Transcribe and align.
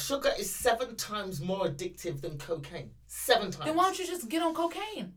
sugar 0.00 0.30
is 0.38 0.50
seven 0.50 0.96
times 0.96 1.40
more 1.40 1.66
addictive 1.66 2.20
than 2.20 2.38
cocaine. 2.38 2.90
Seven 3.06 3.50
times. 3.50 3.66
Then 3.66 3.76
why 3.76 3.84
don't 3.84 3.98
you 3.98 4.06
just 4.06 4.28
get 4.28 4.42
on 4.42 4.54
cocaine? 4.54 5.14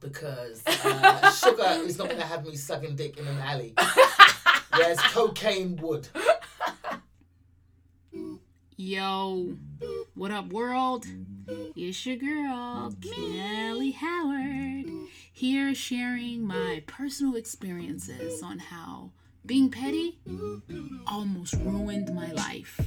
Because 0.00 0.62
uh, 0.66 1.30
sugar 1.32 1.84
is 1.84 1.98
not 1.98 2.08
going 2.08 2.20
to 2.20 2.26
have 2.26 2.46
me 2.46 2.56
sucking 2.56 2.96
dick 2.96 3.16
in 3.18 3.26
an 3.26 3.38
alley. 3.38 3.74
Whereas 4.74 4.98
cocaine 5.00 5.76
would. 5.76 6.08
Yo, 8.76 9.56
what 10.14 10.30
up, 10.30 10.52
world? 10.52 11.06
It's 11.76 12.04
your 12.06 12.16
girl, 12.16 12.92
Kelly 13.00 13.92
Howard, 13.92 14.86
here 15.32 15.74
sharing 15.74 16.46
my 16.46 16.82
personal 16.86 17.36
experiences 17.36 18.42
on 18.42 18.58
how 18.58 19.12
being 19.44 19.70
petty 19.70 20.18
almost 21.06 21.54
ruined 21.54 22.14
my 22.14 22.30
life. 22.32 22.80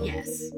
Yes, 0.00 0.50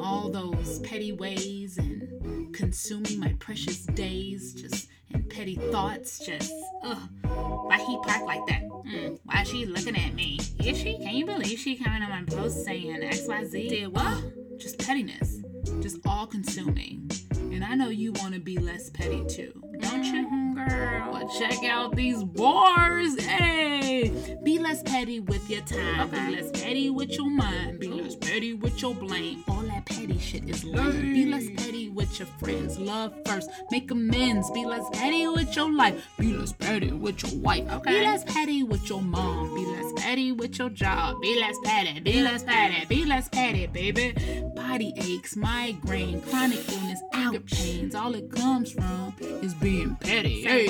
all 0.00 0.30
those 0.30 0.80
petty 0.80 1.12
ways 1.12 1.78
and 1.78 2.54
consuming 2.54 3.20
my 3.20 3.34
precious 3.38 3.86
days 3.86 4.52
just 4.54 4.88
and 5.12 5.28
petty 5.30 5.54
thoughts 5.70 6.18
just, 6.24 6.52
ugh. 6.82 7.08
Why 7.22 7.78
he 7.78 7.96
park 8.02 8.22
like 8.22 8.44
that? 8.48 8.62
Mm, 8.64 9.18
why 9.24 9.44
she 9.44 9.66
looking 9.66 9.96
at 9.96 10.14
me? 10.14 10.40
Is 10.64 10.78
she? 10.78 10.98
Can 10.98 11.14
you 11.14 11.26
believe 11.26 11.58
she 11.58 11.76
coming 11.76 12.02
on 12.02 12.10
my 12.10 12.22
post 12.24 12.64
saying 12.64 13.00
XYZ? 13.00 13.68
Did 13.68 13.94
what? 13.94 14.58
Just 14.58 14.78
pettiness. 14.78 15.40
Just 15.80 15.98
all 16.06 16.26
consuming. 16.26 17.10
And 17.36 17.64
I 17.64 17.74
know 17.74 17.88
you 17.88 18.12
want 18.12 18.34
to 18.34 18.40
be 18.40 18.58
less 18.58 18.90
petty 18.90 19.24
too, 19.28 19.62
don't 19.80 20.04
you, 20.04 20.26
mm-hmm, 20.26 20.54
girl? 20.54 21.12
Well, 21.12 21.28
check 21.38 21.64
out 21.64 21.94
these 21.96 22.22
bars. 22.24 23.20
Hey, 23.20 24.36
be 24.42 24.58
less 24.58 24.82
petty 24.82 25.20
with 25.20 25.48
your 25.50 25.62
time. 25.62 26.10
Be 26.10 26.36
less 26.36 26.50
petty 26.50 26.90
with 26.90 27.16
your 27.16 27.30
mind. 27.30 27.80
Be 27.80 27.88
less 27.88 28.16
petty 28.16 28.54
with 28.54 28.80
your 28.82 28.94
blame. 28.94 29.44
All 29.48 29.62
that 29.62 29.86
petty 29.86 30.18
shit 30.18 30.48
is 30.48 30.64
lame. 30.64 31.12
Be 31.12 31.26
less 31.26 31.48
petty 31.56 31.88
with 31.88 32.18
your 32.18 32.28
friends. 32.38 32.78
Love 32.78 33.14
first. 33.26 33.50
Make 33.70 33.90
amends. 33.90 34.50
Be 34.50 34.64
less 34.64 34.84
petty 34.92 35.26
with 35.28 35.54
your 35.56 35.72
life. 35.72 36.06
Be 36.18 36.32
less 36.32 36.52
petty 36.52 36.92
with 36.92 37.22
your 37.22 37.40
wife. 37.40 37.82
Be 37.82 38.00
less 38.00 38.24
petty 38.24 38.62
with 38.62 38.88
your 38.88 39.02
mom. 39.02 39.54
Be 39.54 39.64
less 39.66 39.92
petty 39.96 40.32
with 40.32 40.58
your 40.58 40.70
job. 40.70 41.20
Be 41.20 41.38
less 41.40 41.56
petty. 41.64 42.00
Be 42.00 42.22
less 42.22 42.42
petty. 42.42 42.84
Be 42.86 43.04
less 43.04 43.28
petty, 43.28 43.66
baby. 43.66 44.14
Body 44.54 44.92
aches, 44.96 45.36
migraine, 45.36 46.20
chronic 46.22 46.68
illness, 46.70 47.00
anger 47.12 47.40
pains. 47.40 47.94
All 47.94 48.14
it 48.14 48.30
comes 48.30 48.72
from 48.72 49.14
is 49.20 49.54
being 49.66 49.96
petty. 49.96 50.42
Hey, 50.42 50.68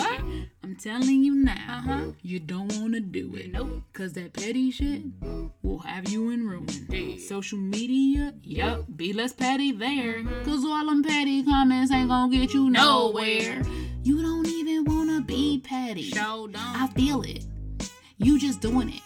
I'm 0.64 0.74
telling 0.76 1.22
you 1.22 1.34
now, 1.34 1.82
huh 1.84 2.12
you 2.22 2.40
don't 2.40 2.74
wanna 2.80 3.00
do 3.00 3.36
it. 3.36 3.52
Nope. 3.52 3.82
Cause 3.92 4.14
that 4.14 4.32
petty 4.32 4.70
shit 4.70 5.02
will 5.62 5.80
have 5.80 6.08
you 6.08 6.30
in 6.30 6.46
ruin. 6.48 7.18
Social 7.18 7.58
media, 7.58 8.32
yep, 8.42 8.84
be 8.96 9.12
less 9.12 9.34
petty 9.34 9.70
there. 9.70 10.20
Mm-hmm. 10.20 10.44
Cause 10.44 10.64
all 10.64 10.86
them 10.86 11.02
petty 11.02 11.42
comments 11.44 11.92
ain't 11.92 12.08
gonna 12.08 12.32
get 12.34 12.54
you 12.54 12.70
nowhere. 12.70 13.62
You 14.02 14.22
don't 14.22 14.48
even 14.48 14.84
wanna 14.86 15.20
be 15.20 15.60
petty. 15.62 16.04
Show 16.04 16.46
don't. 16.46 16.56
I 16.56 16.86
feel 16.86 17.20
it. 17.20 17.44
You 18.16 18.38
just 18.38 18.62
doing 18.62 18.88
it. 18.88 19.02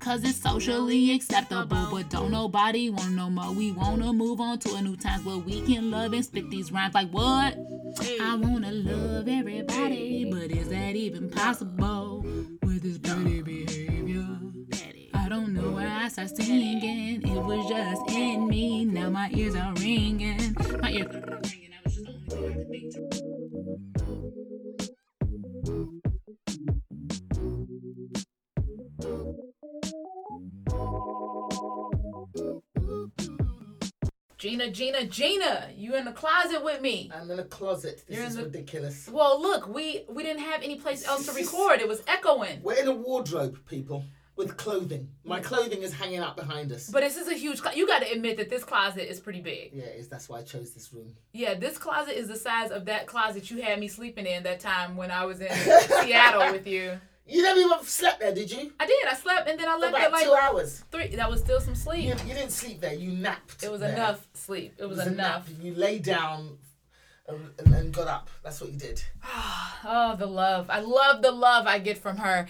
Cause 0.00 0.24
it's 0.24 0.40
socially 0.40 1.14
acceptable, 1.14 1.88
but 1.90 2.08
don't 2.08 2.30
nobody 2.30 2.88
want 2.88 3.12
no 3.12 3.28
more. 3.28 3.52
We 3.52 3.70
wanna 3.70 4.12
move 4.14 4.40
on 4.40 4.58
to 4.60 4.74
a 4.74 4.82
new 4.82 4.96
times 4.96 5.24
where 5.26 5.36
we 5.36 5.60
can 5.60 5.90
love 5.90 6.14
and 6.14 6.24
spit 6.24 6.50
these 6.50 6.72
rhymes 6.72 6.94
like 6.94 7.10
what? 7.10 7.56
I 8.20 8.34
wanna 8.34 8.72
love 8.72 9.28
everybody, 9.28 10.30
but 10.30 10.50
is 10.50 10.70
that 10.70 10.96
even 10.96 11.28
possible 11.28 12.24
with 12.62 12.82
this 12.82 12.98
petty 12.98 13.42
behavior? 13.42 14.26
I 15.12 15.28
don't 15.28 15.52
know 15.52 15.70
why 15.72 15.86
I 15.86 16.08
started 16.08 16.34
singing. 16.34 17.22
It 17.22 17.42
was 17.44 17.68
just 17.68 18.10
in 18.10 18.48
me. 18.48 18.86
Now 18.86 19.10
my 19.10 19.30
ears 19.34 19.54
are 19.54 19.74
ringing. 19.74 20.56
My 20.80 20.92
ears 20.92 21.14
are 21.14 21.40
ringing. 21.44 21.70
I 21.72 21.80
was 21.84 21.96
just 21.96 22.08
only 22.08 22.24
thing 22.24 22.40
I 22.42 22.54
could 22.54 22.68
think 22.68 22.92
to. 23.12 23.29
Gina, 34.40 34.70
Gina, 34.70 35.04
Gina, 35.04 35.68
you 35.76 35.94
in 35.96 36.06
the 36.06 36.12
closet 36.12 36.64
with 36.64 36.80
me. 36.80 37.10
I'm 37.14 37.30
in 37.30 37.38
a 37.40 37.44
closet. 37.44 38.02
This 38.08 38.16
You're 38.16 38.26
is 38.26 38.36
the- 38.36 38.44
ridiculous. 38.44 39.06
Well, 39.12 39.38
look, 39.40 39.68
we 39.68 40.06
we 40.08 40.22
didn't 40.22 40.40
have 40.40 40.62
any 40.62 40.76
place 40.76 41.06
else 41.06 41.26
to 41.26 41.32
record. 41.32 41.80
It 41.80 41.86
was 41.86 42.02
echoing. 42.08 42.62
We're 42.62 42.80
in 42.80 42.88
a 42.88 42.92
wardrobe, 42.94 43.58
people, 43.68 44.02
with 44.36 44.56
clothing. 44.56 45.10
My 45.24 45.40
clothing 45.40 45.82
is 45.82 45.92
hanging 45.92 46.20
out 46.20 46.36
behind 46.36 46.72
us. 46.72 46.88
But 46.88 47.00
this 47.02 47.18
is 47.18 47.28
a 47.28 47.34
huge. 47.34 47.60
Clo- 47.60 47.72
you 47.72 47.86
got 47.86 48.00
to 48.00 48.10
admit 48.10 48.38
that 48.38 48.48
this 48.48 48.64
closet 48.64 49.10
is 49.10 49.20
pretty 49.20 49.42
big. 49.42 49.72
yeah, 49.74 49.84
it's, 49.84 50.08
that's 50.08 50.26
why 50.26 50.38
I 50.38 50.42
chose 50.42 50.70
this 50.72 50.90
room. 50.90 51.14
Yeah, 51.34 51.52
this 51.52 51.76
closet 51.76 52.18
is 52.18 52.26
the 52.26 52.36
size 52.36 52.70
of 52.70 52.86
that 52.86 53.06
closet 53.06 53.50
you 53.50 53.60
had 53.60 53.78
me 53.78 53.88
sleeping 53.88 54.24
in 54.24 54.42
that 54.44 54.60
time 54.60 54.96
when 54.96 55.10
I 55.10 55.26
was 55.26 55.40
in 55.40 55.50
Seattle 56.02 56.50
with 56.50 56.66
you. 56.66 56.98
You 57.30 57.42
never 57.42 57.60
even 57.60 57.82
slept 57.84 58.20
there, 58.20 58.34
did 58.34 58.50
you? 58.50 58.72
I 58.80 58.86
did. 58.86 59.06
I 59.06 59.14
slept 59.14 59.48
and 59.48 59.58
then 59.58 59.68
I 59.68 59.76
left 59.76 59.96
at 59.96 60.12
like 60.12 60.24
two 60.24 60.34
hours. 60.34 60.84
three. 60.90 61.14
That 61.14 61.30
was 61.30 61.40
still 61.40 61.60
some 61.60 61.74
sleep. 61.74 62.04
You, 62.04 62.14
you 62.26 62.34
didn't 62.34 62.50
sleep 62.50 62.80
there. 62.80 62.94
You 62.94 63.12
napped. 63.12 63.62
It 63.62 63.70
was 63.70 63.80
there. 63.80 63.92
enough 63.94 64.26
sleep. 64.34 64.74
It 64.78 64.86
was, 64.86 64.98
It 64.98 65.04
was 65.04 65.12
enough. 65.14 65.48
nap. 65.48 65.56
You 65.62 65.74
lay 65.74 65.98
down 65.98 66.58
and, 67.30 67.74
and, 67.74 67.92
got 67.92 68.08
up. 68.08 68.28
That's 68.42 68.60
what 68.60 68.70
you 68.70 68.78
did. 68.78 69.02
Oh, 69.82 70.14
the 70.14 70.26
love. 70.26 70.68
I 70.68 70.80
love 70.80 71.22
the 71.22 71.32
love 71.32 71.66
I 71.66 71.78
get 71.78 71.96
from 71.96 72.18
her. 72.18 72.46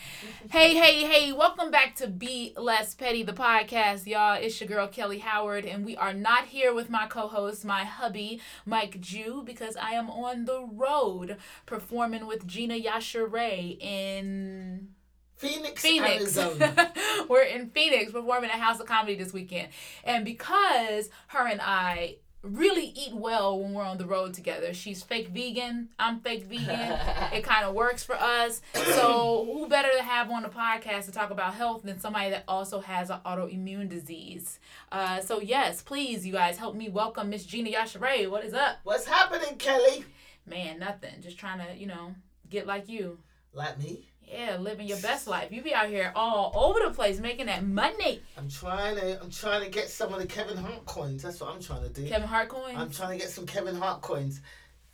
Hey, 0.50 0.74
hey, 0.74 1.06
hey, 1.06 1.32
welcome 1.32 1.70
back 1.70 1.94
to 1.96 2.08
Be 2.08 2.52
Less 2.56 2.92
Petty, 2.92 3.22
the 3.22 3.32
podcast, 3.32 4.04
y'all. 4.08 4.34
It's 4.34 4.60
your 4.60 4.66
girl, 4.66 4.88
Kelly 4.88 5.19
Howard, 5.19 5.64
and 5.64 5.84
we 5.84 5.96
are 5.96 6.12
not 6.12 6.46
here 6.46 6.74
with 6.74 6.90
my 6.90 7.06
co 7.06 7.28
host, 7.28 7.64
my 7.64 7.84
hubby, 7.84 8.40
Mike 8.66 9.00
Jew, 9.00 9.44
because 9.46 9.76
I 9.76 9.92
am 9.92 10.10
on 10.10 10.44
the 10.44 10.69
road 10.72 11.36
performing 11.66 12.26
with 12.26 12.48
Gina 12.48 12.74
Yashere 12.74 13.80
in 13.80 14.88
Phoenix, 15.36 15.82
Phoenix. 15.82 16.36
Arizona. 16.36 16.92
We're 17.28 17.42
in 17.42 17.70
Phoenix 17.70 18.10
performing 18.10 18.50
at 18.50 18.58
House 18.58 18.80
of 18.80 18.86
Comedy 18.86 19.14
this 19.14 19.32
weekend. 19.32 19.69
And 20.02 20.24
because 20.24 21.10
her 21.28 21.46
and 21.46 21.60
I 21.62 22.16
really 22.42 22.92
eat 22.96 23.14
well 23.14 23.58
when 23.60 23.74
we're 23.74 23.84
on 23.84 23.98
the 23.98 24.06
road 24.06 24.34
together, 24.34 24.72
she's 24.72 25.02
fake 25.02 25.28
vegan, 25.28 25.88
I'm 25.98 26.20
fake 26.20 26.44
vegan. 26.44 26.68
it 27.32 27.44
kind 27.44 27.64
of 27.64 27.74
works 27.74 28.02
for 28.02 28.14
us. 28.14 28.62
So, 28.74 29.46
who 29.52 29.68
better 29.68 29.90
to 29.96 30.02
have 30.02 30.30
on 30.30 30.42
the 30.42 30.48
podcast 30.48 31.06
to 31.06 31.12
talk 31.12 31.30
about 31.30 31.54
health 31.54 31.82
than 31.82 31.98
somebody 32.00 32.30
that 32.30 32.44
also 32.48 32.80
has 32.80 33.10
an 33.10 33.18
autoimmune 33.26 33.88
disease? 33.88 34.58
Uh, 34.90 35.20
so, 35.20 35.40
yes, 35.40 35.82
please, 35.82 36.26
you 36.26 36.32
guys, 36.32 36.58
help 36.58 36.74
me 36.74 36.88
welcome 36.88 37.30
Miss 37.30 37.44
Gina 37.44 37.70
Yashere. 37.70 38.30
What 38.30 38.44
is 38.44 38.54
up? 38.54 38.78
What's 38.84 39.06
happening, 39.06 39.56
Kelly? 39.58 40.04
Man, 40.46 40.78
nothing. 40.78 41.20
Just 41.20 41.38
trying 41.38 41.58
to, 41.58 41.76
you 41.76 41.86
know, 41.86 42.14
get 42.48 42.66
like 42.66 42.88
you. 42.88 43.18
Like 43.52 43.78
me? 43.78 44.09
Yeah, 44.32 44.58
living 44.58 44.86
your 44.86 44.98
best 44.98 45.26
life. 45.26 45.50
You 45.50 45.62
be 45.62 45.74
out 45.74 45.88
here 45.88 46.12
all 46.14 46.52
over 46.54 46.78
the 46.86 46.94
place 46.94 47.18
making 47.18 47.46
that 47.46 47.64
money. 47.64 48.22
I'm 48.36 48.48
trying 48.48 48.96
to. 48.96 49.20
I'm 49.20 49.30
trying 49.30 49.64
to 49.64 49.70
get 49.70 49.88
some 49.88 50.12
of 50.12 50.20
the 50.20 50.26
Kevin 50.26 50.56
Hart 50.56 50.86
coins. 50.86 51.22
That's 51.22 51.41
what 51.41 51.52
I'm 51.52 51.60
trying 51.60 51.82
to 51.82 51.88
do. 51.88 52.08
Kevin 52.08 52.28
Hart 52.28 52.48
coins. 52.48 52.76
I'm 52.76 52.90
trying 52.90 53.19
to 53.19 53.24
get 53.24 53.32
some 53.32 53.46
Kevin 53.46 53.74
Hart 53.74 54.02
coins. 54.02 54.40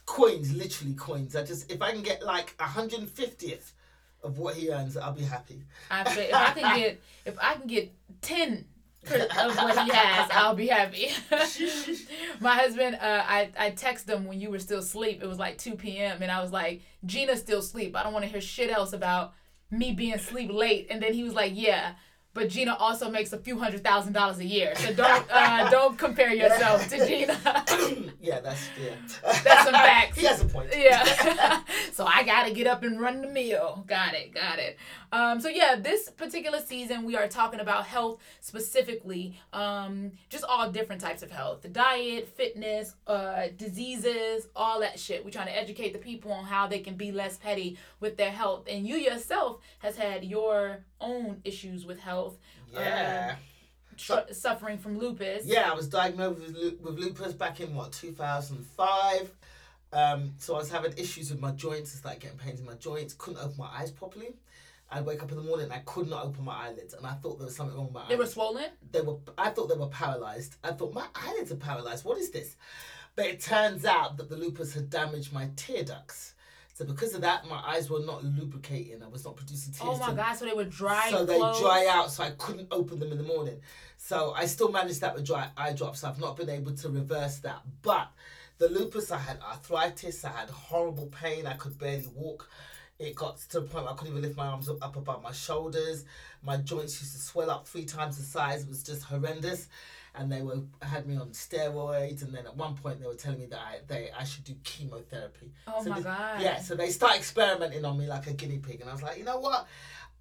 Coins, 0.06 0.54
literally 0.54 0.94
coins. 0.94 1.36
I 1.36 1.44
just 1.44 1.70
if 1.70 1.82
I 1.82 1.92
can 1.92 2.02
get 2.02 2.22
like 2.22 2.54
a 2.58 2.64
hundred 2.64 3.00
and 3.00 3.10
fiftieth 3.10 3.74
of 4.22 4.38
what 4.38 4.54
he 4.54 4.70
earns, 4.70 4.96
I'll 4.96 5.12
be 5.12 5.22
happy. 5.22 5.62
I 5.90 6.04
bet 6.04 6.18
if 6.18 6.34
I 6.34 6.52
can 6.52 6.78
get 6.78 7.02
if 7.26 7.38
I 7.40 7.54
can 7.54 7.66
get 7.66 7.92
ten 8.22 8.64
of 9.04 9.56
what 9.56 9.84
he 9.84 9.90
has, 9.94 10.28
I'll 10.32 10.54
be 10.54 10.66
happy. 10.66 11.10
My 12.40 12.54
husband, 12.54 12.96
uh, 12.96 13.22
I 13.26 13.50
I 13.58 13.70
texted 13.70 14.08
him 14.08 14.26
when 14.26 14.40
you 14.40 14.50
were 14.50 14.58
still 14.58 14.80
asleep. 14.80 15.22
It 15.22 15.26
was 15.26 15.38
like 15.38 15.58
two 15.58 15.74
p.m. 15.74 16.22
and 16.22 16.30
I 16.30 16.40
was 16.42 16.50
like, 16.52 16.82
Gina's 17.04 17.40
still 17.40 17.60
asleep. 17.60 17.96
I 17.96 18.02
don't 18.02 18.12
want 18.12 18.24
to 18.24 18.30
hear 18.30 18.40
shit 18.40 18.70
else 18.70 18.92
about 18.92 19.34
me 19.70 19.92
being 19.92 20.14
asleep 20.14 20.50
late. 20.52 20.88
And 20.90 21.02
then 21.02 21.12
he 21.12 21.22
was 21.22 21.34
like, 21.34 21.52
Yeah. 21.54 21.92
But 22.36 22.50
Gina 22.50 22.76
also 22.78 23.10
makes 23.10 23.32
a 23.32 23.38
few 23.38 23.58
hundred 23.58 23.82
thousand 23.82 24.12
dollars 24.12 24.40
a 24.40 24.44
year, 24.44 24.74
so 24.76 24.92
don't 24.92 25.26
uh, 25.30 25.70
don't 25.76 25.96
compare 25.96 26.34
yourself 26.34 26.86
to 26.90 27.06
Gina. 27.06 27.32
yeah, 28.20 28.40
that's 28.40 28.68
yeah. 28.78 28.94
That's 29.42 29.64
some 29.64 29.72
facts. 29.72 30.18
he 30.18 30.26
has 30.26 30.42
a 30.42 30.44
point. 30.44 30.68
Yeah. 30.76 31.62
so 31.92 32.04
I 32.04 32.24
gotta 32.24 32.52
get 32.52 32.66
up 32.66 32.82
and 32.82 33.00
run 33.00 33.22
the 33.22 33.28
mill. 33.28 33.84
Got 33.86 34.12
it, 34.12 34.34
got 34.34 34.58
it. 34.58 34.76
Um, 35.12 35.40
so 35.40 35.48
yeah, 35.48 35.76
this 35.76 36.10
particular 36.10 36.60
season 36.60 37.04
we 37.04 37.16
are 37.16 37.26
talking 37.26 37.60
about 37.60 37.86
health 37.86 38.20
specifically, 38.40 39.40
um, 39.54 40.12
just 40.28 40.44
all 40.44 40.70
different 40.70 41.00
types 41.00 41.22
of 41.22 41.30
health, 41.30 41.62
the 41.62 41.68
diet, 41.68 42.28
fitness, 42.28 42.92
uh, 43.06 43.44
diseases, 43.56 44.48
all 44.54 44.80
that 44.80 45.00
shit. 45.00 45.24
We're 45.24 45.30
trying 45.30 45.46
to 45.46 45.56
educate 45.56 45.94
the 45.94 45.98
people 45.98 46.32
on 46.32 46.44
how 46.44 46.66
they 46.66 46.80
can 46.80 46.96
be 46.96 47.12
less 47.12 47.38
petty 47.38 47.78
with 47.98 48.18
their 48.18 48.30
health. 48.30 48.66
And 48.68 48.86
you 48.86 48.96
yourself 48.96 49.60
has 49.78 49.96
had 49.96 50.22
your 50.22 50.84
own 51.00 51.40
issues 51.44 51.84
with 51.86 51.98
health, 52.00 52.38
Yeah. 52.72 53.36
tr- 53.96 54.32
suffering 54.32 54.78
from 54.78 54.98
lupus. 54.98 55.44
Yeah, 55.44 55.70
I 55.70 55.74
was 55.74 55.88
diagnosed 55.88 56.40
with, 56.40 56.80
with 56.80 56.98
lupus 56.98 57.32
back 57.32 57.60
in 57.60 57.74
what 57.74 57.92
2005. 57.92 59.32
Um, 59.92 60.34
so 60.38 60.54
I 60.54 60.58
was 60.58 60.70
having 60.70 60.92
issues 60.96 61.30
with 61.30 61.40
my 61.40 61.52
joints. 61.52 61.94
I 61.94 61.98
started 61.98 62.20
getting 62.20 62.38
pains 62.38 62.60
in 62.60 62.66
my 62.66 62.74
joints. 62.74 63.14
Couldn't 63.14 63.40
open 63.42 63.56
my 63.56 63.68
eyes 63.72 63.90
properly. 63.90 64.36
I'd 64.90 65.04
wake 65.04 65.22
up 65.22 65.30
in 65.30 65.36
the 65.36 65.42
morning 65.42 65.64
and 65.64 65.72
I 65.72 65.80
could 65.80 66.08
not 66.08 66.24
open 66.24 66.44
my 66.44 66.54
eyelids, 66.66 66.94
and 66.94 67.04
I 67.06 67.14
thought 67.14 67.38
there 67.38 67.46
was 67.46 67.56
something 67.56 67.76
wrong 67.76 67.86
with 67.86 67.94
my 67.94 68.08
They 68.08 68.14
were 68.16 68.26
swollen. 68.26 68.66
They 68.92 69.00
were. 69.00 69.16
I 69.36 69.50
thought 69.50 69.68
they 69.68 69.74
were 69.76 69.88
paralyzed. 69.88 70.56
I 70.62 70.72
thought 70.72 70.92
my 70.94 71.06
eyelids 71.14 71.50
are 71.50 71.56
paralyzed. 71.56 72.04
What 72.04 72.18
is 72.18 72.30
this? 72.30 72.56
But 73.16 73.26
it 73.26 73.40
turns 73.40 73.84
out 73.84 74.16
that 74.18 74.28
the 74.28 74.36
lupus 74.36 74.74
had 74.74 74.88
damaged 74.90 75.32
my 75.32 75.50
tear 75.56 75.82
ducts. 75.82 76.34
So 76.76 76.84
because 76.84 77.14
of 77.14 77.22
that, 77.22 77.48
my 77.48 77.56
eyes 77.56 77.88
were 77.88 78.00
not 78.00 78.22
lubricating. 78.22 79.02
I 79.02 79.08
was 79.08 79.24
not 79.24 79.34
producing 79.34 79.72
tears. 79.72 79.88
Oh 79.94 79.96
my 79.96 80.12
god! 80.12 80.34
So 80.34 80.44
they 80.44 80.52
were 80.52 80.64
dry. 80.64 81.08
so 81.08 81.24
they 81.24 81.38
dry 81.38 81.86
out, 81.88 82.10
so 82.10 82.22
I 82.22 82.32
couldn't 82.32 82.68
open 82.70 82.98
them 82.98 83.12
in 83.12 83.16
the 83.16 83.24
morning. 83.24 83.60
So 83.96 84.34
I 84.36 84.44
still 84.44 84.70
managed 84.70 85.00
that 85.00 85.14
with 85.14 85.24
dry 85.24 85.48
eye 85.56 85.72
drops. 85.72 86.04
I've 86.04 86.20
not 86.20 86.36
been 86.36 86.50
able 86.50 86.72
to 86.72 86.90
reverse 86.90 87.38
that. 87.38 87.62
But 87.80 88.12
the 88.58 88.68
lupus, 88.68 89.10
I 89.10 89.16
had 89.16 89.40
arthritis. 89.40 90.22
I 90.22 90.32
had 90.32 90.50
horrible 90.50 91.06
pain. 91.06 91.46
I 91.46 91.54
could 91.54 91.78
barely 91.78 92.08
walk. 92.14 92.50
It 92.98 93.14
got 93.14 93.38
to 93.38 93.60
the 93.60 93.66
point 93.66 93.86
where 93.86 93.94
I 93.94 93.96
couldn't 93.96 94.12
even 94.12 94.22
lift 94.22 94.36
my 94.36 94.46
arms 94.46 94.68
up, 94.68 94.84
up 94.84 94.96
above 94.96 95.22
my 95.22 95.32
shoulders. 95.32 96.04
My 96.42 96.58
joints 96.58 97.00
used 97.00 97.14
to 97.14 97.18
swell 97.18 97.50
up 97.50 97.66
three 97.66 97.86
times 97.86 98.18
the 98.18 98.22
size. 98.22 98.64
It 98.64 98.68
was 98.68 98.82
just 98.82 99.02
horrendous. 99.02 99.68
And 100.18 100.32
they 100.32 100.40
were 100.42 100.62
had 100.80 101.06
me 101.06 101.16
on 101.16 101.30
steroids. 101.30 102.22
And 102.22 102.34
then 102.34 102.46
at 102.46 102.56
one 102.56 102.74
point 102.74 103.00
they 103.00 103.06
were 103.06 103.14
telling 103.14 103.40
me 103.40 103.46
that 103.46 103.58
I 103.60 103.80
they 103.86 104.10
I 104.18 104.24
should 104.24 104.44
do 104.44 104.54
chemotherapy. 104.64 105.52
Oh 105.66 105.82
So 105.84 105.90
my 105.90 106.00
god. 106.00 106.40
Yeah, 106.40 106.58
so 106.60 106.74
they 106.74 106.90
start 106.90 107.16
experimenting 107.16 107.84
on 107.84 107.98
me 107.98 108.06
like 108.06 108.26
a 108.26 108.32
guinea 108.32 108.58
pig, 108.58 108.80
and 108.80 108.88
I 108.88 108.92
was 108.92 109.02
like, 109.02 109.18
you 109.18 109.24
know 109.24 109.38
what? 109.38 109.66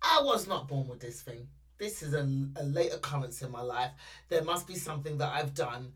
I 0.02 0.22
was 0.24 0.48
not 0.48 0.68
born 0.68 0.88
with 0.88 1.00
this 1.00 1.22
thing. 1.22 1.48
This 1.78 2.04
is 2.04 2.14
a, 2.14 2.22
a 2.58 2.64
late 2.64 2.94
occurrence 2.94 3.42
in 3.42 3.52
my 3.52 3.62
life. 3.62 3.92
There 4.30 4.44
must 4.44 4.68
be 4.68 4.76
something 4.76 5.18
that 5.18 5.32
I've 5.34 5.54
done, 5.54 5.94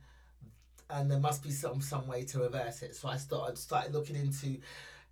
and 0.89 1.09
there 1.09 1.19
must 1.19 1.43
be 1.43 1.51
some 1.51 1.81
some 1.81 2.07
way 2.07 2.23
to 2.25 2.39
reverse 2.39 2.81
it. 2.81 2.95
So 2.95 3.09
I 3.09 3.17
started 3.17 3.57
started 3.57 3.93
looking 3.93 4.15
into 4.15 4.57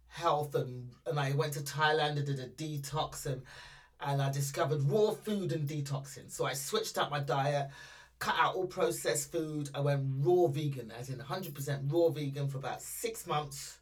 health, 0.07 0.55
and 0.55 0.89
and 1.05 1.19
I 1.19 1.31
went 1.31 1.53
to 1.53 1.59
Thailand 1.59 2.17
and 2.17 2.25
did 2.25 2.39
a 2.39 2.47
detox, 2.47 3.25
and 3.25 3.43
and 3.99 4.21
I 4.21 4.31
discovered 4.31 4.83
raw 4.83 5.11
food 5.11 5.51
and 5.51 5.67
detoxing. 5.67 6.31
So 6.31 6.45
I 6.45 6.53
switched 6.53 6.97
up 6.97 7.11
my 7.11 7.19
diet. 7.19 7.69
Cut 8.19 8.35
out 8.39 8.55
all 8.55 8.65
processed 8.65 9.31
food. 9.31 9.69
I 9.75 9.79
went 9.79 10.03
raw 10.19 10.47
vegan, 10.47 10.91
as 10.91 11.09
in 11.09 11.19
100% 11.19 11.91
raw 11.91 12.09
vegan 12.09 12.47
for 12.47 12.57
about 12.57 12.81
six 12.81 13.27
months 13.27 13.77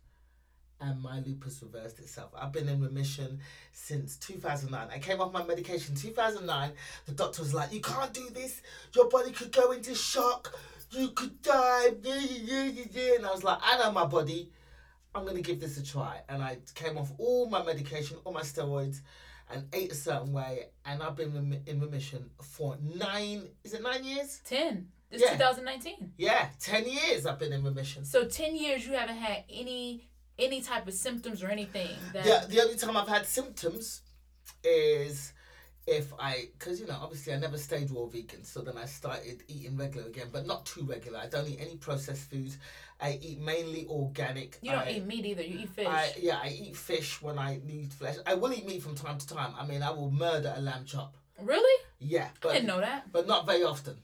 and 0.81 1.01
my 1.01 1.19
lupus 1.19 1.61
reversed 1.61 1.99
itself. 1.99 2.31
I've 2.37 2.51
been 2.51 2.67
in 2.67 2.81
remission 2.81 3.39
since 3.71 4.17
2009. 4.17 4.89
I 4.93 4.99
came 4.99 5.21
off 5.21 5.31
my 5.31 5.43
medication 5.43 5.95
in 5.95 6.01
2009. 6.01 6.71
The 7.05 7.11
doctor 7.13 7.41
was 7.41 7.53
like, 7.53 7.71
"You 7.71 7.81
can't 7.81 8.13
do 8.13 8.29
this. 8.29 8.61
Your 8.93 9.07
body 9.07 9.31
could 9.31 9.51
go 9.51 9.71
into 9.71 9.95
shock. 9.95 10.57
You 10.91 11.09
could 11.09 11.41
die." 11.41 11.88
And 11.88 13.25
I 13.25 13.31
was 13.31 13.43
like, 13.43 13.59
"I 13.61 13.77
know 13.77 13.91
my 13.91 14.05
body. 14.05 14.51
I'm 15.15 15.25
gonna 15.25 15.41
give 15.41 15.59
this 15.59 15.77
a 15.77 15.83
try." 15.85 16.21
And 16.29 16.44
I 16.44 16.57
came 16.75 16.97
off 16.97 17.12
all 17.17 17.50
my 17.50 17.63
medication, 17.63 18.17
all 18.23 18.33
my 18.33 18.41
steroids, 18.41 19.01
and 19.50 19.67
ate 19.73 19.91
a 19.91 19.95
certain 19.95 20.33
way. 20.33 20.67
And 20.85 21.01
I've 21.01 21.15
been 21.15 21.62
in 21.65 21.79
remission 21.79 22.29
for 22.41 22.77
nine. 22.81 23.50
Is 23.63 23.73
it 23.73 23.81
nine 23.81 24.03
years? 24.03 24.41
Ten. 24.45 24.91
It's 25.12 25.21
Yeah. 25.23 25.31
2019. 25.31 26.13
Yeah, 26.17 26.50
ten 26.59 26.85
years. 26.88 27.25
I've 27.25 27.39
been 27.39 27.53
in 27.53 27.63
remission. 27.63 28.06
So 28.06 28.25
ten 28.27 28.56
years 28.56 28.85
you 28.85 28.94
haven't 28.94 29.17
had 29.17 29.45
any 29.50 30.09
any 30.38 30.62
type 30.62 30.85
of 30.88 30.94
symptoms 30.94 31.41
or 31.41 31.47
anything 31.47 31.89
that. 32.12 32.25
Yeah, 32.25 32.45
the 32.45 32.62
only 32.62 32.75
time 32.75 32.97
I've 32.97 33.07
had 33.07 33.25
symptoms 33.25 34.01
is 34.63 35.31
if 35.87 36.11
I, 36.19 36.49
because 36.57 36.79
you 36.79 36.87
know, 36.87 36.97
obviously 36.99 37.33
I 37.33 37.37
never 37.37 37.57
stayed 37.57 37.91
raw 37.91 38.05
vegan, 38.05 38.43
so 38.43 38.61
then 38.61 38.77
I 38.77 38.85
started 38.85 39.43
eating 39.47 39.77
regular 39.77 40.07
again, 40.07 40.27
but 40.31 40.47
not 40.47 40.65
too 40.65 40.83
regular. 40.83 41.19
I 41.19 41.27
don't 41.27 41.47
eat 41.47 41.59
any 41.61 41.77
processed 41.77 42.29
foods. 42.29 42.57
I 42.99 43.19
eat 43.21 43.39
mainly 43.39 43.85
organic. 43.89 44.57
You 44.61 44.71
don't 44.71 44.87
I, 44.87 44.91
eat 44.93 45.05
meat 45.05 45.25
either. 45.25 45.43
You 45.43 45.59
eat 45.59 45.69
fish. 45.69 45.87
I, 45.87 46.13
yeah, 46.19 46.39
I 46.41 46.49
eat 46.49 46.75
fish 46.75 47.21
when 47.21 47.37
I 47.37 47.59
need 47.63 47.93
flesh. 47.93 48.15
I 48.25 48.33
will 48.33 48.51
eat 48.53 48.65
meat 48.65 48.81
from 48.81 48.95
time 48.95 49.17
to 49.19 49.27
time. 49.27 49.53
I 49.59 49.65
mean, 49.65 49.83
I 49.83 49.91
will 49.91 50.11
murder 50.11 50.53
a 50.55 50.61
lamb 50.61 50.85
chop. 50.85 51.15
really? 51.41 51.83
Yeah, 51.99 52.29
I 52.43 52.53
didn't 52.53 52.67
know 52.67 52.79
that. 52.79 53.11
but 53.11 53.27
not 53.27 53.45
very 53.45 53.63
often. 53.63 53.97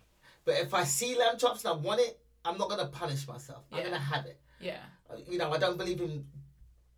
But 0.45 0.55
if 0.55 0.73
I 0.73 0.83
see 0.83 1.17
lamb 1.17 1.37
chops 1.37 1.65
and 1.65 1.73
I 1.73 1.77
want 1.77 2.01
it, 2.01 2.19
I'm 2.45 2.57
not 2.57 2.69
gonna 2.69 2.87
punish 2.87 3.27
myself. 3.27 3.63
I'm 3.71 3.83
gonna 3.83 3.97
have 3.97 4.25
it. 4.25 4.39
Yeah. 4.59 4.77
Uh, 5.09 5.17
you 5.27 5.37
know, 5.37 5.51
I 5.51 5.57
don't 5.57 5.77
believe 5.77 6.01
in 6.01 6.25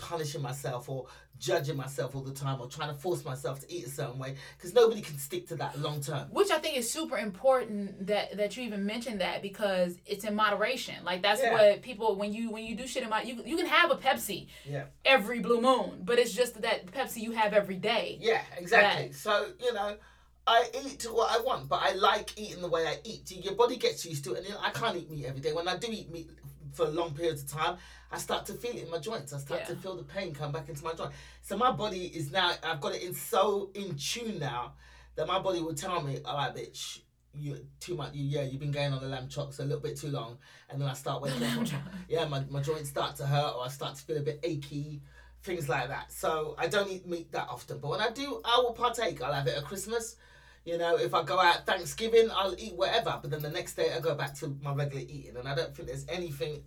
punishing 0.04 0.42
myself 0.42 0.90
or 0.90 1.06
judging 1.40 1.76
myself 1.76 2.16
all 2.16 2.22
the 2.22 2.34
time 2.34 2.62
or 2.62 2.68
trying 2.68 2.90
to 2.90 2.94
force 2.94 3.26
myself 3.26 3.60
to 3.62 3.72
eat 3.74 3.86
a 3.86 3.90
certain 3.90 4.18
way 4.20 4.36
because 4.58 4.74
nobody 4.74 5.02
can 5.02 5.18
stick 5.18 5.48
to 5.48 5.56
that 5.56 5.78
long 5.80 6.00
term. 6.02 6.28
Which 6.32 6.52
I 6.52 6.60
think 6.60 6.78
is 6.78 6.90
super 6.92 7.18
important 7.18 8.08
that 8.08 8.38
that 8.38 8.56
you 8.56 8.64
even 8.64 8.86
mentioned 8.86 9.20
that 9.22 9.42
because 9.42 9.96
it's 10.06 10.24
in 10.26 10.36
moderation. 10.36 10.96
Like 11.04 11.22
that's 11.22 11.42
Yeah. 11.42 11.54
what 11.54 11.82
people 11.82 12.16
when 12.16 12.34
you 12.34 12.52
when 12.52 12.64
you 12.66 12.76
do 12.76 12.86
shit 12.88 13.04
in 13.04 13.10
my 13.10 13.24
you 13.24 13.42
you 13.46 13.58
can 13.58 13.66
have 13.66 13.92
a 13.92 13.96
Pepsi 13.96 14.48
Yeah. 14.66 14.86
every 15.06 15.40
blue 15.40 15.62
moon, 15.62 16.02
but 16.04 16.20
it's 16.20 16.34
just 16.34 16.62
that 16.62 16.86
Pepsi 16.88 17.22
you 17.22 17.32
have 17.32 17.54
every 17.54 17.78
day. 17.78 18.18
Yeah, 18.22 18.42
exactly. 18.58 19.12
So, 19.14 19.48
you 19.60 19.74
know, 19.74 19.98
I 20.46 20.70
eat 20.86 21.04
what 21.10 21.32
I 21.32 21.42
want, 21.42 21.70
but 21.70 21.80
I 21.82 21.94
like 21.94 22.34
eating 22.38 22.62
the 22.62 22.68
way 22.68 22.86
I 22.86 22.98
eat. 23.06 23.32
Your 23.32 23.56
body 23.56 23.78
gets 23.78 24.06
used 24.06 24.24
to 24.26 24.34
it, 24.34 24.46
and 24.46 24.58
I 24.62 24.72
can't 24.72 24.98
eat 24.98 25.10
meat 25.10 25.26
every 25.26 25.40
day. 25.40 25.54
When 25.54 25.68
I 25.70 25.78
do 25.78 25.88
eat 25.90 26.12
meat 26.12 26.30
for 26.74 26.88
long 26.88 27.14
periods 27.14 27.44
of 27.44 27.52
time, 27.52 27.78
I 28.12 28.18
start 28.18 28.46
to 28.48 28.54
feel 28.54 28.76
it 28.76 28.84
in 28.84 28.90
my 28.90 29.00
joints. 29.00 29.34
I 29.34 29.40
start 29.40 29.66
to 29.68 29.76
feel 29.76 29.96
the 29.96 30.04
pain 30.04 30.34
come 30.34 30.52
back 30.52 30.70
into 30.70 30.84
my 30.84 30.94
joint. 30.94 31.12
So 31.42 31.58
my 31.58 31.72
body 31.72 32.06
is 32.06 32.32
now, 32.32 32.52
I've 32.64 32.82
got 32.82 32.96
it 32.96 33.04
in 33.04 33.14
so 33.14 33.70
in 33.74 33.96
tune 33.96 34.40
now 34.40 34.74
that 35.16 35.28
my 35.28 35.40
body 35.40 35.62
will 35.62 35.76
tell 35.76 36.02
me, 36.02 36.20
all 36.26 36.36
right, 36.38 36.56
bitch, 36.56 37.00
you 37.36 37.58
too 37.80 37.96
much. 37.96 38.14
You, 38.14 38.26
yeah, 38.26 38.44
you've 38.44 38.60
been 38.60 38.72
going 38.72 38.94
on 38.94 39.02
the 39.02 39.08
lamb 39.08 39.28
chops 39.28 39.60
a 39.60 39.64
little 39.64 39.80
bit 39.80 39.98
too 39.98 40.10
long, 40.10 40.38
and 40.70 40.80
then 40.80 40.88
I 40.88 40.94
start 40.94 41.22
waking 41.22 41.44
up. 41.44 41.68
yeah, 42.10 42.26
my, 42.26 42.44
my 42.50 42.62
joints 42.62 42.90
start 42.90 43.16
to 43.18 43.26
hurt, 43.26 43.56
or 43.56 43.66
I 43.66 43.70
start 43.70 43.96
to 43.96 44.04
feel 44.04 44.18
a 44.18 44.22
bit 44.22 44.40
achy, 44.44 45.02
things 45.42 45.68
like 45.68 45.88
that. 45.88 46.12
So 46.12 46.56
I 46.58 46.68
don't 46.68 46.92
eat 46.92 47.08
meat 47.08 47.32
that 47.32 47.48
often, 47.50 47.80
but 47.80 47.90
when 47.90 48.02
I 48.02 48.10
do, 48.12 48.42
I 48.46 48.58
will 48.58 48.74
partake. 48.74 49.22
I'll 49.22 49.34
have 49.34 49.48
it 49.48 49.58
at 49.58 49.64
Christmas. 49.66 50.16
You 50.66 50.78
know, 50.78 50.96
if 50.98 51.14
I 51.14 51.24
go 51.24 51.40
out 51.40 51.66
Thanksgiving, 51.66 52.30
I'll 52.34 52.56
eat 52.58 52.76
whatever, 52.76 53.20
but 53.22 53.32
then 53.32 53.42
the 53.42 53.50
next 53.50 53.76
day 53.76 53.92
I 53.94 54.00
go 54.00 54.16
back 54.16 54.34
to 54.36 54.58
my 54.62 54.74
regular 54.74 55.04
eating, 55.04 55.36
and 55.38 55.48
I 55.48 55.56
don't 55.56 55.76
think 55.76 55.90
there's 55.90 56.06
anything 56.08 56.64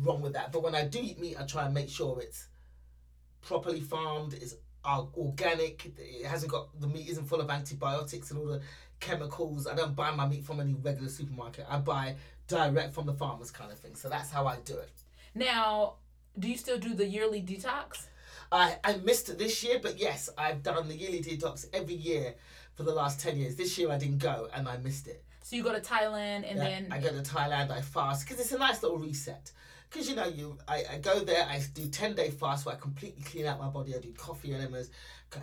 wrong 0.00 0.20
with 0.20 0.32
that. 0.32 0.50
But 0.50 0.62
when 0.62 0.74
I 0.74 0.86
do 0.86 0.98
eat 1.00 1.20
meat, 1.20 1.36
I 1.38 1.44
try 1.44 1.64
and 1.66 1.74
make 1.74 1.88
sure 1.88 2.20
it's 2.20 2.48
properly 3.40 3.80
farmed, 3.80 4.34
it's 4.34 4.56
uh, 4.84 5.04
organic, 5.16 5.92
it 5.98 6.26
hasn't 6.26 6.50
got 6.50 6.80
the 6.80 6.88
meat 6.88 7.08
isn't 7.08 7.26
full 7.26 7.40
of 7.40 7.50
antibiotics 7.50 8.30
and 8.30 8.40
all 8.40 8.46
the 8.46 8.60
chemicals. 9.00 9.66
I 9.66 9.76
don't 9.76 9.94
buy 9.94 10.10
my 10.10 10.26
meat 10.26 10.44
from 10.44 10.60
any 10.60 10.74
regular 10.74 11.08
supermarket. 11.08 11.66
I 11.68 11.78
buy 11.78 12.16
direct 12.48 12.94
from 12.94 13.06
the 13.06 13.14
farmers, 13.14 13.50
kind 13.50 13.70
of 13.70 13.78
thing. 13.78 13.94
So 13.94 14.08
that's 14.08 14.30
how 14.30 14.46
I 14.46 14.56
do 14.64 14.76
it. 14.78 14.90
Now, 15.34 15.94
do 16.38 16.48
you 16.48 16.56
still 16.56 16.78
do 16.78 16.94
the 16.94 17.06
yearly 17.06 17.42
detox? 17.42 18.06
I, 18.50 18.76
I 18.82 18.96
missed 18.96 19.28
it 19.28 19.38
this 19.38 19.62
year, 19.62 19.78
but 19.82 19.98
yes, 19.98 20.30
I've 20.38 20.62
done 20.62 20.88
the 20.88 20.96
yearly 20.96 21.20
detox 21.20 21.66
every 21.72 21.94
year 21.94 22.34
for 22.78 22.84
the 22.84 22.94
last 22.94 23.18
10 23.20 23.36
years. 23.36 23.56
This 23.56 23.76
year 23.76 23.90
I 23.90 23.98
didn't 23.98 24.18
go 24.18 24.48
and 24.54 24.68
I 24.68 24.76
missed 24.76 25.08
it. 25.08 25.24
So 25.42 25.56
you 25.56 25.64
go 25.64 25.72
to 25.72 25.80
Thailand 25.80 26.48
and 26.48 26.58
Yeah, 26.58 26.64
then 26.64 26.86
I 26.92 27.00
go 27.00 27.08
to 27.08 27.22
Thailand, 27.22 27.72
I 27.72 27.80
fast 27.80 28.24
because 28.24 28.40
it's 28.40 28.52
a 28.52 28.58
nice 28.58 28.82
little 28.84 28.98
reset. 28.98 29.50
Because 29.90 30.08
you 30.08 30.14
know, 30.14 30.26
you 30.26 30.56
I, 30.68 30.84
I 30.92 30.98
go 30.98 31.18
there, 31.20 31.44
I 31.44 31.60
do 31.74 31.88
10 31.88 32.14
day 32.14 32.30
fast 32.30 32.66
where 32.66 32.76
I 32.76 32.78
completely 32.78 33.22
clean 33.24 33.46
out 33.46 33.58
my 33.58 33.68
body. 33.68 33.96
I 33.96 33.98
do 33.98 34.12
coffee 34.12 34.54
enemas, 34.54 34.90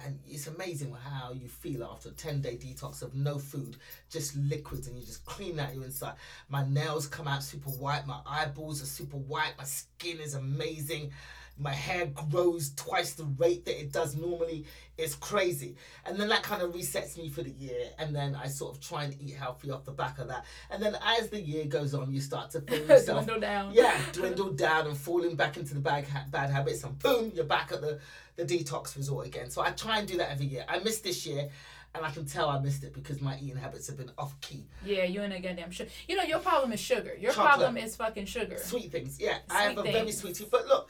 and 0.06 0.20
it's 0.26 0.48
amazing 0.48 0.94
how 0.94 1.34
you 1.34 1.50
feel 1.50 1.84
after 1.84 2.10
a 2.10 2.12
10 2.14 2.42
day 2.42 2.56
detox 2.56 3.02
of 3.02 3.16
no 3.16 3.38
food, 3.38 3.76
just 4.10 4.38
liquids, 4.38 4.88
and 4.88 4.98
you 4.98 5.06
just 5.06 5.26
clean 5.26 5.60
out 5.60 5.74
your 5.74 5.84
inside. 5.84 6.14
My 6.48 6.66
nails 6.70 7.08
come 7.08 7.28
out 7.28 7.44
super 7.44 7.72
white, 7.72 8.08
my 8.08 8.20
eyeballs 8.26 8.82
are 8.82 8.86
super 8.86 9.18
white, 9.18 9.54
my 9.58 9.66
skin 9.66 10.20
is 10.20 10.36
amazing. 10.36 11.12
My 11.58 11.72
hair 11.72 12.08
grows 12.08 12.72
twice 12.76 13.14
the 13.14 13.24
rate 13.24 13.64
that 13.66 13.80
it 13.80 13.94
does 13.94 14.16
normally. 14.16 14.66
It's 14.98 15.16
crazy. 15.16 15.76
And 16.06 16.18
then 16.20 16.28
that 16.30 16.44
kind 16.44 16.62
of 16.62 16.74
resets 16.74 17.18
me 17.18 17.30
for 17.30 17.44
the 17.44 17.52
year. 17.52 17.88
And 17.98 18.14
then 18.14 18.36
I 18.36 18.48
sort 18.48 18.76
of 18.76 18.82
try 18.82 19.06
and 19.06 19.16
eat 19.22 19.36
healthy 19.36 19.72
off 19.72 19.86
the 19.86 19.92
back 19.94 20.20
of 20.20 20.28
that. 20.28 20.44
And 20.70 20.84
then 20.84 20.98
as 21.02 21.30
the 21.30 21.40
year 21.40 21.66
goes 21.66 21.94
on, 21.94 22.12
you 22.12 22.20
start 22.20 22.52
to 22.52 22.62
feel 22.62 22.80
yourself 22.88 23.26
dwindle 23.26 23.40
down. 23.40 23.72
yeah, 23.74 23.98
dwindle 24.12 24.52
down 24.52 24.88
and 24.88 24.98
falling 24.98 25.36
back 25.38 25.56
into 25.56 25.74
the 25.74 25.80
bad, 25.80 26.06
ha- 26.08 26.26
bad 26.30 26.50
habits, 26.50 26.84
and 26.84 27.00
boom, 27.00 27.32
you're 27.34 27.46
back 27.46 27.72
at 27.72 27.80
the, 27.82 28.00
the 28.36 28.44
detox 28.44 28.98
resort 28.98 29.26
again. 29.26 29.50
So 29.50 29.62
I 29.62 29.72
try 29.72 30.00
and 30.00 30.08
do 30.08 30.18
that 30.18 30.32
every 30.32 30.48
year. 30.48 30.66
I 30.68 30.80
missed 30.80 31.06
this 31.06 31.26
year, 31.26 31.48
and 31.94 32.06
I 32.06 32.12
can 32.12 32.26
tell 32.26 32.50
I 32.50 32.60
missed 32.60 32.84
it 32.84 32.94
because 32.94 33.22
my 33.22 33.38
eating 33.42 33.56
habits 33.56 33.88
have 33.88 33.96
been 33.96 34.12
off 34.18 34.38
key. 34.42 34.66
Yeah, 34.86 35.06
you 35.06 35.22
and 35.22 35.32
a 35.32 35.40
goddamn 35.40 35.72
sugar. 35.72 35.90
You 36.10 36.18
know, 36.18 36.24
your 36.24 36.40
problem 36.40 36.74
is 36.74 36.82
sugar. 36.82 37.16
Your 37.18 37.32
Chocolate. 37.32 37.54
problem 37.56 37.78
is 37.78 37.96
fucking 37.96 38.26
sugar. 38.26 38.58
Sweet 38.58 38.92
things, 38.92 39.18
yeah. 39.22 39.38
I 39.50 39.64
have 39.64 39.78
a 39.78 39.82
Sweet 39.82 39.94
very 39.94 40.12
sweet 40.12 40.36
tooth. 40.36 40.52
But 40.52 40.68
look, 40.68 40.90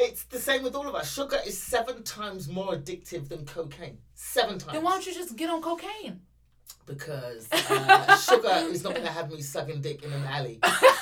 it's 0.00 0.24
the 0.24 0.38
same 0.38 0.62
with 0.62 0.74
all 0.74 0.88
of 0.88 0.94
us. 0.94 1.12
Sugar 1.12 1.38
is 1.46 1.56
seven 1.60 2.02
times 2.02 2.48
more 2.48 2.74
addictive 2.74 3.28
than 3.28 3.44
cocaine. 3.44 3.98
Seven 4.14 4.58
times. 4.58 4.72
Then 4.72 4.82
why 4.82 4.92
don't 4.92 5.06
you 5.06 5.14
just 5.14 5.36
get 5.36 5.50
on 5.50 5.62
cocaine? 5.62 6.20
because 6.86 7.48
uh, 7.52 8.16
sugar 8.28 8.66
is 8.72 8.82
not 8.82 8.94
going 8.94 9.06
to 9.06 9.12
have 9.12 9.30
me 9.30 9.40
sucking 9.40 9.80
dick 9.80 10.02
in 10.02 10.12
an 10.12 10.24
alley. 10.24 10.58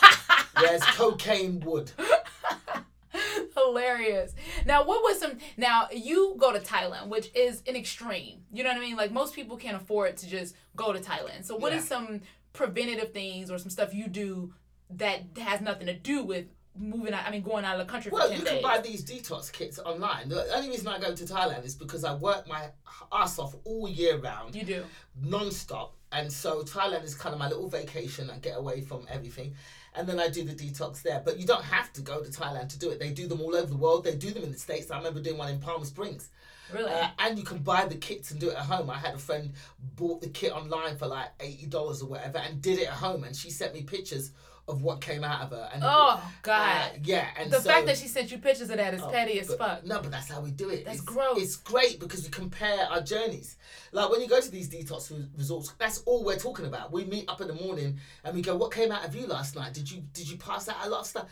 Whereas 0.59 0.83
cocaine 0.85 1.61
would. 1.61 1.91
Hilarious. 3.57 4.35
Now, 4.67 4.85
what 4.85 5.03
was 5.03 5.19
some? 5.19 5.39
Now, 5.57 5.89
you 5.91 6.35
go 6.39 6.53
to 6.53 6.59
Thailand, 6.61 7.09
which 7.09 7.31
is 7.35 7.63
an 7.67 7.75
extreme. 7.75 8.41
You 8.53 8.65
know 8.65 8.71
what 8.71 8.79
I 8.79 8.81
mean? 8.81 8.97
Like 8.97 9.13
most 9.13 9.35
people 9.35 9.57
can't 9.57 9.77
afford 9.81 10.17
to 10.19 10.29
just 10.29 10.55
go 10.77 10.93
to 10.93 10.99
Thailand. 11.01 11.45
So, 11.45 11.57
what 11.57 11.73
is 11.73 11.85
Yeah. 11.85 11.89
some 11.97 12.21
preventative 12.53 13.13
things 13.13 13.51
or 13.51 13.59
some 13.59 13.71
stuff 13.71 13.95
you 13.95 14.09
do 14.09 14.53
that 14.91 15.23
has 15.39 15.61
nothing 15.61 15.87
to 15.87 15.95
do 15.95 16.23
with 16.23 16.47
moving 16.79 17.13
out. 17.13 17.27
I 17.27 17.31
mean, 17.31 17.43
going 17.43 17.65
out 17.65 17.79
of 17.81 17.87
the 17.87 17.91
country 17.91 18.11
Well, 18.13 18.31
you 18.31 18.43
ten 18.43 18.55
can 18.55 18.63
buy 18.63 18.79
these 18.79 19.05
detox 19.05 19.53
kits 19.53 19.79
online. 19.79 20.29
The 20.29 20.55
only 20.55 20.69
reason 20.69 20.89
I 20.89 20.99
go 20.99 21.15
to 21.15 21.25
Thailand 21.25 21.65
is 21.65 21.75
because 21.75 22.05
I 22.05 22.15
work 22.15 22.49
my 22.49 22.67
ass 23.13 23.39
off 23.39 23.55
all 23.65 23.89
year 23.89 24.19
round, 24.19 24.55
you 24.55 24.65
do. 24.65 24.85
non-stop, 25.23 25.95
and 26.13 26.33
so 26.33 26.63
Thailand 26.63 27.05
is 27.05 27.15
kind 27.15 27.33
of 27.33 27.39
my 27.39 27.49
little 27.49 27.69
vacation. 27.69 28.31
I 28.31 28.39
get 28.39 28.57
away 28.57 28.81
from 28.81 29.07
everything, 29.11 29.55
and 29.95 30.09
then 30.09 30.19
I 30.21 30.29
do 30.29 30.45
the 30.45 30.55
detox 30.55 31.03
there. 31.03 31.21
But 31.25 31.39
you 31.39 31.47
don't 31.47 31.65
have 31.65 31.93
to 31.95 32.01
go 32.01 32.23
to 32.23 32.31
Thailand 32.31 32.69
to 32.71 32.79
do 32.79 32.91
it. 32.91 32.99
They 32.99 33.11
do 33.11 33.27
them 33.27 33.41
all 33.41 33.55
over 33.55 33.67
the 33.67 33.77
world. 33.77 34.05
They 34.05 34.15
do 34.15 34.31
them 34.31 34.43
in 34.45 34.53
the 34.53 34.59
states. 34.59 34.91
I 34.91 34.99
remember 34.99 35.21
doing 35.21 35.39
one 35.39 35.51
in 35.51 35.61
Palm 35.61 35.85
Springs. 35.85 36.29
Really. 36.73 36.93
Uh, 36.93 37.09
and 37.21 37.39
you 37.39 37.45
can 37.45 37.59
buy 37.59 37.87
the 37.87 37.95
kits 37.95 38.31
and 38.31 38.39
do 38.39 38.51
it 38.51 38.55
at 38.57 38.65
home. 38.65 38.91
I 38.91 38.99
had 38.99 39.15
a 39.15 39.19
friend 39.19 39.53
bought 39.97 40.21
the 40.21 40.29
kit 40.29 40.53
online 40.53 40.99
for 40.99 41.07
like 41.07 41.29
eighty 41.41 41.67
dollars 41.67 42.03
or 42.03 42.09
whatever, 42.09 42.39
and 42.39 42.61
did 42.61 42.79
it 42.79 42.89
at 42.89 42.93
home. 42.95 43.25
And 43.25 43.35
she 43.35 43.51
sent 43.51 43.73
me 43.73 43.83
pictures 43.83 44.33
of 44.69 44.83
what 44.83 45.01
came 45.01 45.25
out 45.25 45.43
of 45.43 45.51
her. 45.51 45.69
And 45.73 45.83
it- 45.83 45.87
oh 45.89 46.11
uh, 46.17 46.21
God. 46.43 46.91
yeah, 47.03 47.29
and 47.39 47.51
the 47.51 47.61
so, 47.61 47.69
fact 47.71 47.87
that 47.87 47.97
she 47.97 48.07
sent 48.07 48.31
you 48.31 48.39
pictures 48.39 48.71
of 48.71 48.77
that 48.77 48.95
is 48.95 49.01
Oh, 49.03 49.09
petty 49.11 49.41
as 49.41 49.49
but- 49.49 49.59
fuck. 49.59 49.85
No, 49.87 50.01
but 50.01 50.11
that's 50.11 50.29
how 50.29 50.41
we 50.41 50.51
do 50.51 50.69
it. 50.69 50.85
That's 50.85 50.99
it's, 50.99 51.07
gross. 51.07 51.39
It's 51.39 51.57
great 51.57 51.99
because 51.99 52.23
we 52.25 52.29
compare 52.31 52.87
our 52.91 53.01
journeys. 53.01 53.57
Like 53.93 54.11
when 54.11 54.21
you 54.21 54.29
go 54.29 54.41
to 54.41 54.51
these 54.51 54.69
detox 54.69 55.11
resorts, 55.37 55.73
that's 55.79 55.99
all 56.07 56.25
we're 56.25 56.37
talking 56.39 56.67
about. 56.67 56.93
We 56.93 57.05
meet 57.05 57.29
up 57.29 57.41
in 57.41 57.49
the 57.49 57.55
morning 57.55 57.99
and 58.25 58.35
we 58.35 58.43
go, 58.43 58.57
"What 58.57 58.73
came 58.73 58.93
out 58.93 59.05
of 59.05 59.15
you 59.17 59.27
last 59.27 59.57
night? 59.57 59.73
Did 59.73 59.91
you 59.91 60.03
did 60.13 60.29
you 60.31 60.37
pass 60.37 60.69
out 60.69 60.77
a 60.85 60.89
lot 60.89 61.01
of 61.01 61.07
stuff?" 61.07 61.27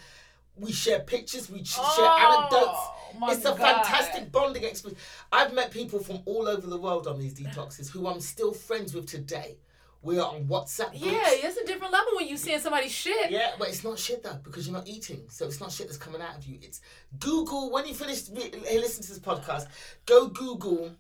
We 0.59 0.73
share 0.73 1.01
pictures. 1.01 1.51
We 1.51 1.63
share 1.65 1.85
anecdotes. 1.85 2.65
Oh, 2.65 2.95
my 3.19 3.33
It's 3.33 3.41
a 3.45 3.51
God. 3.51 3.59
fantastic 3.59 4.33
bonding 4.33 4.65
experience. 4.65 4.99
I've 5.31 5.53
met 5.53 5.71
people 5.71 5.99
from 5.99 6.21
all 6.25 6.49
over 6.49 6.67
the 6.67 6.79
world 6.79 7.07
on 7.07 7.19
these 7.19 7.35
detoxes 7.35 7.91
who 7.91 8.07
I'm 8.07 8.23
still 8.23 8.55
friends 8.55 8.95
with 8.95 9.07
today. 9.07 9.59
We 10.07 10.21
are 10.21 10.35
on 10.35 10.45
WhatsApp 10.45 10.91
groups. 10.91 11.05
Yeah, 11.05 11.21
it's 11.27 11.57
a 11.57 11.67
different 11.67 11.93
level 11.93 12.13
when 12.17 12.29
you 12.29 12.37
seeing 12.37 12.61
somebody's 12.61 12.93
shit. 12.93 13.31
Yeah, 13.31 13.51
but 13.59 13.69
it's 13.69 13.83
not 13.83 13.99
shit 13.99 14.23
though 14.23 14.39
because 14.45 14.67
you're 14.67 14.77
not 14.77 14.87
eating, 14.87 15.25
so 15.29 15.47
it's 15.47 15.61
not 15.61 15.73
shit 15.73 15.89
that's 15.89 15.99
coming 15.99 16.23
out 16.23 16.37
of 16.39 16.45
you. 16.45 16.59
It's 16.63 16.81
Google 17.19 17.73
when 17.73 17.87
you 17.87 17.95
finish 17.95 18.29
re- 18.31 18.53
listen 18.79 19.03
to 19.03 19.09
this 19.09 19.19
podcast. 19.19 19.67
Go 20.07 20.29
Google 20.29 20.93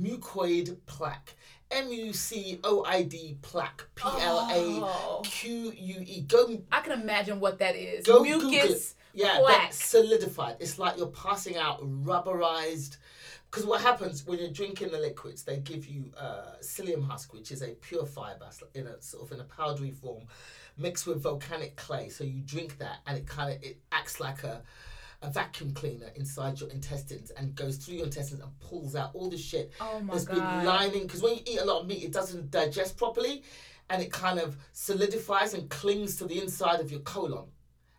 mucoid 0.00 0.76
plaque, 0.86 1.34
M 1.70 1.90
U 1.90 2.12
C 2.12 2.60
O 2.62 2.84
I 2.84 3.02
D 3.02 3.36
plaque, 3.42 3.84
P 3.96 4.04
L. 4.06 5.22
A 5.22 5.22
Q 5.26 5.72
U 5.76 6.04
E. 6.06 6.20
Go 6.22 6.62
I 6.70 6.80
can 6.80 7.00
imagine 7.00 7.40
what 7.40 7.58
that 7.58 7.74
is. 7.74 8.06
Go 8.06 8.22
Google 8.22 8.50
Mucus. 8.50 8.92
it. 8.92 8.94
Yeah, 9.12 9.38
plaque. 9.40 9.72
solidified. 9.72 10.56
It's 10.60 10.78
like 10.78 10.96
you're 10.96 11.08
passing 11.08 11.56
out 11.56 11.80
rubberized. 12.04 12.96
Because 13.50 13.66
what 13.66 13.80
happens 13.80 14.24
when 14.26 14.38
you're 14.38 14.50
drinking 14.50 14.90
the 14.92 14.98
liquids, 14.98 15.42
they 15.42 15.56
give 15.58 15.86
you 15.86 16.12
uh, 16.16 16.52
psyllium 16.62 17.04
husk, 17.08 17.32
which 17.34 17.50
is 17.50 17.62
a 17.62 17.70
pure 17.80 18.06
fiber 18.06 18.48
in 18.74 18.86
a 18.86 19.00
sort 19.02 19.24
of 19.26 19.32
in 19.32 19.40
a 19.40 19.44
powdery 19.44 19.90
form, 19.90 20.24
mixed 20.78 21.06
with 21.06 21.20
volcanic 21.22 21.74
clay. 21.74 22.08
So 22.10 22.22
you 22.22 22.42
drink 22.42 22.78
that, 22.78 22.98
and 23.06 23.18
it 23.18 23.26
kind 23.26 23.52
of 23.54 23.62
it 23.62 23.80
acts 23.90 24.20
like 24.20 24.44
a 24.44 24.62
a 25.22 25.28
vacuum 25.30 25.74
cleaner 25.74 26.08
inside 26.14 26.58
your 26.60 26.70
intestines 26.70 27.30
and 27.32 27.54
goes 27.54 27.76
through 27.76 27.96
your 27.96 28.06
intestines 28.06 28.40
and 28.40 28.58
pulls 28.60 28.96
out 28.96 29.10
all 29.12 29.28
the 29.28 29.36
shit 29.36 29.70
Oh 29.78 30.00
my 30.00 30.14
that's 30.14 30.24
God. 30.24 30.34
been 30.36 30.64
lining. 30.64 31.02
Because 31.02 31.20
when 31.20 31.34
you 31.34 31.42
eat 31.44 31.60
a 31.60 31.64
lot 31.66 31.82
of 31.82 31.86
meat, 31.86 32.02
it 32.04 32.12
doesn't 32.12 32.50
digest 32.50 32.96
properly, 32.96 33.42
and 33.90 34.00
it 34.00 34.10
kind 34.12 34.38
of 34.38 34.56
solidifies 34.72 35.52
and 35.54 35.68
clings 35.68 36.16
to 36.16 36.24
the 36.24 36.40
inside 36.40 36.80
of 36.80 36.90
your 36.90 37.00
colon 37.00 37.44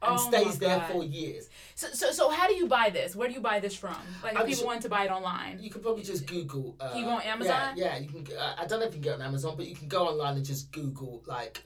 and 0.01 0.17
Oh 0.17 0.17
stays 0.17 0.57
there 0.57 0.81
for 0.91 1.03
years. 1.03 1.49
So, 1.75 1.87
so, 1.93 2.11
so 2.11 2.29
how 2.29 2.47
do 2.47 2.53
you 2.55 2.67
buy 2.67 2.89
this? 2.89 3.15
Where 3.15 3.27
do 3.27 3.33
you 3.33 3.41
buy 3.41 3.59
this 3.59 3.75
from? 3.75 3.95
Like, 4.23 4.33
if 4.33 4.39
I'm 4.39 4.47
people 4.47 4.65
want 4.65 4.81
to 4.81 4.89
buy 4.89 5.05
it 5.05 5.11
online. 5.11 5.59
You 5.61 5.69
can 5.69 5.81
probably 5.81 6.03
just 6.03 6.25
Google. 6.25 6.75
Uh, 6.79 6.93
you 6.95 7.03
go 7.03 7.11
on 7.11 7.21
Amazon? 7.21 7.73
Yeah, 7.75 7.95
yeah. 7.95 7.97
You 7.99 8.07
can. 8.09 8.37
Uh, 8.37 8.55
I 8.57 8.65
don't 8.65 8.79
know 8.79 8.85
if 8.87 8.93
you 8.95 9.01
can 9.01 9.01
get 9.01 9.13
on 9.15 9.21
Amazon, 9.21 9.55
but 9.57 9.67
you 9.67 9.75
can 9.75 9.87
go 9.87 10.07
online 10.07 10.37
and 10.37 10.45
just 10.45 10.71
Google 10.71 11.23
like 11.25 11.63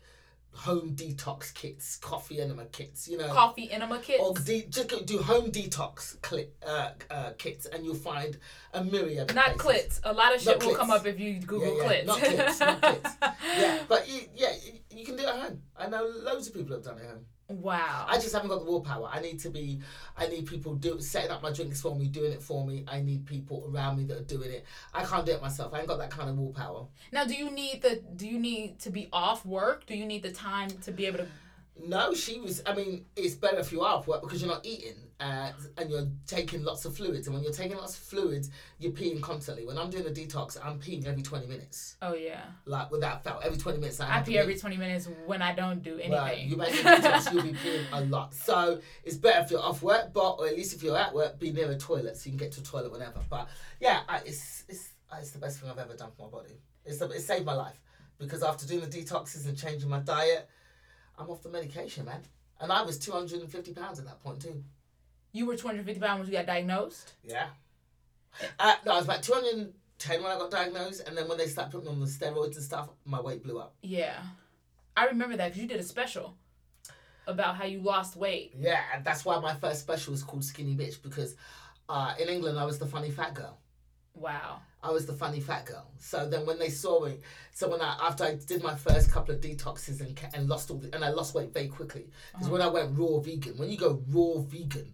home 0.52 0.96
detox 0.96 1.54
kits, 1.54 1.98
coffee 1.98 2.40
enema 2.42 2.66
kits. 2.66 3.08
You 3.08 3.18
know, 3.18 3.28
Coffee 3.28 3.70
enema 3.72 4.00
kits. 4.00 4.22
or 4.22 4.34
de- 4.34 4.66
just 4.70 4.88
go 4.88 5.02
do 5.02 5.20
home 5.22 5.52
detox 5.52 6.20
cli- 6.22 6.50
uh, 6.66 6.92
uh, 7.12 7.32
kits, 7.38 7.66
and 7.68 7.86
you'll 7.86 7.96
find 7.96 8.38
a 8.74 8.84
myriad. 8.84 9.34
Not 9.36 9.58
places. 9.58 10.00
clits. 10.00 10.10
A 10.10 10.14
lot 10.14 10.34
of 10.36 10.42
shit 10.42 10.60
Not 10.60 10.66
will 10.66 10.76
come 10.76 10.92
up 10.92 11.06
if 11.06 11.20
you 11.20 11.40
Google 11.40 11.78
yeah, 11.78 11.84
yeah. 11.84 11.90
clits. 11.90 12.06
Not 12.06 12.20
clits, 12.20 12.60
not 12.60 12.82
clits. 12.82 13.36
Yeah, 13.58 13.80
but 13.88 14.10
you, 14.10 14.22
yeah, 14.36 14.52
you, 14.66 14.98
you 15.00 15.06
can 15.06 15.16
do 15.16 15.24
it 15.24 15.30
at 15.30 15.36
home. 15.36 15.62
I 15.78 15.88
know 15.88 16.06
loads 16.06 16.48
of 16.48 16.54
people 16.54 16.76
have 16.76 16.84
done 16.84 16.98
it 16.98 17.04
at 17.04 17.10
home. 17.10 17.26
Wow. 17.48 18.06
I 18.08 18.16
just 18.16 18.34
haven't 18.34 18.50
got 18.50 18.60
the 18.60 18.66
willpower. 18.66 19.10
I 19.12 19.20
need 19.20 19.40
to 19.42 19.50
be. 19.50 19.80
I 20.18 20.28
need 20.28 20.46
people 20.46 20.76
do 20.76 21.00
setting 21.00 21.32
up 21.32 21.44
my 21.44 21.52
drinks 21.52 21.82
for 21.82 21.96
me, 21.96 22.08
doing 22.08 22.32
it 22.32 22.42
for 22.42 22.66
me. 22.66 22.86
I 22.88 23.02
need 23.02 23.26
people 23.26 23.70
around 23.72 23.98
me 23.98 24.06
that 24.06 24.18
are 24.18 24.24
doing 24.24 24.52
it. 24.52 24.66
I 24.94 25.04
can't 25.04 25.26
do 25.26 25.34
it 25.34 25.42
myself. 25.42 25.74
I 25.74 25.80
ain't 25.80 25.88
got 25.88 26.00
that 26.00 26.12
kind 26.12 26.30
of 26.30 26.38
willpower. 26.38 26.88
now, 27.12 27.26
do 27.26 27.36
you 27.36 27.52
need 27.52 27.82
the? 27.82 28.02
Do 28.16 28.28
you 28.28 28.40
need 28.40 28.80
to 28.80 28.90
be 28.90 29.10
off 29.12 29.46
work? 29.46 29.86
Do 29.86 29.96
you 29.96 30.06
need 30.06 30.24
the 30.24 30.32
time 30.32 30.70
to 30.70 30.92
be 30.92 31.06
able 31.06 31.20
to? 31.20 31.28
No, 31.84 32.14
she 32.14 32.40
was. 32.40 32.62
I 32.66 32.74
mean, 32.74 33.06
it's 33.16 33.36
better 33.36 33.60
if 33.60 33.72
you 33.72 33.82
are 33.82 33.98
off 33.98 34.08
work 34.08 34.22
because 34.22 34.42
you're 34.42 34.52
not 34.52 34.66
eating 34.66 34.96
uh, 35.20 35.52
and 35.78 35.90
you're 35.90 36.08
taking 36.28 36.64
lots 36.64 36.84
of 36.86 36.96
fluids. 36.96 37.28
And 37.28 37.34
when 37.34 37.44
you're 37.44 37.54
taking 37.54 37.78
lots 37.78 37.98
of 37.98 38.04
fluids, 38.04 38.50
you're 38.80 38.92
peeing 38.92 39.22
constantly. 39.22 39.66
When 39.66 39.78
I'm 39.78 39.90
doing 39.90 40.06
a 40.06 40.10
detox, 40.10 40.58
I'm 40.64 40.78
peeing 40.80 41.06
every 41.06 41.22
20 41.22 41.48
minutes, 41.48 41.96
Oh 42.02 42.14
yeah. 42.14 42.42
like 42.66 42.92
without 42.92 43.24
fail. 43.24 43.40
Every 43.44 43.58
20 43.58 43.78
minutes, 43.80 44.00
I, 44.02 44.18
I 44.18 44.22
pee 44.22 44.38
every 44.38 44.58
twenty 44.58 44.76
minutes 44.78 45.08
when 45.26 45.42
I 45.42 45.54
don't 45.54 45.82
do 45.82 45.94
anything. 45.94 46.12
Right, 46.12 46.40
you 46.40 46.58
make 46.58 46.74
a 46.74 46.78
detox, 46.84 47.32
you'll 47.34 47.44
be 47.44 47.54
peeing 47.54 47.86
a 47.94 48.02
lot. 48.02 48.34
So 48.34 48.80
it's 49.04 49.16
better 49.18 49.42
if 49.44 49.52
you're 49.52 49.62
off 49.62 49.82
work, 49.82 50.12
but 50.14 50.32
or 50.40 50.48
at 50.48 50.56
least 50.56 50.74
if 50.76 50.84
you're 50.84 50.98
at 50.98 51.14
work, 51.14 51.40
be 51.40 51.52
near 51.52 51.72
a 51.72 51.78
toilet 51.78 52.18
so 52.18 52.26
you 52.26 52.32
can 52.32 52.38
get 52.38 52.52
to 52.54 52.62
a 52.62 52.64
toilet 52.64 52.92
whenever. 52.92 53.20
But 53.30 53.48
yeah, 53.80 54.02
I, 54.10 54.18
it's 54.26 54.66
it's 54.68 54.90
it's 55.18 55.32
the 55.32 55.40
best 55.40 55.60
thing 55.60 55.70
I've 55.70 55.78
ever 55.78 55.96
done 55.96 56.12
for 56.18 56.24
my 56.24 56.30
body. 56.30 56.60
It's 56.84 57.02
it 57.02 57.22
saved 57.22 57.46
my 57.46 57.54
life 57.54 57.80
because 58.18 58.44
after 58.44 58.68
doing 58.68 58.82
the 58.82 58.88
detoxes 58.88 59.48
and 59.48 59.58
changing 59.58 59.90
my 59.90 60.00
diet, 60.00 60.50
I'm 61.18 61.30
off 61.30 61.42
the 61.42 61.50
medication, 61.50 62.04
man. 62.06 62.22
And 62.60 62.72
I 62.72 62.82
was 62.84 62.98
250 63.00 63.74
pounds 63.74 64.00
at 64.00 64.06
that 64.06 64.22
point 64.22 64.42
too. 64.42 64.64
You 65.36 65.46
were 65.46 65.56
two 65.56 65.68
hundred 65.68 65.86
fifty 65.86 66.00
pounds 66.00 66.20
when 66.20 66.28
you 66.28 66.34
got 66.34 66.46
diagnosed. 66.46 67.14
Yeah. 67.24 67.48
Uh, 68.60 68.76
no, 68.86 68.94
I 68.94 68.96
was 68.96 69.06
about 69.06 69.24
210 69.24 70.22
when 70.22 70.32
I 70.32 70.38
got 70.38 70.52
diagnosed, 70.52 71.08
and 71.08 71.18
then 71.18 71.28
when 71.30 71.38
they 71.38 71.48
started 71.48 71.72
putting 71.72 71.88
on 71.88 72.02
the 72.02 72.06
steroids 72.06 72.56
and 72.56 72.64
stuff, 72.64 72.90
my 73.06 73.22
weight 73.22 73.44
blew 73.44 73.60
up. 73.60 73.76
Yeah, 73.82 74.18
I 74.98 75.06
remember 75.06 75.38
that 75.38 75.50
because 75.50 75.62
you 75.62 75.68
did 75.68 75.80
a 75.80 75.84
special 75.84 76.36
about 77.28 77.56
how 77.56 77.66
you 77.66 77.82
lost 77.82 78.16
weight. 78.16 78.54
Yeah, 78.58 78.80
and 78.94 79.04
that's 79.04 79.26
why 79.26 79.40
my 79.40 79.56
first 79.56 79.82
special 79.82 80.12
was 80.12 80.24
called 80.24 80.44
Skinny 80.44 80.76
Bitch 80.76 81.02
because 81.02 81.36
uh, 81.90 82.14
in 82.20 82.30
England 82.30 82.60
I 82.60 82.66
was 82.66 82.80
the 82.80 82.86
funny 82.86 83.12
fat 83.12 83.34
girl. 83.34 83.58
Wow. 84.14 84.60
I 84.82 84.92
was 84.92 85.06
the 85.06 85.14
funny 85.14 85.40
fat 85.40 85.66
girl. 85.66 85.90
So 85.98 86.30
then 86.30 86.46
when 86.46 86.60
they 86.60 86.70
saw 86.70 87.04
me, 87.04 87.18
so 87.52 87.70
when 87.70 87.82
I 87.82 87.98
after 88.02 88.24
I 88.24 88.36
did 88.36 88.64
my 88.64 88.76
first 88.76 89.12
couple 89.12 89.34
of 89.34 89.42
detoxes 89.42 90.00
and 90.00 90.18
and 90.34 90.48
lost 90.48 90.70
all 90.72 90.78
the, 90.78 90.94
and 90.94 91.04
I 91.04 91.10
lost 91.10 91.34
weight 91.34 91.52
very 91.54 91.68
quickly 91.68 92.08
because 92.32 92.50
when 92.50 92.62
I 92.62 92.68
went 92.68 92.98
raw 92.98 93.20
vegan, 93.20 93.58
when 93.58 93.70
you 93.70 93.78
go 93.78 94.02
raw 94.10 94.40
vegan, 94.42 94.94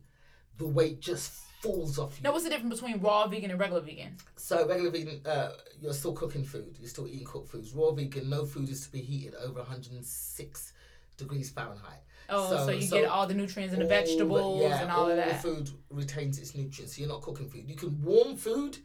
the 0.61 0.67
weight 0.67 0.99
just 1.01 1.31
falls 1.61 1.97
off 1.99 2.17
you. 2.17 2.23
Now, 2.23 2.31
what's 2.31 2.43
the 2.43 2.49
difference 2.51 2.79
between 2.79 3.01
raw 3.01 3.27
vegan 3.27 3.49
and 3.51 3.59
regular 3.59 3.81
vegan? 3.81 4.15
So 4.35 4.67
regular 4.67 4.91
vegan, 4.91 5.21
uh, 5.25 5.53
you're 5.81 5.93
still 5.93 6.13
cooking 6.13 6.43
food. 6.43 6.77
You're 6.79 6.89
still 6.89 7.07
eating 7.07 7.25
cooked 7.25 7.49
foods. 7.49 7.73
Raw 7.73 7.91
vegan, 7.91 8.29
no 8.29 8.45
food 8.45 8.69
is 8.69 8.85
to 8.85 8.91
be 8.91 9.01
heated 9.01 9.33
over 9.35 9.59
106 9.59 10.73
degrees 11.17 11.49
Fahrenheit. 11.49 12.03
Oh, 12.29 12.49
so, 12.49 12.65
So- 12.67 12.71
you 12.71 12.81
so 12.87 13.01
get 13.01 13.09
all 13.09 13.25
the 13.27 13.33
nutrients 13.33 13.73
and 13.73 13.81
the 13.81 13.85
All 13.85 13.89
the- 14.01 14.05
vegetables 14.07 14.61
yeah, 14.61 14.81
and 14.83 14.91
all, 14.91 15.09
of 15.09 15.17
that. 15.17 15.41
the 15.41 15.47
food 15.49 15.69
retains 15.89 16.37
its 16.39 16.55
nutrients. 16.55 16.95
So 16.95 16.99
you're 17.01 17.09
not 17.09 17.21
cooking 17.21 17.49
food. 17.49 17.67
You 17.67 17.75
can 17.75 18.01
warm 18.03 18.37
food. 18.37 18.77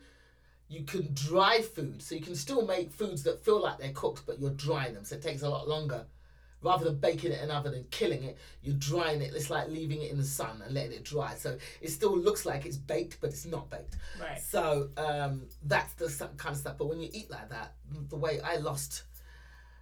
You 0.68 0.82
can 0.84 1.10
dry 1.14 1.60
food. 1.60 2.02
So 2.02 2.14
you 2.14 2.22
can 2.22 2.34
still 2.34 2.66
make 2.66 2.90
foods 2.90 3.22
that 3.24 3.44
feel 3.44 3.60
like 3.62 3.78
they're 3.78 3.92
cooked, 3.92 4.26
but 4.26 4.40
you're 4.40 4.50
drying 4.50 4.94
them. 4.94 5.04
So 5.04 5.14
it 5.16 5.22
takes 5.22 5.42
a 5.42 5.48
lot 5.48 5.68
longer. 5.68 6.06
Rather 6.66 6.84
than 6.84 6.96
baking 6.98 7.30
it 7.30 7.38
in 7.38 7.44
an 7.44 7.50
oven 7.52 7.74
and 7.74 7.88
killing 7.92 8.24
it, 8.24 8.36
you're 8.62 8.74
drying 8.74 9.22
it. 9.22 9.32
It's 9.34 9.50
like 9.50 9.68
leaving 9.68 10.02
it 10.02 10.10
in 10.10 10.16
the 10.18 10.24
sun 10.24 10.60
and 10.64 10.74
letting 10.74 10.92
it 10.92 11.04
dry. 11.04 11.34
So 11.36 11.56
it 11.80 11.90
still 11.90 12.16
looks 12.18 12.44
like 12.44 12.66
it's 12.66 12.76
baked, 12.76 13.20
but 13.20 13.30
it's 13.30 13.46
not 13.46 13.70
baked. 13.70 13.96
Right. 14.20 14.40
So 14.40 14.88
um, 14.96 15.42
that's 15.62 15.92
the 15.94 16.08
kind 16.36 16.54
of 16.54 16.58
stuff. 16.60 16.76
But 16.76 16.88
when 16.88 17.00
you 17.00 17.08
eat 17.12 17.30
like 17.30 17.48
that, 17.50 17.74
the 18.08 18.16
way 18.16 18.40
I 18.40 18.56
lost, 18.56 19.04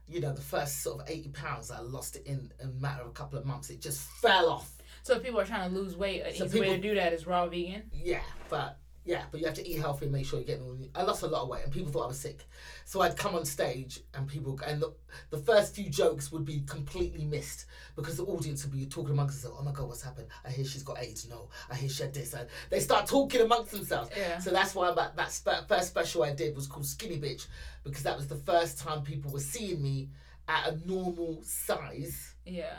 you 0.07 0.21
know, 0.21 0.35
the 0.35 0.43
first 0.43 0.83
sort 0.83 1.01
of 1.01 1.09
80 1.11 1.31
pounds, 1.31 1.71
I 1.71 1.81
lost 1.81 2.17
it 2.17 2.27
in 2.27 2.53
a 2.63 2.67
matter 2.67 3.01
of 3.03 3.09
a 3.09 3.13
couple 3.13 3.39
of 3.39 3.47
months. 3.47 3.71
It 3.71 3.81
just 3.81 4.03
fell 4.03 4.51
off. 4.51 4.71
So 5.05 5.15
if 5.17 5.23
people 5.23 5.41
are 5.41 5.47
trying 5.47 5.71
to 5.73 5.77
lose 5.79 5.97
weight, 5.97 6.21
an 6.21 6.35
So 6.35 6.45
easy 6.45 6.61
way 6.61 6.67
to 6.67 6.73
people- 6.75 6.91
do 6.91 6.95
that 6.97 7.13
is 7.15 7.27
raw 7.27 7.47
vegan. 7.47 7.91
Yeah, 7.95 8.23
but 8.51 8.79
yeah, 9.05 9.25
but 9.31 9.41
you 9.41 9.47
have 9.47 9.55
to 9.57 9.69
eat 9.69 9.79
healthy 9.79 10.07
and 10.07 10.13
make 10.13 10.25
sure 10.27 10.39
you're 10.39 10.47
getting 10.47 10.65
all. 10.65 10.77
I 10.95 11.03
lost 11.03 11.23
a 11.23 11.27
lot 11.27 11.43
of 11.43 11.49
weight, 11.49 11.63
and 11.65 11.73
people 11.73 11.93
thought 11.93 12.05
I 12.05 12.09
was 12.09 12.19
sick. 12.19 12.45
So 12.87 13.03
I'd 13.03 13.17
come 13.17 13.35
on 13.35 13.45
stage, 13.45 14.01
and 14.15 14.27
people, 14.27 14.59
and 14.67 14.81
the, 14.81 14.95
the 15.31 15.39
first 15.39 15.75
few 15.75 15.91
jokes 15.91 16.33
would 16.33 16.45
be 16.45 16.61
completely 16.67 17.25
missed 17.25 17.67
because 17.97 18.17
the 18.17 18.25
audience 18.25 18.65
would 18.65 18.73
be 18.73 18.87
talking 18.87 19.13
amongst 19.13 19.43
themselves. 19.43 19.59
Oh 19.61 19.65
my 19.65 19.73
god, 19.73 19.89
what's 19.89 20.03
happened? 20.03 20.29
I 20.45 20.51
hear 20.51 20.65
she's 20.65 20.83
got 20.83 21.03
AIDS. 21.03 21.29
No, 21.29 21.49
I 21.71 21.75
hear 21.75 21.89
she 21.89 22.03
had 22.03 22.15
this. 22.15 22.33
And 22.33 22.49
they 22.71 22.81
start 22.81 23.07
talking 23.07 23.43
amongst 23.43 23.73
themselves. 23.73 24.11
Yeah. 24.17 24.39
So 24.39 24.51
that's 24.51 24.75
why 24.75 24.91
that 24.93 25.17
that 25.17 25.31
spe- 25.33 25.69
first 25.69 25.89
special 25.89 26.23
I 26.25 26.33
did 26.35 26.57
was 26.57 26.67
called 26.67 26.87
Skinny 26.87 27.19
Bitch 27.19 27.47
because 27.85 28.03
that 28.05 28.17
was 28.17 28.27
the 28.29 28.37
first 28.37 28.79
time 28.79 29.03
people 29.03 29.31
were 29.31 29.41
seeing 29.41 29.83
me 29.83 30.09
at 30.49 30.69
a 30.69 30.89
normal 30.89 31.43
size 31.43 32.35
Yeah. 32.47 32.77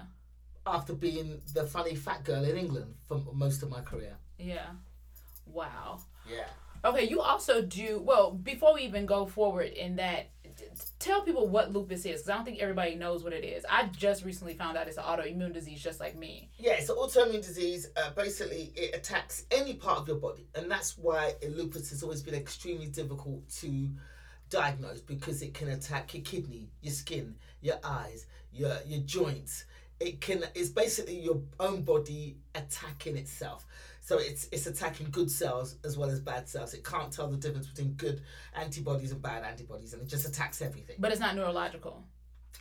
after 0.65 0.93
being 0.93 1.41
the 1.53 1.65
funny 1.67 1.95
fat 1.95 2.23
girl 2.23 2.43
in 2.43 2.57
England 2.57 2.95
for 3.07 3.21
most 3.33 3.61
of 3.63 3.69
my 3.69 3.81
career. 3.81 4.15
Yeah. 4.39 4.67
Wow. 5.45 5.99
Yeah. 6.29 6.47
Okay, 6.83 7.07
you 7.07 7.21
also 7.21 7.61
do 7.61 8.01
well. 8.03 8.31
Before 8.31 8.73
we 8.75 8.81
even 8.81 9.05
go 9.05 9.25
forward 9.25 9.69
in 9.69 9.95
that 9.95 10.29
tell 10.99 11.21
people 11.21 11.47
what 11.47 11.73
lupus 11.73 12.05
is 12.05 12.21
because 12.21 12.29
I 12.29 12.35
don't 12.35 12.45
think 12.45 12.59
everybody 12.59 12.95
knows 12.95 13.23
what 13.23 13.33
it 13.33 13.43
is. 13.43 13.65
I 13.69 13.87
just 13.87 14.23
recently 14.23 14.53
found 14.53 14.77
out 14.77 14.87
it's 14.87 14.97
an 14.97 15.03
autoimmune 15.03 15.53
disease, 15.53 15.81
just 15.81 15.99
like 15.99 16.17
me. 16.17 16.49
Yeah, 16.57 16.73
it's 16.73 16.89
an 16.89 16.95
autoimmune 16.95 17.45
disease. 17.45 17.89
Uh, 17.95 18.11
basically, 18.15 18.71
it 18.75 18.95
attacks 18.95 19.45
any 19.51 19.73
part 19.73 19.99
of 19.99 20.07
your 20.07 20.17
body, 20.17 20.47
and 20.55 20.69
that's 20.69 20.97
why 20.97 21.33
lupus 21.47 21.89
has 21.89 22.03
always 22.03 22.21
been 22.21 22.35
extremely 22.35 22.87
difficult 22.87 23.47
to 23.61 23.89
diagnose 24.49 25.01
because 25.01 25.41
it 25.41 25.53
can 25.53 25.69
attack 25.69 26.13
your 26.13 26.23
kidney, 26.23 26.69
your 26.81 26.93
skin, 26.93 27.35
your 27.61 27.79
eyes, 27.83 28.25
your 28.51 28.77
your 28.85 29.01
joints. 29.01 29.65
It 29.99 30.21
can. 30.21 30.43
It's 30.55 30.69
basically 30.69 31.19
your 31.19 31.41
own 31.59 31.83
body 31.83 32.37
attacking 32.53 33.17
itself. 33.17 33.65
So 34.05 34.19
it's 34.19 34.47
it's 34.51 34.67
attacking 34.67 35.07
good 35.09 35.31
cells 35.31 35.77
as 35.83 35.97
well 35.97 36.11
as 36.11 36.19
bad 36.19 36.47
cells. 36.47 36.75
It 36.75 36.83
can't 36.83 37.11
tell 37.11 37.27
the 37.27 37.37
difference 37.37 37.65
between 37.65 37.93
good 37.93 38.21
antibodies 38.53 39.11
and 39.11 39.19
bad 39.19 39.43
antibodies, 39.43 39.93
and 39.93 40.01
it 40.03 40.07
just 40.07 40.27
attacks 40.27 40.61
everything. 40.61 40.97
But 40.99 41.11
it's 41.11 41.19
not 41.19 41.35
neurological. 41.35 42.03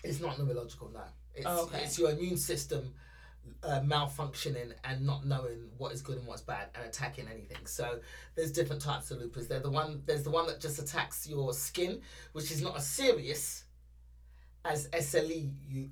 It's 0.02 0.20
not 0.20 0.38
neurological, 0.38 0.90
no. 0.90 1.02
It's, 1.34 1.44
Oh, 1.46 1.64
okay. 1.64 1.82
it's 1.82 1.98
your 1.98 2.12
immune 2.12 2.38
system 2.38 2.94
uh, 3.62 3.80
malfunctioning 3.80 4.72
and 4.84 5.04
not 5.04 5.26
knowing 5.26 5.68
what 5.76 5.92
is 5.92 6.00
good 6.00 6.16
and 6.16 6.26
what's 6.26 6.40
bad 6.40 6.68
and 6.74 6.86
attacking 6.86 7.28
anything. 7.28 7.66
So 7.66 8.00
there's 8.34 8.50
different 8.50 8.80
types 8.80 9.10
of 9.10 9.18
lupus. 9.18 9.46
They're 9.46 9.60
the 9.60 9.70
one. 9.70 10.02
There's 10.06 10.22
the 10.22 10.30
one 10.30 10.46
that 10.46 10.60
just 10.62 10.78
attacks 10.78 11.26
your 11.28 11.52
skin, 11.52 12.00
which 12.32 12.50
is 12.52 12.62
not 12.62 12.74
as 12.78 12.86
serious 12.86 13.64
as 14.64 14.88
SLE 14.88 15.50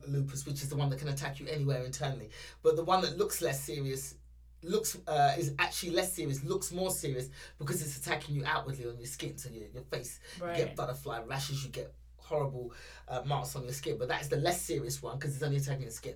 lupus, 0.08 0.46
which 0.46 0.62
is 0.62 0.70
the 0.70 0.76
one 0.76 0.88
that 0.88 0.98
can 0.98 1.08
attack 1.08 1.40
you 1.40 1.46
anywhere 1.46 1.84
internally. 1.84 2.30
But 2.62 2.76
the 2.76 2.84
one 2.84 3.02
that 3.02 3.18
looks 3.18 3.42
less 3.42 3.60
serious 3.62 4.14
looks 4.62 4.96
uh, 5.06 5.34
is 5.38 5.54
actually 5.58 5.90
less 5.90 6.12
serious 6.12 6.44
looks 6.44 6.70
more 6.72 6.90
serious 6.90 7.28
because 7.58 7.82
it's 7.82 7.96
attacking 7.98 8.34
you 8.36 8.44
outwardly 8.46 8.86
on 8.86 8.96
your 8.98 9.06
skin 9.06 9.36
so 9.36 9.48
your, 9.50 9.64
your 9.74 9.82
face. 9.84 10.20
You 10.40 10.46
get 10.56 10.76
butterfly 10.76 11.20
rashes 11.26 11.64
you 11.64 11.70
get 11.70 11.92
horrible 12.16 12.72
uh, 13.08 13.22
marks 13.24 13.54
on 13.56 13.64
your 13.64 13.72
skin 13.72 13.96
but 13.98 14.08
that 14.08 14.22
is 14.22 14.28
the 14.28 14.36
less 14.36 14.60
serious 14.62 15.02
one 15.02 15.18
because 15.18 15.34
it's 15.34 15.42
only 15.42 15.56
attacking 15.56 15.86
the 15.86 15.90
skin. 15.90 16.14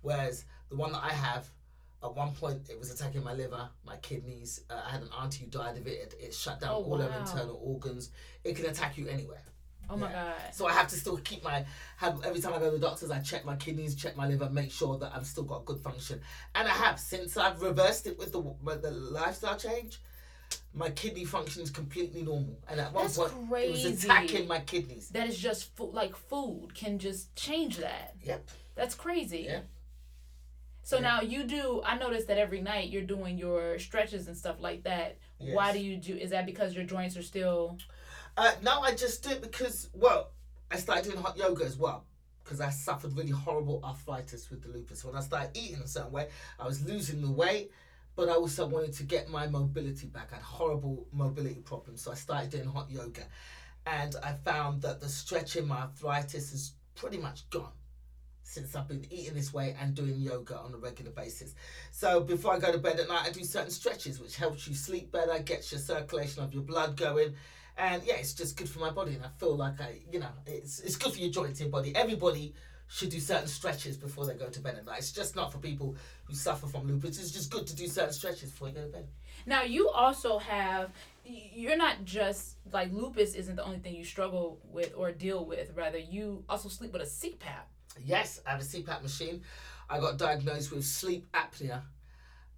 Whereas 0.00 0.44
the 0.70 0.76
one 0.76 0.92
that 0.92 1.02
i 1.04 1.10
have 1.12 1.48
at 2.02 2.14
one 2.16 2.32
point 2.32 2.68
it 2.68 2.78
was 2.78 2.90
attacking 2.90 3.22
my 3.22 3.32
liver 3.34 3.68
my 3.86 3.96
kidneys 3.98 4.62
uh, 4.70 4.80
i 4.86 4.90
had 4.90 5.02
an 5.02 5.08
auntie 5.20 5.44
who 5.44 5.50
died 5.50 5.76
of 5.76 5.86
it 5.86 5.90
it, 5.90 6.14
it 6.20 6.34
shut 6.34 6.58
down 6.60 6.70
Oh, 6.72 6.82
all 6.84 6.96
her 6.98 7.18
internal 7.20 7.60
organs. 7.62 8.10
It 8.42 8.56
can 8.56 8.66
attack 8.66 8.98
you 8.98 9.06
anywhere 9.06 9.42
Oh 9.92 9.96
my 9.96 10.10
Yeah. 10.10 10.24
god. 10.24 10.54
so 10.54 10.66
I 10.66 10.72
have 10.72 10.88
to 10.88 10.96
still 10.96 11.18
keep 11.18 11.44
my 11.44 11.64
have 11.98 12.24
every 12.24 12.40
time 12.40 12.54
I 12.54 12.58
go 12.58 12.66
to 12.66 12.78
the 12.78 12.78
doctors, 12.78 13.10
I 13.10 13.20
check 13.20 13.44
my 13.44 13.56
kidneys, 13.56 13.94
check 13.94 14.16
my 14.16 14.26
liver, 14.26 14.48
make 14.48 14.72
sure 14.72 14.98
that 14.98 15.12
I've 15.14 15.26
still 15.26 15.44
got 15.44 15.64
good 15.66 15.80
function. 15.80 16.20
And 16.54 16.66
I 16.66 16.72
have 16.72 16.98
since 16.98 17.36
I've 17.36 17.60
reversed 17.60 18.06
it 18.06 18.18
with 18.18 18.32
the 18.32 18.40
with 18.40 18.82
the 18.82 18.90
lifestyle 18.90 19.56
change. 19.58 20.00
My 20.74 20.88
kidney 20.90 21.26
function 21.26 21.62
is 21.62 21.70
completely 21.70 22.22
normal, 22.22 22.58
and 22.68 22.80
at 22.80 22.92
one 22.94 23.04
That's 23.04 23.18
point 23.18 23.32
it 23.62 23.70
was 23.70 23.84
attacking 23.84 24.48
my 24.48 24.60
kidneys. 24.60 25.10
That 25.10 25.28
is 25.28 25.38
just 25.38 25.74
food, 25.76 25.92
like 25.92 26.16
food 26.16 26.74
can 26.74 26.98
just 26.98 27.34
change 27.36 27.76
that. 27.78 28.14
Yep. 28.22 28.48
That's 28.74 28.94
crazy. 28.94 29.44
Yeah. 29.48 29.60
So 30.82 30.96
Yeah. 30.96 31.02
now 31.02 31.20
you 31.20 31.44
do. 31.44 31.82
I 31.84 31.96
noticed 31.98 32.26
that 32.28 32.38
every 32.38 32.60
night 32.60 32.88
you're 32.88 33.02
doing 33.02 33.36
your 33.38 33.78
stretches 33.78 34.28
and 34.28 34.36
stuff 34.36 34.56
like 34.60 34.84
that. 34.84 35.18
Why 35.38 35.72
do 35.72 35.78
you 35.78 35.96
do? 35.96 36.16
Is 36.16 36.30
that 36.30 36.46
because 36.46 36.74
your 36.74 36.84
joints 36.84 37.16
are 37.16 37.22
still? 37.22 37.78
Uh, 38.36 38.52
no, 38.62 38.80
I 38.80 38.94
just 38.94 39.22
do 39.22 39.30
it 39.30 39.42
because 39.42 39.90
well, 39.92 40.30
I 40.70 40.76
started 40.76 41.04
doing 41.04 41.22
hot 41.22 41.36
yoga 41.36 41.64
as 41.64 41.76
well 41.76 42.06
because 42.42 42.60
I 42.60 42.70
suffered 42.70 43.16
really 43.16 43.30
horrible 43.30 43.80
arthritis 43.84 44.50
with 44.50 44.62
the 44.62 44.68
lupus. 44.70 45.04
When 45.04 45.14
I 45.14 45.20
started 45.20 45.50
eating 45.54 45.82
a 45.82 45.86
certain 45.86 46.12
way, 46.12 46.28
I 46.58 46.66
was 46.66 46.84
losing 46.84 47.20
the 47.20 47.30
weight, 47.30 47.70
but 48.16 48.28
I 48.28 48.32
also 48.32 48.66
wanted 48.66 48.94
to 48.94 49.02
get 49.04 49.28
my 49.28 49.46
mobility 49.46 50.06
back. 50.06 50.30
I 50.32 50.36
had 50.36 50.44
horrible 50.44 51.06
mobility 51.12 51.60
problems, 51.60 52.02
so 52.02 52.12
I 52.12 52.14
started 52.14 52.50
doing 52.50 52.66
hot 52.66 52.90
yoga, 52.90 53.22
and 53.86 54.16
I 54.22 54.32
found 54.44 54.82
that 54.82 55.00
the 55.00 55.08
stretching 55.08 55.68
my 55.68 55.82
arthritis 55.82 56.52
is 56.52 56.72
pretty 56.94 57.18
much 57.18 57.48
gone 57.50 57.72
since 58.44 58.74
I've 58.76 58.88
been 58.88 59.06
eating 59.10 59.34
this 59.34 59.52
way 59.54 59.74
and 59.80 59.94
doing 59.94 60.20
yoga 60.20 60.58
on 60.58 60.74
a 60.74 60.76
regular 60.76 61.10
basis. 61.10 61.54
So 61.90 62.20
before 62.20 62.54
I 62.54 62.58
go 62.58 62.72
to 62.72 62.78
bed 62.78 63.00
at 63.00 63.08
night, 63.08 63.26
I 63.26 63.30
do 63.30 63.44
certain 63.44 63.70
stretches, 63.70 64.20
which 64.20 64.36
helps 64.36 64.66
you 64.68 64.74
sleep 64.74 65.10
better, 65.10 65.38
gets 65.42 65.72
your 65.72 65.80
circulation 65.80 66.42
of 66.42 66.52
your 66.52 66.62
blood 66.62 66.96
going, 66.96 67.34
and 67.76 68.02
yeah, 68.04 68.14
it's 68.14 68.34
just 68.34 68.56
good 68.56 68.68
for 68.68 68.80
my 68.80 68.90
body. 68.90 69.14
And 69.14 69.24
I 69.24 69.28
feel 69.38 69.56
like 69.56 69.80
I, 69.80 69.98
you 70.10 70.20
know, 70.20 70.28
it's 70.46 70.80
it's 70.80 70.96
good 70.96 71.12
for 71.12 71.18
your 71.18 71.30
joints 71.30 71.60
and 71.60 71.70
your 71.70 71.70
body. 71.70 71.94
Everybody 71.94 72.54
should 72.88 73.08
do 73.08 73.20
certain 73.20 73.48
stretches 73.48 73.96
before 73.96 74.26
they 74.26 74.34
go 74.34 74.48
to 74.50 74.60
bed 74.60 74.76
at 74.76 74.84
night. 74.84 74.98
It's 74.98 75.12
just 75.12 75.34
not 75.34 75.50
for 75.50 75.58
people 75.58 75.96
who 76.24 76.34
suffer 76.34 76.66
from 76.66 76.86
lupus. 76.86 77.18
It's 77.18 77.30
just 77.30 77.50
good 77.50 77.66
to 77.66 77.74
do 77.74 77.86
certain 77.86 78.12
stretches 78.12 78.50
before 78.50 78.68
you 78.68 78.74
go 78.74 78.82
to 78.82 78.88
bed. 78.88 79.08
Now 79.46 79.62
you 79.62 79.88
also 79.88 80.38
have. 80.38 80.90
You're 81.24 81.76
not 81.76 82.04
just 82.04 82.56
like 82.72 82.92
lupus 82.92 83.34
isn't 83.34 83.56
the 83.56 83.64
only 83.64 83.78
thing 83.78 83.94
you 83.94 84.04
struggle 84.04 84.60
with 84.64 84.92
or 84.96 85.12
deal 85.12 85.44
with. 85.44 85.72
Rather, 85.74 85.98
you 85.98 86.44
also 86.48 86.68
sleep 86.68 86.92
with 86.92 87.02
a 87.02 87.06
CPAP. 87.06 87.64
Yes, 88.04 88.40
I 88.46 88.50
have 88.50 88.60
a 88.60 88.64
CPAP 88.64 89.02
machine. 89.02 89.42
I 89.88 90.00
got 90.00 90.18
diagnosed 90.18 90.72
with 90.72 90.84
sleep 90.84 91.26
apnea 91.32 91.82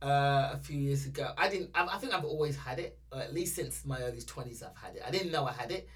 uh, 0.02 0.50
a 0.52 0.58
few 0.62 0.78
years 0.78 1.06
ago. 1.06 1.32
I 1.36 1.48
didn't. 1.48 1.70
I, 1.74 1.86
I 1.86 1.98
think 1.98 2.12
I've 2.14 2.24
always 2.24 2.56
had 2.56 2.78
it, 2.78 2.98
or 3.12 3.20
at 3.20 3.32
least 3.32 3.54
since 3.56 3.84
my 3.84 4.00
early 4.00 4.20
twenties. 4.20 4.62
I've 4.62 4.76
had 4.76 4.96
it. 4.96 5.02
I 5.06 5.10
didn't 5.10 5.32
know 5.32 5.46
I 5.46 5.52
had 5.52 5.70
it. 5.70 5.88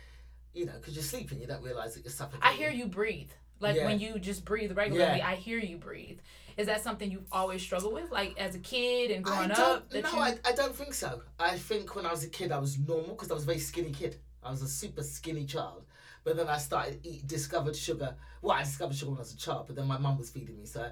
You 0.55 0.67
know, 0.67 0.73
because 0.73 0.95
you're 0.95 1.05
sleeping, 1.05 1.41
you 1.41 1.47
don't 1.47 1.63
realize 1.63 1.95
that 1.95 2.05
you're 2.05 2.11
suffocating. 2.11 2.49
I 2.49 2.53
hear 2.53 2.71
you 2.71 2.87
breathe. 2.87 3.31
Like 3.61 3.77
Yeah. 3.77 3.87
when 3.87 4.01
you 4.01 4.19
just 4.19 4.45
breathe 4.45 4.77
regularly, 4.77 5.19
Yeah. 5.19 5.29
I 5.29 5.35
hear 5.35 5.59
you 5.59 5.77
breathe. 5.77 6.19
Is 6.57 6.67
that 6.67 6.83
something 6.83 7.11
you've 7.11 7.27
always 7.31 7.63
struggled 7.63 7.93
with, 7.93 8.11
like 8.11 8.37
as 8.39 8.55
a 8.55 8.59
kid 8.59 9.11
and 9.13 9.25
growing 9.25 9.53
up? 9.53 9.93
no, 9.93 9.99
you... 9.99 10.05
I, 10.05 10.37
I 10.45 10.53
don't 10.53 10.75
think 10.75 10.95
so. 10.95 11.23
I 11.39 11.57
think 11.57 11.95
when 11.95 12.05
I 12.07 12.11
was 12.11 12.25
a 12.25 12.29
kid, 12.29 12.51
I 12.51 12.59
was 12.59 12.79
normal 12.79 13.11
because 13.11 13.31
I 13.31 13.35
was 13.35 13.45
a 13.45 13.47
very 13.47 13.61
skinny 13.61 13.93
kid. 13.93 14.17
I 14.43 14.51
was 14.51 14.63
a 14.63 14.69
super 14.69 15.03
skinny 15.03 15.45
child. 15.45 15.85
But 16.25 16.37
then 16.37 16.49
I 16.49 16.59
started 16.59 17.01
eat 17.05 17.27
discovered 17.27 17.77
sugar. 17.77 18.17
Well, 18.43 18.57
I 18.57 18.65
discovered 18.65 18.97
sugar 18.97 19.11
when 19.13 19.19
I 19.19 19.21
was 19.21 19.35
a 19.35 19.37
child, 19.37 19.67
but 19.67 19.77
then 19.77 19.87
my 19.87 19.99
mum 19.99 20.19
was 20.19 20.31
feeding 20.31 20.59
me, 20.59 20.67
so 20.67 20.91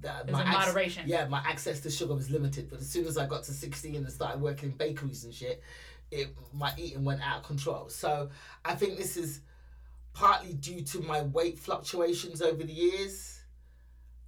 that 0.00 0.28
a 0.28 0.32
moderation. 0.32 1.04
Yeah, 1.06 1.26
my 1.26 1.38
access 1.38 1.80
to 1.80 1.90
sugar 1.90 2.14
was 2.14 2.30
limited. 2.30 2.68
But 2.70 2.80
as 2.80 2.88
soon 2.88 3.06
as 3.06 3.16
I 3.16 3.26
got 3.26 3.44
to 3.44 3.52
sixteen 3.52 3.96
and 3.96 4.10
started 4.10 4.40
working 4.40 4.70
in 4.70 4.76
bakeries 4.76 5.24
and 5.24 5.34
shit, 5.34 5.62
it 6.10 6.28
my 6.52 6.72
eating 6.76 7.04
went 7.04 7.26
out 7.26 7.38
of 7.38 7.42
control. 7.44 7.88
So 7.88 8.30
I 8.64 8.74
think 8.74 8.96
this 8.96 9.16
is 9.16 9.40
partly 10.12 10.54
due 10.54 10.82
to 10.82 11.00
my 11.00 11.22
weight 11.22 11.58
fluctuations 11.58 12.42
over 12.42 12.62
the 12.62 12.72
years. 12.72 13.40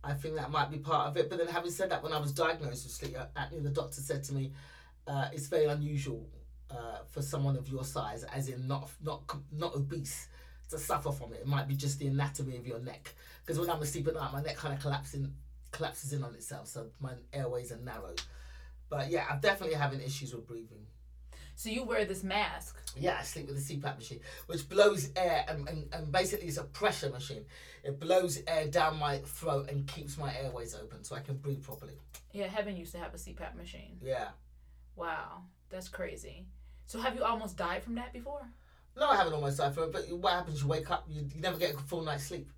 I 0.05 0.15
think 0.15 0.37
that 0.37 0.51
might 0.51 0.71
be 0.71 0.79
part 0.79 1.09
of 1.09 1.17
it. 1.17 1.29
But 1.29 1.39
then, 1.39 1.49
having 1.49 1.71
said 1.71 1.91
that, 1.91 2.03
when 2.03 2.13
I 2.13 2.19
was 2.19 2.33
diagnosed 2.33 2.85
with 2.85 2.93
sleep 2.93 3.17
apnea, 3.37 3.63
the 3.63 3.71
doctor 3.71 4.01
said 4.01 4.23
to 4.25 4.35
me, 4.35 4.53
uh, 5.07 5.29
"It's 5.33 5.49
very 5.49 5.67
unusual 5.67 6.29
uh, 6.71 6.99
for 7.11 7.21
someone 7.23 7.57
of 7.57 7.69
your 7.69 7.85
size, 7.85 8.25
as 8.25 8.49
in 8.49 8.67
not 8.67 8.91
not 9.03 9.23
not 9.53 9.75
obese, 9.75 10.29
to 10.71 10.79
suffer 10.79 11.13
from 11.13 11.33
it. 11.33 11.41
It 11.41 11.47
might 11.47 11.69
be 11.69 11.75
just 11.75 11.99
the 11.99 12.07
anatomy 12.07 12.57
of 12.57 12.67
your 12.67 12.79
neck. 12.79 13.15
Because 13.45 13.59
when 13.59 13.71
I'm 13.71 13.83
asleep 13.83 14.07
at 14.09 14.15
night, 14.15 14.33
my 14.33 14.43
neck 14.43 14.57
kind 14.57 14.75
of 14.75 14.81
collapsing 14.81 15.33
collapses 15.71 16.13
in 16.13 16.23
on 16.23 16.35
itself, 16.35 16.69
so 16.69 16.87
my 17.01 17.13
airways 17.33 17.73
are 17.73 17.79
narrow. 17.79 18.15
But 18.89 19.11
yeah, 19.11 19.27
I'm 19.31 19.41
definitely 19.41 19.77
having 19.77 20.01
issues 20.01 20.35
with 20.35 20.47
breathing. 20.47 20.87
So 21.59 21.71
you 21.71 21.83
wear 21.83 22.05
this 22.05 22.23
mask. 22.23 22.77
Yeah, 22.97 23.17
I 23.19 23.25
sleep 23.25 23.49
with 23.49 23.57
a 23.57 23.61
CPAP 23.61 23.99
machine, 23.99 24.21
which 24.47 24.69
blows 24.69 25.11
air 25.17 25.45
and, 25.49 25.69
and, 25.69 25.93
and 25.93 26.13
basically 26.13 26.47
it's 26.47 26.57
a 26.57 26.63
pressure 26.63 27.11
machine. 27.11 27.45
It 27.83 27.99
blows 27.99 28.41
air 28.47 28.69
down 28.69 28.97
my 28.97 29.19
throat 29.19 29.69
and 29.69 29.85
keeps 29.89 30.17
my 30.17 30.33
airways 30.37 30.77
open 30.77 31.03
so 31.03 31.17
I 31.17 31.21
can 31.21 31.37
breathe 31.37 31.65
properly. 31.65 31.95
Yeah, 32.33 32.47
Heaven 32.47 32.77
used 32.77 32.93
to 32.93 32.99
have 32.99 33.13
a 33.13 33.17
CPAP 33.17 33.57
machine. 33.57 33.99
Yeah. 34.01 34.29
Wow, 34.95 35.43
that's 35.69 35.89
crazy. 35.89 36.47
So 36.87 37.01
have 37.01 37.17
you 37.17 37.25
almost 37.25 37.57
died 37.57 37.83
from 37.83 37.97
that 37.97 38.13
before? 38.13 38.49
No, 38.97 39.09
I 39.09 39.17
haven't 39.17 39.33
almost 39.33 39.59
died 39.59 39.75
from 39.75 39.85
it, 39.85 39.93
but 39.93 40.09
what 40.17 40.33
happens? 40.33 40.63
You 40.63 40.69
wake 40.69 40.91
up, 40.93 41.07
you, 41.09 41.27
you 41.35 41.41
never 41.41 41.59
get 41.59 41.75
a 41.75 41.79
full 41.79 42.03
night's 42.03 42.25
sleep. 42.25 42.49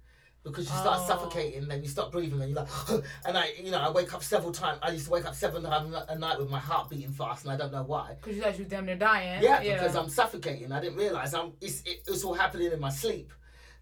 Because 0.42 0.64
you 0.64 0.74
start 0.76 1.00
Oh. 1.02 1.06
suffocating, 1.06 1.68
then 1.68 1.82
you 1.82 1.88
stop 1.88 2.10
breathing, 2.12 2.40
and 2.40 2.50
you're 2.50 2.60
like, 2.60 2.68
and 3.26 3.36
I, 3.36 3.52
you 3.62 3.70
know, 3.70 3.78
I 3.78 3.90
wake 3.90 4.14
up 4.14 4.22
several 4.22 4.52
times. 4.52 4.78
I 4.82 4.90
used 4.90 5.04
to 5.04 5.10
wake 5.10 5.26
up 5.26 5.34
seven 5.34 5.62
times 5.62 5.94
a 6.08 6.18
night 6.18 6.38
with 6.38 6.48
my 6.48 6.58
heart 6.58 6.88
beating 6.88 7.12
fast, 7.12 7.44
and 7.44 7.52
I 7.52 7.56
don't 7.58 7.72
know 7.72 7.82
why. 7.82 8.16
Because 8.20 8.36
you 8.36 8.42
thought 8.42 8.56
you 8.58 8.64
were 8.64 8.70
damn 8.70 8.86
near 8.86 8.96
dying. 8.96 9.42
Yeah, 9.42 9.60
because 9.60 9.94
I'm 9.94 10.08
suffocating. 10.08 10.72
I 10.72 10.80
didn't 10.80 10.96
realize 10.96 11.34
I'm. 11.34 11.52
It's 11.60 11.82
it, 11.82 12.04
it's 12.06 12.24
all 12.24 12.34
happening 12.34 12.72
in 12.72 12.80
my 12.80 12.90
sleep. 12.90 13.32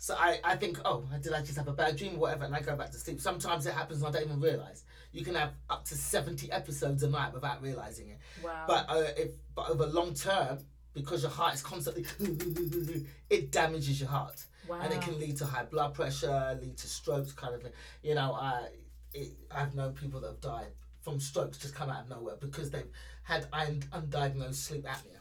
So 0.00 0.14
I, 0.16 0.38
I 0.44 0.54
think, 0.56 0.78
oh, 0.84 1.08
did 1.20 1.32
I 1.32 1.40
just 1.42 1.56
have 1.56 1.66
a 1.66 1.72
bad 1.72 1.96
dream 1.96 2.14
or 2.14 2.18
whatever? 2.18 2.44
And 2.44 2.54
I 2.54 2.60
go 2.60 2.76
back 2.76 2.92
to 2.92 2.98
sleep. 2.98 3.20
Sometimes 3.20 3.66
it 3.66 3.74
happens 3.74 4.00
and 4.02 4.08
I 4.14 4.18
don't 4.18 4.28
even 4.28 4.40
realize. 4.40 4.84
You 5.10 5.24
can 5.24 5.34
have 5.34 5.52
up 5.70 5.84
to 5.86 5.94
seventy 5.96 6.50
episodes 6.52 7.02
a 7.04 7.08
night 7.08 7.32
without 7.34 7.62
realizing 7.62 8.08
it. 8.10 8.18
Wow. 8.42 8.64
But 8.66 8.86
uh, 8.88 9.04
if 9.16 9.30
but 9.54 9.70
over 9.70 9.86
long 9.86 10.14
term, 10.14 10.58
because 10.92 11.22
your 11.22 11.30
heart 11.30 11.54
is 11.54 11.62
constantly, 11.62 12.04
it 13.30 13.50
damages 13.52 14.00
your 14.00 14.08
heart, 14.08 14.44
wow. 14.68 14.80
and 14.82 14.92
it 14.92 15.00
can 15.00 15.18
lead 15.18 15.36
to 15.38 15.46
high 15.46 15.64
blood 15.64 15.94
pressure, 15.94 16.58
lead 16.60 16.76
to 16.78 16.86
strokes, 16.88 17.32
kind 17.32 17.54
of 17.54 17.62
thing. 17.62 17.72
You 18.02 18.14
know, 18.14 18.32
I 18.32 18.68
it, 19.14 19.32
I've 19.50 19.74
known 19.74 19.94
people 19.94 20.20
that 20.20 20.26
have 20.28 20.40
died 20.40 20.72
from 21.00 21.20
strokes 21.20 21.58
just 21.58 21.74
come 21.74 21.88
out 21.90 22.02
of 22.04 22.10
nowhere 22.10 22.36
because 22.40 22.70
they've 22.70 22.90
had 23.22 23.46
un- 23.52 23.82
undiagnosed 23.92 24.56
sleep 24.56 24.84
apnea. 24.84 25.18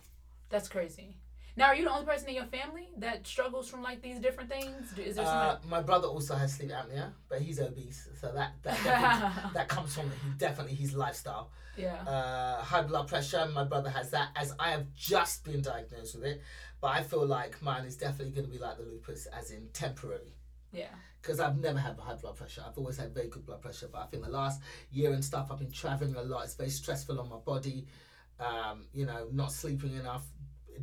That's 0.49 0.67
crazy. 0.67 1.17
Now, 1.55 1.67
are 1.69 1.75
you 1.75 1.85
the 1.85 1.91
only 1.91 2.05
person 2.05 2.29
in 2.29 2.35
your 2.35 2.45
family 2.45 2.89
that 2.99 3.25
struggles 3.25 3.67
from 3.67 3.81
like 3.81 4.03
these 4.03 4.19
different 4.19 4.49
things? 4.49 4.95
Is 4.97 5.15
there 5.15 5.25
Uh, 5.25 5.53
somebody? 5.55 5.67
my 5.69 5.81
brother 5.81 6.07
also 6.07 6.35
has 6.35 6.53
sleep 6.53 6.69
apnea, 6.69 7.13
but 7.29 7.41
he's 7.41 7.59
obese, 7.59 8.07
so 8.21 8.31
that 8.33 8.51
that 8.61 9.51
that 9.55 9.67
comes 9.67 9.95
from 9.95 10.03
he 10.23 10.29
definitely 10.37 10.75
his 10.75 10.93
lifestyle. 10.93 11.49
yeah. 11.75 11.95
Uh, 12.07 12.61
high 12.61 12.83
blood 12.83 13.07
pressure, 13.07 13.43
my 13.47 13.63
brother 13.63 13.89
has 13.89 14.11
that. 14.11 14.29
As 14.35 14.53
I 14.59 14.69
have 14.69 14.85
just 14.93 15.43
been 15.45 15.61
diagnosed 15.63 16.13
with 16.15 16.25
it, 16.25 16.41
But 16.79 16.87
I 16.87 17.03
feel 17.03 17.25
like 17.25 17.61
mine 17.61 17.85
is 17.85 17.97
definitely 17.97 18.33
going 18.33 18.45
to 18.45 18.51
be 18.51 18.59
like 18.59 18.77
the 18.77 18.83
lupus, 18.83 19.25
as 19.27 19.51
in 19.51 19.67
temporary. 19.73 20.35
Yeah. 20.71 20.87
Because 21.21 21.39
I've 21.39 21.57
never 21.57 21.79
had 21.79 21.97
high 21.97 22.15
blood 22.15 22.35
pressure. 22.35 22.63
I've 22.67 22.77
always 22.77 22.97
had 22.97 23.13
very 23.13 23.27
good 23.27 23.45
blood 23.45 23.61
pressure. 23.61 23.89
But 23.91 23.99
I 23.99 24.05
think 24.05 24.23
the 24.23 24.29
last 24.29 24.61
year 24.91 25.11
and 25.13 25.23
stuff, 25.23 25.47
I've 25.51 25.59
been 25.59 25.71
traveling 25.71 26.15
a 26.15 26.21
lot. 26.21 26.45
It's 26.45 26.55
very 26.55 26.69
stressful 26.69 27.19
on 27.19 27.29
my 27.29 27.37
body. 27.37 27.87
Um, 28.39 28.85
you 28.93 29.05
know, 29.05 29.27
not 29.31 29.51
sleeping 29.51 29.95
enough, 29.95 30.25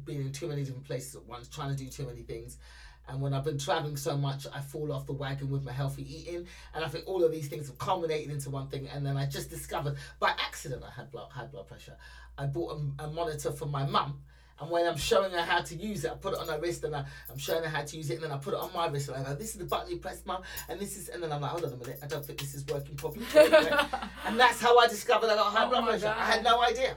being 0.05 0.23
in 0.23 0.33
too 0.33 0.49
many 0.49 0.65
different 0.65 0.87
places 0.87 1.15
at 1.15 1.25
once, 1.25 1.49
trying 1.49 1.75
to 1.75 1.77
do 1.77 1.89
too 1.89 2.07
many 2.07 2.23
things. 2.23 2.59
And 3.07 3.21
when 3.21 3.35
I've 3.35 3.45
been 3.45 3.59
traveling 3.59 3.97
so 3.97 4.17
much, 4.17 4.47
I 4.53 4.61
fall 4.61 4.91
off 4.91 5.07
the 5.07 5.13
wagon 5.13 5.51
with 5.51 5.63
my 5.63 5.73
healthy 5.73 6.03
eating. 6.03 6.47
And 6.75 6.85
I 6.85 6.89
think 6.89 7.05
all 7.07 7.23
of 7.23 7.31
these 7.31 7.49
things 7.49 7.67
have 7.69 7.79
culminated 7.79 8.33
into 8.33 8.51
one 8.51 8.69
thing. 8.69 8.89
And 8.89 9.05
then 9.05 9.17
I 9.17 9.27
just 9.27 9.51
discovered 9.51 9.97
by 10.19 10.31
accident 10.31 10.83
I 10.83 10.91
had 10.91 11.11
blood, 11.11 11.31
high 11.31 11.45
blood 11.45 11.69
pressure. 11.69 11.97
I 12.39 12.47
bought 12.47 12.81
a, 12.99 13.05
a 13.05 13.11
monitor 13.11 13.53
for 13.53 13.67
my 13.67 13.85
mum. 13.87 14.23
And 14.61 14.71
when 14.71 14.87
I'm 14.87 14.97
showing 14.97 15.33
her 15.33 15.41
how 15.43 15.63
to 15.63 15.75
use 15.75 16.05
it, 16.05 16.13
I 16.13 16.15
put 16.15 16.35
it 16.35 16.39
on 16.39 16.47
her 16.49 16.61
wrist 16.61 16.85
and 16.85 16.95
I, 16.95 17.05
I'm 17.31 17.39
showing 17.39 17.65
her 17.65 17.69
how 17.69 17.83
to 17.83 17.97
use 17.97 18.09
it. 18.11 18.15
And 18.15 18.25
then 18.25 18.31
I 18.33 18.37
put 18.37 18.55
it 18.55 18.61
on 18.61 18.71
my 18.73 18.87
wrist 18.87 19.09
and 19.09 19.17
I 19.17 19.23
go, 19.29 19.35
this 19.35 19.51
is 19.51 19.57
the 19.59 19.65
button 19.65 19.91
you 19.91 19.97
press, 19.99 20.23
mum. 20.25 20.43
And 20.69 20.79
this 20.79 20.97
is, 20.97 21.09
and 21.09 21.23
then 21.23 21.33
I'm 21.33 21.41
like, 21.41 21.51
hold 21.51 21.65
on 21.65 21.73
a 21.73 21.77
minute, 21.77 21.99
I 22.03 22.07
don't 22.07 22.25
think 22.25 22.39
this 22.39 22.55
is 22.55 22.65
working 22.67 22.95
properly. 22.95 23.27
and 23.35 24.39
that's 24.39 24.61
how 24.61 24.79
I 24.79 24.87
discovered 24.87 25.29
I 25.31 25.35
got 25.35 25.53
high 25.53 25.65
Oh 25.65 25.71
blood 25.71 25.85
pressure. 25.89 26.15
I 26.17 26.25
had 26.25 26.45
no 26.45 26.63
idea. 26.63 26.97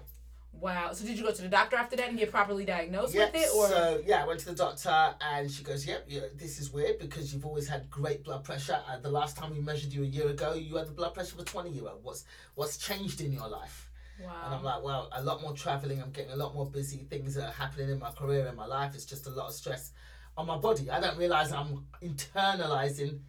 Wow. 0.59 0.91
So 0.93 1.05
did 1.05 1.17
you 1.19 1.23
go 1.23 1.31
to 1.31 1.41
the 1.41 1.47
doctor 1.47 1.75
after 1.75 1.95
that 1.97 2.09
and 2.09 2.17
get 2.17 2.31
properly 2.31 2.65
diagnosed 2.65 3.13
Yep. 3.13 3.33
with 3.33 3.43
it, 3.43 3.49
or 3.55 3.67
So 3.67 4.01
yeah, 4.05 4.23
I 4.23 4.25
went 4.27 4.39
to 4.39 4.47
the 4.47 4.55
doctor 4.55 5.13
and 5.21 5.51
she 5.51 5.63
goes, 5.63 5.85
"Yep, 5.85 6.05
yeah, 6.07 6.21
this 6.35 6.59
is 6.59 6.71
weird 6.71 6.97
because 6.97 7.31
you've 7.31 7.45
always 7.45 7.67
had 7.67 7.89
great 7.91 8.23
blood 8.23 8.43
pressure. 8.43 8.79
Uh, 8.89 8.97
the 8.97 9.11
last 9.11 9.37
time 9.37 9.53
we 9.53 9.59
measured 9.59 9.93
you 9.93 10.01
a 10.01 10.07
year 10.07 10.27
ago, 10.29 10.53
you 10.55 10.75
had 10.75 10.87
the 10.87 10.93
blood 10.93 11.13
pressure 11.13 11.35
of 11.35 11.41
a 11.41 11.43
twenty 11.43 11.69
year 11.69 11.87
old. 11.87 12.03
What's 12.03 12.25
what's 12.55 12.77
changed 12.77 13.21
in 13.21 13.31
your 13.31 13.47
life?" 13.47 13.86
And 14.19 14.27
I'm 14.55 14.63
wow? 14.63 14.75
like, 14.75 14.83
"Well, 14.83 15.09
a 15.11 15.21
lot 15.23 15.41
more 15.41 15.53
traveling. 15.53 16.01
I'm 16.01 16.11
getting 16.11 16.31
a 16.31 16.35
lot 16.35 16.53
more 16.55 16.65
busy. 16.65 17.05
Things 17.09 17.35
that 17.35 17.49
are 17.49 17.51
happening 17.51 17.89
in 17.89 17.99
my 17.99 18.11
career, 18.11 18.47
in 18.47 18.55
my 18.55 18.65
life. 18.65 18.95
It's 18.95 19.05
just 19.05 19.27
a 19.27 19.29
lot 19.29 19.47
of 19.47 19.53
stress 19.53 19.91
on 20.35 20.47
my 20.47 20.57
body. 20.57 20.89
I 20.89 20.99
don't 20.99 21.17
realize 21.17 21.51
I'm 21.51 21.85
internalizing." 22.01 23.19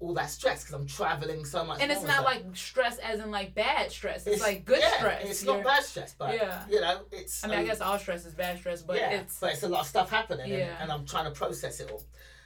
All 0.00 0.12
that 0.14 0.28
stress 0.28 0.64
because 0.64 0.74
I'm 0.74 0.86
traveling 0.86 1.44
so 1.46 1.64
much. 1.64 1.80
And 1.80 1.90
it's 1.90 2.02
not 2.02 2.24
like 2.24 2.44
stress 2.54 2.98
as 2.98 3.20
in 3.20 3.30
like 3.30 3.54
bad 3.54 3.90
stress. 3.92 4.26
It's, 4.26 4.42
like 4.42 4.64
good 4.64 4.80
yeah, 4.80 4.96
stress. 4.98 5.24
It's 5.30 5.44
You're- 5.44 5.58
not 5.58 5.64
bad 5.66 5.84
stress, 5.84 6.14
but 6.18 6.34
Yeah. 6.34 6.64
you 6.68 6.80
know, 6.80 7.02
it's. 7.12 7.42
I 7.44 7.46
mean, 7.46 7.58
I 7.58 7.60
um, 7.60 7.66
guess 7.66 7.80
all 7.80 7.98
stress 7.98 8.26
is 8.26 8.34
bad 8.34 8.58
stress, 8.58 8.82
but 8.82 8.96
yeah, 8.96 9.10
it's 9.20 9.38
but 9.38 9.52
it's 9.52 9.62
a 9.62 9.68
lot 9.68 9.82
of 9.82 9.86
stuff 9.86 10.10
happening, 10.10 10.50
and, 10.52 10.62
and 10.80 10.92
I'm 10.92 11.06
trying 11.06 11.24
to 11.24 11.30
process 11.30 11.78
it 11.80 11.90
all. 11.90 12.02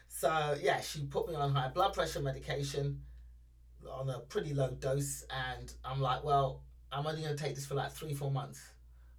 So 0.08 0.56
yeah, 0.60 0.80
she 0.82 1.06
put 1.06 1.26
me 1.28 1.34
on 1.34 1.52
high 1.54 1.68
blood 1.68 1.94
pressure 1.94 2.20
medication 2.20 3.00
on 3.90 4.08
a 4.10 4.20
pretty 4.20 4.52
low 4.54 4.70
dose, 4.72 5.24
and 5.30 5.72
I'm 5.84 6.00
like, 6.00 6.22
well, 6.22 6.62
I'm 6.92 7.06
only 7.06 7.22
going 7.22 7.36
to 7.36 7.42
take 7.42 7.54
this 7.54 7.66
for 7.66 7.74
like 7.74 7.92
three, 7.92 8.14
four 8.14 8.30
months. 8.30 8.60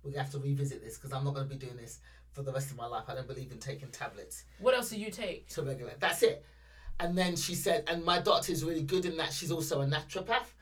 We're 0.03 0.11
gonna 0.11 0.23
have 0.23 0.31
to 0.31 0.39
revisit 0.39 0.83
this 0.83 0.97
because 0.97 1.11
I'm 1.11 1.23
not 1.25 1.33
going 1.33 1.47
to 1.47 1.53
be 1.53 1.59
doing 1.59 1.75
this 1.75 1.99
for 2.31 2.41
the 2.41 2.53
rest 2.53 2.71
of 2.71 2.77
my 2.77 2.85
life. 2.85 3.03
I 3.07 3.15
don't 3.15 3.27
believe 3.27 3.51
in 3.51 3.59
taking 3.59 3.89
tablets 3.89 4.45
what 4.59 4.73
else 4.73 4.89
do 4.89 4.97
you 4.99 5.11
take? 5.11 5.49
to 5.49 5.61
regulate. 5.61 5.99
That's 5.99 6.23
it. 6.23 6.45
And 7.01 7.17
then 7.17 7.35
she 7.35 7.55
said, 7.55 7.85
and 7.87 8.03
my 8.03 8.19
doctor 8.19 8.51
is 8.51 8.63
really 8.63 8.83
good 8.83 9.05
in 9.05 9.17
that 9.17 9.31
she's 9.33 9.51
also 9.51 9.81
a 9.81 9.85
naturopath. 9.85 10.53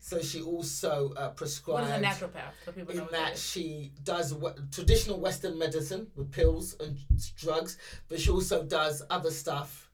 So 0.00 0.20
she 0.22 0.40
also 0.40 1.12
uh, 1.16 1.26
What 1.26 1.36
prescribes 1.36 1.88
is 1.88 1.94
a 1.94 2.00
naturopath? 2.00 2.52
So 2.64 2.72
people 2.72 2.94
know 2.94 3.00
in 3.00 3.04
what 3.06 3.12
that 3.12 3.34
that 3.34 3.38
she 3.38 3.92
does 4.02 4.34
traditional 4.72 5.20
Western 5.20 5.58
medicine 5.58 6.06
with 6.16 6.32
pills 6.32 6.74
and 6.80 6.96
drugs, 7.36 7.76
but 8.08 8.18
she 8.18 8.30
also 8.30 8.64
does 8.64 9.02
other 9.10 9.30
stuff. 9.30 9.89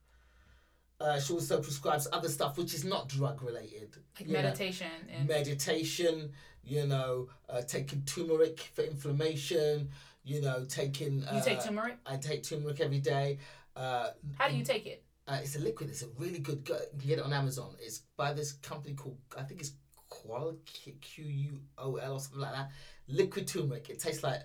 Uh, 0.99 1.19
she 1.19 1.33
also 1.33 1.61
prescribes 1.61 2.07
other 2.11 2.27
stuff 2.29 2.57
which 2.57 2.73
is 2.73 2.83
not 2.83 3.07
drug 3.07 3.43
related. 3.43 3.95
Like 4.19 4.27
you 4.27 4.33
know, 4.33 4.41
meditation 4.41 4.87
and 5.13 5.27
meditation, 5.27 6.31
you 6.63 6.87
know, 6.87 7.29
uh, 7.49 7.61
taking 7.61 8.01
turmeric 8.01 8.59
for 8.73 8.81
inflammation, 8.81 9.89
you 10.23 10.41
know, 10.41 10.65
taking. 10.67 11.23
Uh, 11.23 11.35
you 11.35 11.43
take 11.43 11.63
turmeric. 11.63 11.97
I 12.05 12.17
take 12.17 12.43
turmeric 12.43 12.79
every 12.79 12.99
day. 12.99 13.37
Uh, 13.75 14.09
How 14.39 14.47
do 14.49 14.55
you 14.55 14.63
take 14.65 14.87
it? 14.87 15.03
uh, 15.27 15.37
it's 15.41 15.55
a 15.55 15.59
liquid. 15.59 15.89
It's 15.89 16.01
a 16.01 16.07
really 16.17 16.39
good. 16.39 16.65
Go- 16.65 16.79
you 16.93 16.99
can 16.99 17.09
get 17.09 17.19
it 17.19 17.25
on 17.25 17.33
Amazon. 17.33 17.75
It's 17.79 18.01
by 18.15 18.33
this 18.33 18.53
company 18.53 18.95
called 18.95 19.17
I 19.37 19.43
think 19.43 19.61
it's 19.61 19.73
Qual 20.09 20.55
Q 20.65 21.25
U 21.25 21.59
O 21.77 21.97
L 21.97 22.13
or 22.13 22.19
something 22.19 22.39
like 22.41 22.53
that. 22.53 22.71
Liquid 23.07 23.47
turmeric. 23.47 23.89
It 23.91 23.99
tastes 23.99 24.23
like 24.23 24.41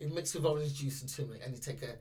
it 0.00 0.12
mixed 0.12 0.34
with 0.34 0.44
orange 0.44 0.74
juice 0.74 1.00
and 1.02 1.14
turmeric, 1.14 1.42
and 1.44 1.54
you 1.54 1.60
take 1.60 1.82
a, 1.82 1.94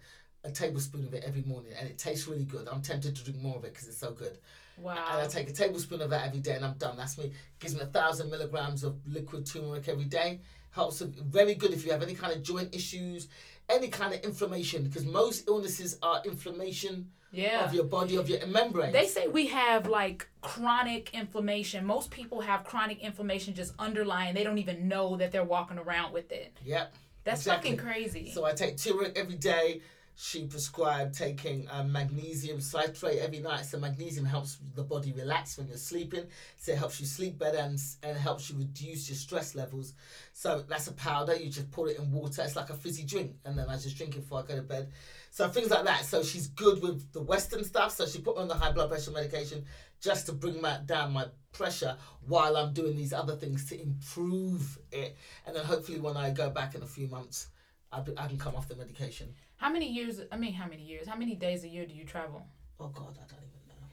a 0.43 0.51
tablespoon 0.51 1.05
of 1.05 1.13
it 1.13 1.23
every 1.25 1.43
morning, 1.43 1.71
and 1.79 1.87
it 1.87 1.97
tastes 1.97 2.27
really 2.27 2.45
good. 2.45 2.67
I'm 2.67 2.81
tempted 2.81 3.15
to 3.15 3.23
drink 3.23 3.39
more 3.41 3.57
of 3.57 3.63
it 3.63 3.73
because 3.73 3.87
it's 3.87 3.97
so 3.97 4.11
good. 4.11 4.37
Wow. 4.77 4.95
And 5.11 5.21
I 5.21 5.27
take 5.27 5.49
a 5.49 5.53
tablespoon 5.53 6.01
of 6.01 6.09
that 6.09 6.25
every 6.27 6.39
day, 6.39 6.55
and 6.55 6.65
I'm 6.65 6.73
done. 6.75 6.97
That's 6.97 7.17
me. 7.17 7.31
Gives 7.59 7.75
me 7.75 7.81
a 7.81 7.85
thousand 7.85 8.31
milligrams 8.31 8.83
of 8.83 8.95
liquid 9.07 9.45
turmeric 9.45 9.87
every 9.87 10.05
day. 10.05 10.39
Helps. 10.71 11.01
Very 11.01 11.53
good 11.53 11.73
if 11.73 11.85
you 11.85 11.91
have 11.91 12.01
any 12.01 12.15
kind 12.15 12.33
of 12.33 12.41
joint 12.41 12.73
issues, 12.73 13.27
any 13.69 13.89
kind 13.89 14.13
of 14.13 14.21
inflammation, 14.21 14.83
because 14.85 15.05
most 15.05 15.47
illnesses 15.47 15.99
are 16.01 16.21
inflammation 16.25 17.11
Yeah. 17.31 17.63
of 17.65 17.73
your 17.75 17.83
body, 17.83 18.15
of 18.15 18.27
your 18.27 18.43
membrane. 18.47 18.91
They 18.93 19.05
say 19.05 19.27
we 19.27 19.47
have 19.47 19.87
like 19.87 20.27
chronic 20.41 21.13
inflammation. 21.13 21.85
Most 21.85 22.09
people 22.09 22.41
have 22.41 22.63
chronic 22.63 22.99
inflammation 23.01 23.53
just 23.53 23.73
underlying. 23.77 24.33
They 24.33 24.43
don't 24.43 24.57
even 24.57 24.87
know 24.87 25.17
that 25.17 25.31
they're 25.31 25.43
walking 25.43 25.77
around 25.77 26.13
with 26.13 26.31
it. 26.31 26.57
Yep. 26.65 26.93
That's 27.25 27.41
Exactly. 27.41 27.71
fucking 27.77 27.85
crazy. 27.85 28.31
So 28.31 28.45
I 28.45 28.53
take 28.53 28.77
turmeric 28.77 29.15
every 29.17 29.35
day. 29.35 29.81
She 30.15 30.45
prescribed 30.45 31.17
taking 31.17 31.67
um, 31.71 31.91
magnesium 31.91 32.61
citrate 32.61 33.19
every 33.19 33.39
night. 33.39 33.65
So 33.65 33.79
magnesium 33.79 34.25
helps 34.25 34.57
the 34.75 34.83
body 34.83 35.13
relax 35.13 35.57
when 35.57 35.67
you're 35.67 35.77
sleeping. 35.77 36.25
So 36.57 36.73
it 36.73 36.77
helps 36.77 36.99
you 36.99 37.05
sleep 37.05 37.39
better 37.39 37.57
and, 37.57 37.79
and 38.03 38.17
helps 38.17 38.49
you 38.49 38.57
reduce 38.57 39.09
your 39.09 39.15
stress 39.15 39.55
levels. 39.55 39.93
So 40.33 40.63
that's 40.67 40.87
a 40.87 40.93
powder. 40.93 41.35
You 41.35 41.49
just 41.49 41.71
put 41.71 41.89
it 41.89 41.97
in 41.99 42.11
water. 42.11 42.43
It's 42.43 42.55
like 42.55 42.69
a 42.69 42.75
fizzy 42.75 43.03
drink. 43.03 43.35
And 43.45 43.57
then 43.57 43.67
I 43.69 43.77
just 43.77 43.97
drink 43.97 44.15
it 44.15 44.19
before 44.19 44.39
I 44.39 44.43
go 44.43 44.55
to 44.55 44.61
bed. 44.61 44.91
So 45.31 45.47
things 45.47 45.71
like 45.71 45.85
that. 45.85 46.05
So 46.05 46.23
she's 46.23 46.47
good 46.47 46.81
with 46.81 47.11
the 47.13 47.21
Western 47.21 47.63
stuff. 47.63 47.93
So 47.93 48.05
she 48.05 48.19
put 48.19 48.35
me 48.35 48.43
on 48.43 48.47
the 48.47 48.55
high 48.55 48.71
blood 48.71 48.89
pressure 48.89 49.11
medication 49.11 49.65
just 50.01 50.25
to 50.27 50.33
bring 50.33 50.61
my, 50.61 50.79
down 50.85 51.13
my 51.13 51.25
pressure 51.53 51.95
while 52.27 52.57
I'm 52.57 52.73
doing 52.73 52.95
these 52.95 53.13
other 53.13 53.35
things 53.35 53.67
to 53.69 53.81
improve 53.81 54.77
it. 54.91 55.15
And 55.45 55.55
then 55.55 55.65
hopefully 55.65 55.99
when 55.99 56.17
I 56.17 56.31
go 56.31 56.49
back 56.49 56.75
in 56.75 56.83
a 56.83 56.87
few 56.87 57.07
months, 57.07 57.47
I, 57.91 58.01
I 58.17 58.27
can 58.27 58.37
come 58.37 58.55
off 58.55 58.67
the 58.67 58.75
medication. 58.75 59.33
How 59.61 59.69
many 59.69 59.87
years? 59.87 60.19
I 60.31 60.37
mean, 60.37 60.53
how 60.53 60.67
many 60.67 60.81
years? 60.81 61.07
How 61.07 61.15
many 61.15 61.35
days 61.35 61.63
a 61.63 61.67
year 61.67 61.85
do 61.85 61.93
you 61.93 62.03
travel? 62.03 62.47
Oh 62.79 62.87
God, 62.87 63.15
I 63.17 63.27
don't 63.29 63.43
even 63.43 63.61
know. 63.69 63.85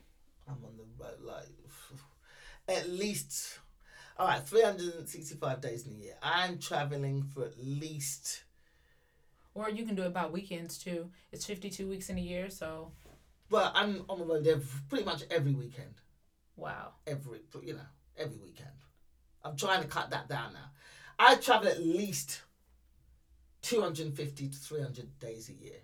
I'm 0.48 0.64
on 0.64 0.76
the 0.78 1.04
road 1.04 1.20
like 1.22 1.46
at 2.78 2.88
least 2.88 3.58
all 4.18 4.26
right, 4.26 4.42
365 4.42 5.60
days 5.60 5.86
in 5.86 5.92
a 5.92 5.94
year. 5.94 6.14
I'm 6.22 6.58
traveling 6.58 7.22
for 7.22 7.44
at 7.44 7.52
least 7.62 8.44
Or 9.54 9.68
you 9.68 9.84
can 9.84 9.94
do 9.94 10.02
it 10.02 10.14
by 10.14 10.26
weekends 10.26 10.78
too. 10.78 11.10
It's 11.32 11.44
52 11.44 11.86
weeks 11.86 12.08
in 12.08 12.16
a 12.16 12.22
year, 12.22 12.48
so 12.48 12.92
well, 13.50 13.70
I'm 13.74 14.04
on 14.08 14.18
the 14.18 14.24
road 14.24 14.46
every, 14.46 14.64
pretty 14.88 15.04
much 15.04 15.22
every 15.30 15.52
weekend. 15.52 16.00
wow. 16.56 16.92
Every 17.06 17.40
you 17.62 17.74
know 17.74 17.88
every 18.16 18.38
weekend. 18.38 18.70
I'm 19.44 19.56
trying 19.56 19.82
to 19.82 19.88
cut 19.88 20.10
that 20.10 20.28
down 20.30 20.54
now. 20.54 20.70
I 21.18 21.34
travel 21.34 21.68
at 21.68 21.80
least 21.84 22.40
250 23.68 24.48
to 24.48 24.58
300 24.58 25.18
days 25.18 25.50
a 25.50 25.52
year. 25.52 25.80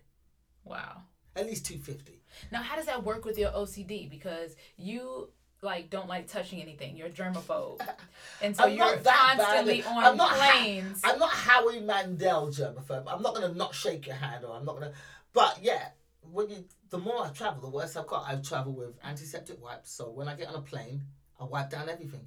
Wow. 0.64 1.02
At 1.36 1.46
least 1.46 1.66
250. 1.66 2.22
Now, 2.50 2.62
how 2.62 2.76
does 2.76 2.86
that 2.86 3.04
work 3.04 3.24
with 3.24 3.38
your 3.38 3.50
OCD? 3.50 4.08
Because 4.08 4.56
you 4.76 5.28
like 5.60 5.90
don't 5.90 6.08
like 6.08 6.28
touching 6.28 6.62
anything. 6.62 6.96
You're 6.96 7.08
a 7.08 7.10
germaphobe, 7.10 7.80
and 8.42 8.54
so 8.56 8.64
I'm 8.64 8.76
you're 8.76 9.02
not 9.02 9.04
constantly 9.04 9.82
I'm 9.82 10.12
on 10.12 10.16
not 10.18 10.30
ha- 10.30 10.60
planes. 10.60 11.00
I'm 11.02 11.18
not 11.18 11.30
Howie 11.30 11.80
Mandel 11.80 12.48
germaphobe. 12.48 13.04
I'm 13.08 13.22
not 13.22 13.34
gonna 13.34 13.54
not 13.54 13.74
shake 13.74 14.06
your 14.06 14.16
hand, 14.16 14.44
or 14.44 14.54
I'm 14.54 14.64
not 14.64 14.74
gonna. 14.74 14.92
But 15.32 15.58
yeah, 15.62 15.88
when 16.30 16.50
you 16.50 16.64
the 16.90 16.98
more 16.98 17.24
I 17.24 17.30
travel, 17.30 17.62
the 17.62 17.74
worse 17.74 17.96
I've 17.96 18.06
got. 18.06 18.24
I 18.28 18.36
travel 18.36 18.74
with 18.74 18.94
antiseptic 19.02 19.62
wipes, 19.62 19.90
so 19.90 20.10
when 20.10 20.28
I 20.28 20.34
get 20.36 20.48
on 20.48 20.54
a 20.54 20.60
plane, 20.60 21.02
I 21.40 21.44
wipe 21.44 21.70
down 21.70 21.88
everything. 21.88 22.26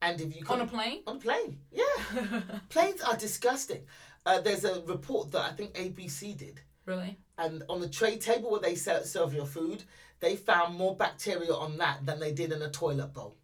And 0.00 0.20
if 0.20 0.34
you 0.34 0.44
can, 0.44 0.60
on 0.60 0.66
a 0.66 0.70
plane. 0.70 1.02
on 1.06 1.16
a 1.16 1.20
plane, 1.20 1.58
yeah, 1.72 2.40
planes 2.68 3.02
are 3.02 3.16
disgusting. 3.16 3.82
Uh, 4.28 4.42
there's 4.42 4.64
a 4.64 4.82
report 4.82 5.30
that 5.32 5.40
I 5.40 5.52
think 5.52 5.72
ABC 5.72 6.36
did, 6.36 6.60
really? 6.84 7.16
and 7.38 7.62
on 7.70 7.80
the 7.80 7.88
tray 7.88 8.18
table 8.18 8.50
where 8.50 8.60
they 8.60 8.74
serve 8.74 9.32
your 9.32 9.46
food, 9.46 9.84
they 10.20 10.36
found 10.36 10.76
more 10.76 10.94
bacteria 10.94 11.54
on 11.54 11.78
that 11.78 12.04
than 12.04 12.20
they 12.20 12.32
did 12.32 12.52
in 12.52 12.60
a 12.60 12.68
toilet 12.68 13.14
bowl. 13.14 13.36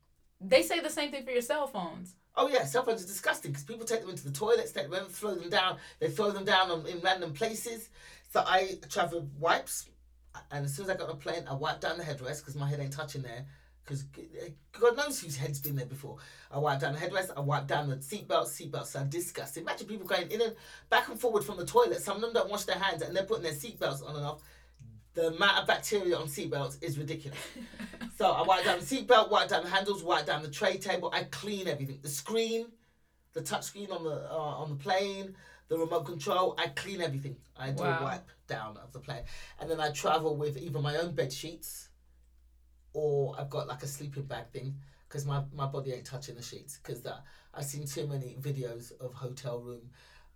They 0.43 0.63
say 0.63 0.81
the 0.81 0.91
same 0.91 1.11
thing 1.11 1.25
for 1.25 1.31
your 1.31 1.41
cell 1.41 1.67
phones. 1.67 2.17
Oh 2.37 2.49
yeah, 2.49 2.67
cell 2.67 2.85
phones 2.85 3.03
are 3.03 3.07
disgusting 3.07 3.53
because 3.53 3.65
people 3.65 3.87
take 3.87 4.03
them 4.03 4.11
into 4.11 4.25
the 4.25 4.31
toilets, 4.31 4.73
they 4.73 4.87
them, 4.87 5.07
throw 5.09 5.35
them 5.35 5.49
down. 5.49 5.79
They 6.01 6.11
throw 6.11 6.33
them 6.33 6.45
down 6.45 6.71
on, 6.71 6.87
in 6.87 7.01
random 7.01 7.33
places. 7.33 7.89
So 8.31 8.45
I 8.47 8.79
travel 8.91 9.27
wipes, 9.39 9.89
and 10.51 10.67
as 10.67 10.75
soon 10.75 10.85
as 10.85 10.91
I 10.91 10.97
got 10.97 11.09
on 11.09 11.15
a 11.15 11.19
plane, 11.19 11.45
I 11.49 11.55
wipe 11.55 11.81
down 11.81 11.97
the 11.97 12.05
headrest 12.05 12.41
because 12.41 12.57
my 12.57 12.69
head 12.69 12.81
ain't 12.81 12.93
touching 12.93 13.23
there. 13.23 13.47
Because 13.85 14.05
God 14.73 14.97
knows 14.97 15.21
whose 15.21 15.37
head's 15.37 15.61
been 15.61 15.77
there 15.77 15.85
before. 15.87 16.17
I 16.51 16.59
wipe 16.59 16.81
down 16.81 16.95
the 16.95 16.99
headrest. 16.99 17.31
I 17.37 17.41
wipe 17.41 17.67
down 17.67 17.91
the 17.91 17.97
seatbelts. 17.97 18.49
Seatbelts 18.49 18.99
are 18.99 19.05
disgusting. 19.05 19.63
Imagine 19.63 19.87
people 19.87 20.07
going 20.07 20.31
in 20.31 20.41
and 20.41 20.55
back 20.89 21.09
and 21.09 21.21
forward 21.21 21.45
from 21.45 21.59
the 21.59 21.67
toilet. 21.67 22.01
Some 22.01 22.17
of 22.17 22.23
them 22.23 22.33
don't 22.33 22.49
wash 22.49 22.65
their 22.65 22.79
hands, 22.79 23.03
and 23.03 23.15
they're 23.15 23.25
putting 23.25 23.43
their 23.43 23.53
seatbelts 23.53 24.03
on 24.09 24.17
and 24.17 24.25
off. 24.25 24.43
The 25.13 25.29
amount 25.29 25.59
of 25.59 25.67
bacteria 25.67 26.17
on 26.17 26.27
seatbelts 26.27 26.83
is 26.83 26.99
ridiculous. 26.99 27.39
So 28.17 28.31
I 28.31 28.43
wipe 28.43 28.65
down 28.65 28.79
the 28.79 28.85
seatbelt, 28.87 29.29
wipe 29.29 29.49
down 29.49 29.65
the 29.65 29.71
handles, 29.71 30.05
wipe 30.05 30.25
down 30.27 30.43
the 30.43 30.49
tray 30.51 30.77
table. 30.79 31.11
I 31.13 31.25
clean 31.25 31.67
everything. 31.67 31.99
The 32.01 32.09
screen, 32.09 32.67
the 33.33 33.41
touchscreen 33.41 33.91
on 33.91 34.05
the 34.05 34.31
uh, 34.31 34.35
on 34.63 34.69
the 34.69 34.77
plane, 34.77 35.35
the 35.67 35.77
remote 35.77 36.07
control. 36.07 36.55
I 36.57 36.69
clean 36.69 37.01
everything. 37.01 37.37
I 37.59 37.73
do 37.73 37.83
Wow. 37.83 37.99
a 37.99 38.03
wipe 38.05 38.29
down 38.47 38.77
of 38.77 38.93
the 38.93 39.01
plane, 39.01 39.25
and 39.59 39.69
then 39.69 39.81
I 39.81 39.91
travel 39.91 40.37
with 40.37 40.57
even 40.57 40.81
my 40.83 40.97
own 40.97 41.13
bed 41.13 41.33
sheets, 41.33 41.89
or 42.95 43.35
I've 43.39 43.51
got 43.51 43.69
like 43.69 43.83
a 43.83 43.87
sleeping 43.87 44.23
bag 44.25 44.47
thing 44.53 44.75
because 45.09 45.27
my, 45.27 45.43
my 45.53 45.67
body 45.67 45.93
ain't 45.93 46.07
touching 46.07 46.37
the 46.37 46.43
sheets 46.43 46.79
because 46.83 47.03
I've 47.53 47.65
seen 47.65 47.87
too 47.87 48.07
many 48.07 48.37
videos 48.41 48.93
of 49.01 49.13
hotel 49.13 49.61
room. 49.61 49.83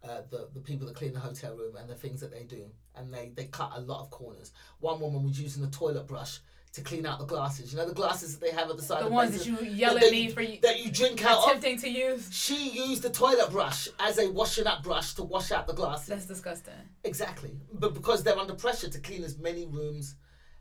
Uh, 0.05 0.21
the, 0.31 0.49
the 0.55 0.61
people 0.61 0.87
that 0.87 0.95
clean 0.95 1.13
the 1.13 1.19
hotel 1.19 1.57
room 1.57 1.75
and 1.75 1.89
the 1.91 1.95
things 1.95 2.21
that 2.21 2.31
they 2.31 2.45
do 2.45 2.67
and 2.95 3.13
they, 3.13 3.33
they 3.35 3.47
cut 3.47 3.73
a 3.75 3.81
lot 3.81 4.01
of 4.01 4.11
corners 4.11 4.53
one 4.79 5.01
woman 5.01 5.25
was 5.25 5.41
using 5.41 5.65
a 5.65 5.67
toilet 5.71 6.07
brush 6.07 6.39
to 6.73 6.83
clean 6.83 7.05
out 7.05 7.19
the 7.19 7.25
glasses 7.27 7.73
you 7.73 7.79
know 7.79 7.85
the 7.85 7.93
glasses 7.93 8.39
that 8.39 8.41
they 8.47 8.53
have 8.55 8.71
at 8.71 8.77
the 8.77 8.83
side 8.83 9.03
The 9.03 9.07
of 9.07 9.13
ones 9.13 9.37
that 9.37 9.45
you 9.45 9.59
yell 9.69 9.95
that 9.95 10.05
at 10.05 10.11
they- 10.13 10.27
me 10.27 10.29
for 10.29 10.41
you 10.41 10.61
that 10.63 10.79
you 10.79 10.93
drink 10.93 11.25
out 11.25 11.39
of 11.39 11.49
attempting 11.49 11.79
to 11.81 11.91
use. 11.91 12.29
she 12.33 12.71
used 12.71 13.03
the 13.03 13.11
toilet 13.11 13.51
brush 13.51 13.89
as 13.99 14.21
a 14.21 14.31
washing 14.31 14.69
up 14.69 14.85
brush 14.85 15.15
to 15.15 15.25
wash 15.25 15.51
out 15.51 15.67
the 15.67 15.73
glasses. 15.75 16.07
That's 16.07 16.27
disgusting. 16.27 16.75
Exactly. 17.03 17.57
But 17.73 17.93
because 17.95 18.23
they're 18.23 18.39
under 18.39 18.55
pressure 18.55 18.89
to 18.91 19.01
clean 19.01 19.25
as 19.25 19.37
many 19.37 19.67
rooms 19.67 20.15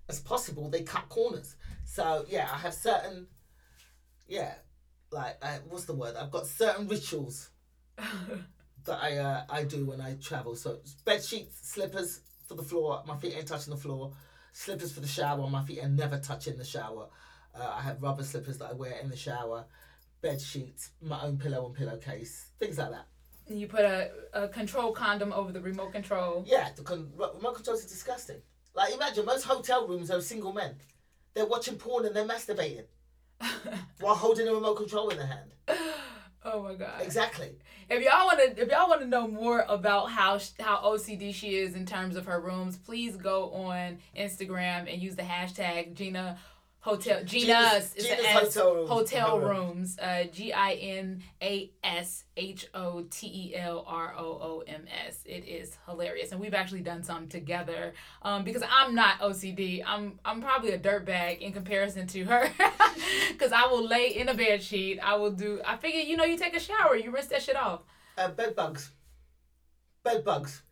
as 0.10 0.20
possible, 0.20 0.68
they 0.68 0.82
cut 0.82 1.10
corners. 1.10 1.58
So, 1.88 2.26
yeah, 2.28 2.50
I 2.54 2.58
have 2.58 2.74
certain, 2.74 3.28
yeah, 4.28 4.56
like, 5.10 5.38
uh, 5.42 5.60
what's 5.70 5.86
the 5.86 5.94
word? 5.94 6.16
I've 6.18 6.30
got 6.30 6.46
certain 6.46 6.86
rituals 6.88 7.50
that 7.98 9.00
I 9.02 9.18
uh, 9.18 9.44
I 9.50 9.64
do 9.64 9.86
when 9.86 10.02
I 10.02 10.16
travel. 10.16 10.56
So, 10.58 10.80
bed 11.06 11.24
sheets, 11.24 11.72
slippers 11.72 12.20
for 12.46 12.56
the 12.56 12.62
floor, 12.62 13.02
my 13.08 13.16
feet 13.18 13.36
ain't 13.38 13.48
touching 13.48 13.74
the 13.74 13.80
floor, 13.80 14.12
slippers 14.52 14.92
for 14.92 15.00
the 15.00 15.08
shower, 15.08 15.50
my 15.50 15.64
feet 15.64 15.82
are 15.82 15.88
never 15.88 16.20
touching 16.20 16.58
the 16.58 16.66
shower. 16.66 17.08
Uh, 17.56 17.74
I 17.78 17.82
have 17.82 18.04
rubber 18.04 18.24
slippers 18.24 18.58
that 18.58 18.72
I 18.72 18.74
wear 18.74 19.00
in 19.02 19.10
the 19.10 19.18
shower, 19.18 19.66
bed 20.22 20.42
sheets, 20.42 20.92
my 21.02 21.22
own 21.24 21.38
pillow 21.38 21.66
and 21.68 21.74
pillowcase, 21.74 22.50
things 22.60 22.78
like 22.78 22.92
that. 22.92 23.08
You 23.48 23.66
put 23.68 23.86
a, 23.86 24.12
a 24.34 24.48
control 24.50 24.92
condom 24.92 25.32
over 25.32 25.54
the 25.54 25.62
remote 25.62 25.94
control. 25.94 26.44
Yeah, 26.46 26.68
the 26.76 26.84
con- 26.84 27.14
remote 27.16 27.56
controls 27.56 27.86
are 27.86 27.88
disgusting. 27.88 28.42
Like, 28.76 28.94
imagine 28.94 29.26
most 29.26 29.46
hotel 29.46 29.88
rooms 29.88 30.12
are 30.12 30.20
single 30.20 30.52
men. 30.52 30.76
They're 31.38 31.46
watching 31.46 31.76
porn 31.76 32.08
and 32.08 32.16
they're 32.16 32.26
masturbating 32.26 32.86
while 34.00 34.16
holding 34.16 34.48
a 34.48 34.54
remote 34.56 34.74
control 34.74 35.10
in 35.10 35.18
their 35.18 35.28
hand. 35.28 35.52
Oh 36.50 36.64
my 36.64 36.76
god. 36.76 37.02
Exactly. 37.02 37.58
If 37.90 38.02
y'all 38.02 38.26
want 38.26 38.40
to, 38.40 38.62
if 38.62 38.72
y'all 38.72 38.88
want 38.88 39.02
to 39.02 39.08
know 39.08 39.28
more 39.28 39.66
about 39.68 40.12
how 40.12 40.40
how 40.62 40.78
OCD 40.78 41.34
she 41.36 41.58
is 41.58 41.76
in 41.76 41.86
terms 41.86 42.16
of 42.16 42.26
her 42.26 42.40
rooms, 42.40 42.78
please 42.78 43.18
go 43.18 43.52
on 43.52 43.98
Instagram 44.18 44.92
and 44.92 45.02
use 45.02 45.18
the 45.18 45.24
hashtag 45.24 45.94
Gina 45.94 46.38
Hotel 46.88 47.22
Gina's, 47.26 47.48
Gina's- 47.48 47.96
is 47.96 48.06
Gina's 48.06 48.26
S, 48.26 48.34
Hotel 48.56 48.76
Rooms. 48.76 48.90
hotel 48.90 49.30
Hotel 49.30 49.40
rooms. 49.50 50.00
Uh, 50.00 50.24
G 50.32 50.54
I 50.54 50.72
N 50.74 51.22
A 51.42 51.70
S 51.84 52.24
H 52.38 52.68
O 52.74 53.02
T 53.10 53.28
E 53.28 53.56
L 53.58 53.84
R 53.86 54.14
O 54.18 54.24
O 54.24 54.64
M 54.66 54.86
S. 55.06 55.20
It 55.26 55.44
is 55.46 55.78
hilarious, 55.86 56.32
and 56.32 56.40
we've 56.40 56.54
actually 56.54 56.80
done 56.82 57.04
some 57.04 57.28
together. 57.28 57.94
Um, 58.22 58.46
because 58.46 58.64
I'm 58.70 58.96
not 58.96 59.20
OCD. 59.20 59.84
I'm 59.86 60.18
I'm 60.24 60.40
probably 60.42 60.72
a 60.72 60.80
dirtbag 60.80 61.40
in 61.42 61.52
comparison 61.52 62.08
to 62.08 62.24
her. 62.26 62.50
Because 63.32 63.52
I 63.52 63.68
will 63.68 63.86
lay 63.88 64.16
in 64.18 64.30
a 64.30 64.34
bed 64.34 64.64
sheet. 64.64 65.00
I 65.00 65.16
will 65.16 65.32
do. 65.32 65.62
I 65.66 65.78
figure 65.78 66.02
you 66.02 66.18
know 66.18 66.24
you 66.24 66.38
take 66.38 66.56
a 66.56 66.60
shower, 66.60 66.96
you 66.96 67.12
rinse 67.12 67.28
that 67.28 67.42
shit 67.44 67.56
off. 67.56 67.82
Uh, 68.18 68.30
bed 68.30 68.56
bugs. 68.56 68.92
Bed 70.04 70.24
bugs. 70.24 70.64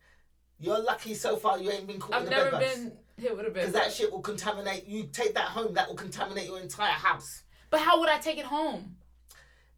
You're 0.58 0.80
lucky 0.82 1.14
so 1.14 1.36
far 1.36 1.58
you 1.58 1.70
ain't 1.70 1.86
been 1.86 2.00
caught 2.00 2.14
I've 2.16 2.22
in 2.24 2.30
the 2.30 2.30
never 2.30 2.50
bed 2.52 2.60
bugs. 2.60 2.74
been 2.78 2.92
hit 3.18 3.36
with 3.36 3.46
a 3.46 3.50
bed. 3.50 3.54
Because 3.66 3.72
that 3.72 3.92
shit 3.92 4.10
will 4.12 4.20
contaminate. 4.20 4.86
You 4.86 5.04
take 5.12 5.34
that 5.34 5.46
home, 5.46 5.74
that 5.74 5.88
will 5.88 5.96
contaminate 5.96 6.46
your 6.46 6.60
entire 6.60 6.92
house. 6.92 7.42
But 7.70 7.80
how 7.80 8.00
would 8.00 8.08
I 8.08 8.18
take 8.18 8.38
it 8.38 8.44
home? 8.44 8.96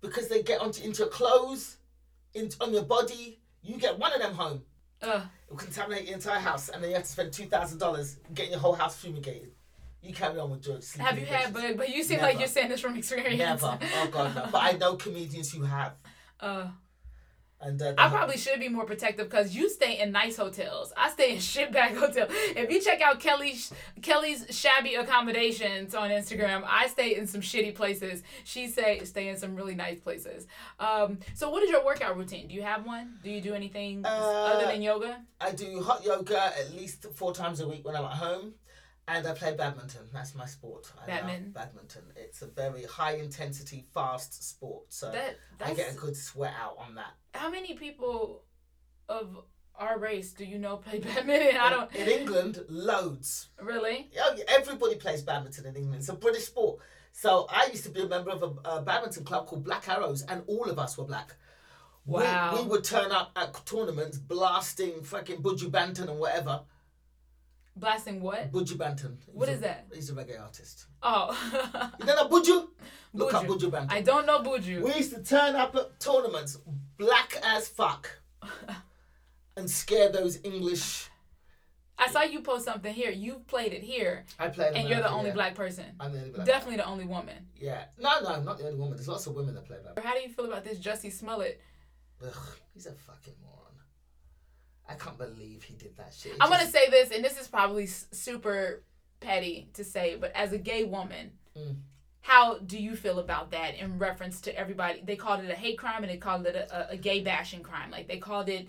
Because 0.00 0.28
they 0.28 0.42
get 0.42 0.60
onto 0.60 0.82
into 0.84 1.02
your 1.02 1.08
clothes, 1.08 1.78
in, 2.34 2.50
on 2.60 2.72
your 2.72 2.84
body. 2.84 3.40
You 3.62 3.76
get 3.76 3.98
one 3.98 4.12
of 4.12 4.20
them 4.20 4.34
home. 4.34 4.62
Ugh. 5.02 5.22
It 5.22 5.50
will 5.50 5.56
contaminate 5.58 6.04
your 6.04 6.14
entire 6.14 6.38
house, 6.40 6.68
and 6.68 6.82
then 6.82 6.90
you 6.90 6.96
have 6.96 7.04
to 7.04 7.10
spend 7.10 7.32
two 7.32 7.46
thousand 7.46 7.78
dollars 7.78 8.16
getting 8.34 8.52
your 8.52 8.60
whole 8.60 8.74
house 8.74 8.96
fumigated. 8.96 9.52
You 10.02 10.14
carry 10.14 10.38
on 10.38 10.50
with 10.50 10.64
sleeping 10.64 11.06
Have 11.06 11.18
you 11.18 11.26
had? 11.26 11.52
But 11.52 11.76
but 11.76 11.88
you 11.88 12.04
seem 12.04 12.20
like 12.20 12.38
you're 12.38 12.48
saying 12.48 12.68
this 12.68 12.80
from 12.80 12.96
experience. 12.96 13.38
Never. 13.38 13.78
Oh 13.96 14.08
god, 14.12 14.34
no. 14.34 14.48
But 14.52 14.62
I 14.62 14.72
know 14.72 14.94
comedians 14.96 15.52
who 15.52 15.62
have, 15.62 15.94
Uh, 16.40 16.68
and 17.60 17.80
uh, 17.82 17.94
I 17.98 18.08
probably 18.08 18.36
should 18.36 18.60
be 18.60 18.68
more 18.68 18.84
protective 18.84 19.28
because 19.28 19.54
you 19.54 19.68
stay 19.68 19.98
in 20.00 20.12
nice 20.12 20.36
hotels. 20.36 20.92
I 20.96 21.10
stay 21.10 21.32
in 21.32 21.38
shitbag 21.52 21.96
hotel. 21.96 22.26
If 22.30 22.70
you 22.70 22.80
check 22.80 23.00
out 23.00 23.18
Kelly's 23.20 23.72
Kelly's 24.02 24.46
shabby 24.50 24.94
accommodations 24.94 25.94
on 25.94 26.10
Instagram, 26.10 26.62
I 26.66 26.86
stay 26.86 27.16
in 27.16 27.26
some 27.26 27.40
shitty 27.40 27.74
places. 27.74 28.22
She 28.44 28.68
say 28.68 29.00
stay 29.04 29.28
in 29.28 29.36
some 29.36 29.56
really 29.56 29.74
nice 29.74 29.98
places. 30.00 30.46
Um, 30.78 31.18
so 31.34 31.50
what 31.50 31.62
is 31.62 31.70
your 31.70 31.84
workout 31.84 32.16
routine? 32.16 32.48
Do 32.48 32.54
you 32.54 32.62
have 32.62 32.86
one? 32.86 33.18
Do 33.24 33.30
you 33.30 33.40
do 33.40 33.54
anything 33.54 34.04
Uh, 34.04 34.08
other 34.08 34.66
than 34.66 34.80
yoga? 34.82 35.20
I 35.40 35.52
do 35.52 35.82
hot 35.82 36.04
yoga 36.04 36.52
at 36.58 36.72
least 36.74 37.06
four 37.14 37.32
times 37.34 37.60
a 37.60 37.68
week 37.68 37.84
when 37.84 37.96
I'm 37.96 38.04
at 38.04 38.12
home, 38.12 38.54
and 39.08 39.26
I 39.26 39.32
play 39.32 39.54
badminton. 39.54 40.02
That's 40.12 40.34
my 40.34 40.46
sport. 40.46 40.92
I 41.02 41.06
Badminton. 41.06 41.52
badminton. 41.52 42.02
It's 42.14 42.42
a 42.42 42.46
very 42.46 42.84
high 42.84 43.14
intensity, 43.16 43.86
fast 43.94 44.48
sport, 44.48 44.84
so 44.92 45.10
That 45.10 45.36
I 45.64 45.74
get 45.74 45.92
a 45.92 45.96
good 45.96 46.16
sweat 46.16 46.52
out 46.62 46.76
on 46.78 46.94
that. 46.96 47.14
how 47.34 47.50
many 47.50 47.74
people 47.74 48.44
of 49.08 49.36
our 49.74 49.98
race 49.98 50.32
do 50.32 50.44
you 50.44 50.58
know 50.58 50.76
play 50.76 50.98
badminton? 51.08 51.56
I 51.56 51.70
don't 51.70 51.94
In 51.94 52.08
England, 52.08 52.64
loads. 52.68 53.48
really. 53.60 54.10
Yeah, 54.12 54.30
everybody 54.48 54.96
plays 54.96 55.22
badminton 55.22 55.66
in 55.66 55.76
England. 55.76 56.00
It's 56.00 56.08
a 56.08 56.14
British 56.14 56.44
sport. 56.44 56.80
So 57.12 57.46
I 57.50 57.66
used 57.66 57.84
to 57.84 57.90
be 57.90 58.02
a 58.02 58.06
member 58.08 58.30
of 58.30 58.42
a, 58.42 58.68
a 58.76 58.82
badminton 58.82 59.24
club 59.24 59.46
called 59.46 59.64
Black 59.64 59.88
Arrows, 59.88 60.22
and 60.22 60.42
all 60.46 60.64
of 60.70 60.78
us 60.78 60.96
were 60.98 61.04
black. 61.04 61.34
We- 62.04 62.22
Wow. 62.22 62.56
We, 62.62 62.68
would 62.68 62.84
turn 62.84 63.10
up 63.12 63.32
at 63.36 63.66
tournaments 63.66 64.16
blasting 64.18 65.02
fucking 65.02 65.42
Buju 65.42 65.70
Banton 65.70 66.08
and 66.08 66.18
whatever. 66.18 66.62
Blasting 67.78 68.20
what? 68.20 68.50
Buju 68.50 68.76
Banton. 68.76 69.16
What 69.32 69.48
a- 69.48 69.56
that? 69.58 69.86
He's 69.94 70.10
a 70.10 70.14
reggae 70.14 70.40
artist. 70.40 70.86
Oh. 71.02 71.36
You 72.00 72.06
don't 72.06 72.16
know 72.30 72.38
Buju? 72.38 72.68
Look 73.12 73.34
up 73.34 73.44
Buju. 73.44 73.58
Buju 73.58 73.70
Banton. 73.70 73.92
I 73.92 74.00
don't 74.00 74.26
know 74.26 74.40
Buju. 74.40 74.82
We 74.82 74.94
used 74.94 75.14
to 75.14 75.22
turn 75.22 75.54
up 75.54 75.74
at 75.76 76.00
tournaments 76.00 76.58
black 76.96 77.38
as 77.42 77.68
fuck 77.68 78.20
and 79.56 79.70
scare 79.70 80.10
those 80.10 80.38
English. 80.44 81.08
I 82.00 82.08
saw 82.08 82.22
you 82.22 82.40
post 82.42 82.64
something 82.64 82.94
here. 82.94 83.10
You 83.10 83.42
played 83.48 83.72
it 83.72 83.82
here, 83.82 84.24
I 84.38 84.48
play 84.48 84.70
and 84.72 84.88
you're 84.88 85.00
the 85.00 85.10
only 85.10 85.32
black 85.32 85.56
person. 85.56 85.84
I'm 85.98 86.12
the 86.12 86.18
only 86.18 86.30
black. 86.30 86.46
Definitely 86.46 86.76
the 86.76 86.86
only 86.86 87.04
woman. 87.06 87.34
Yeah. 87.56 87.84
No, 87.98 88.20
no, 88.22 88.28
I'm 88.28 88.44
not 88.44 88.58
the 88.58 88.66
only 88.66 88.78
woman. 88.78 88.94
There's 88.96 89.08
lots 89.08 89.26
of 89.26 89.34
women 89.34 89.54
that 89.56 89.64
play 89.66 89.78
badminton. 89.78 90.04
How 90.04 90.14
do 90.14 90.20
you 90.20 90.28
feel 90.28 90.44
about 90.44 90.62
this 90.64 90.78
Jussie 90.78 91.12
Smollett? 91.12 91.60
Ugh, 92.24 92.32
he's 92.72 92.86
a 92.86 92.92
fucking 92.92 93.34
moron. 93.42 93.67
I 94.88 94.94
can't 94.94 95.18
believe 95.18 95.62
he 95.62 95.74
did 95.74 95.96
that 95.96 96.14
shit. 96.14 96.36
I'm 96.40 96.50
gonna 96.50 96.66
say 96.66 96.88
this, 96.90 97.10
and 97.10 97.24
this 97.24 97.38
is 97.40 97.46
probably 97.48 97.86
super 97.86 98.82
petty 99.20 99.68
to 99.74 99.84
say, 99.84 100.16
but 100.20 100.32
as 100.34 100.52
a 100.52 100.58
gay 100.58 100.84
woman, 100.84 101.32
Mm. 101.56 101.76
how 102.20 102.58
do 102.58 102.78
you 102.78 102.94
feel 102.94 103.18
about 103.18 103.50
that 103.50 103.74
in 103.76 103.98
reference 103.98 104.40
to 104.42 104.56
everybody? 104.56 105.02
They 105.04 105.16
called 105.16 105.42
it 105.44 105.50
a 105.50 105.54
hate 105.54 105.76
crime, 105.78 106.04
and 106.04 106.10
they 106.10 106.16
called 106.18 106.46
it 106.46 106.54
a, 106.54 106.90
a, 106.90 106.92
a 106.92 106.96
gay 106.96 107.20
bashing 107.20 107.62
crime. 107.62 107.90
Like 107.90 108.06
they 108.08 108.18
called 108.18 108.48
it. 108.48 108.68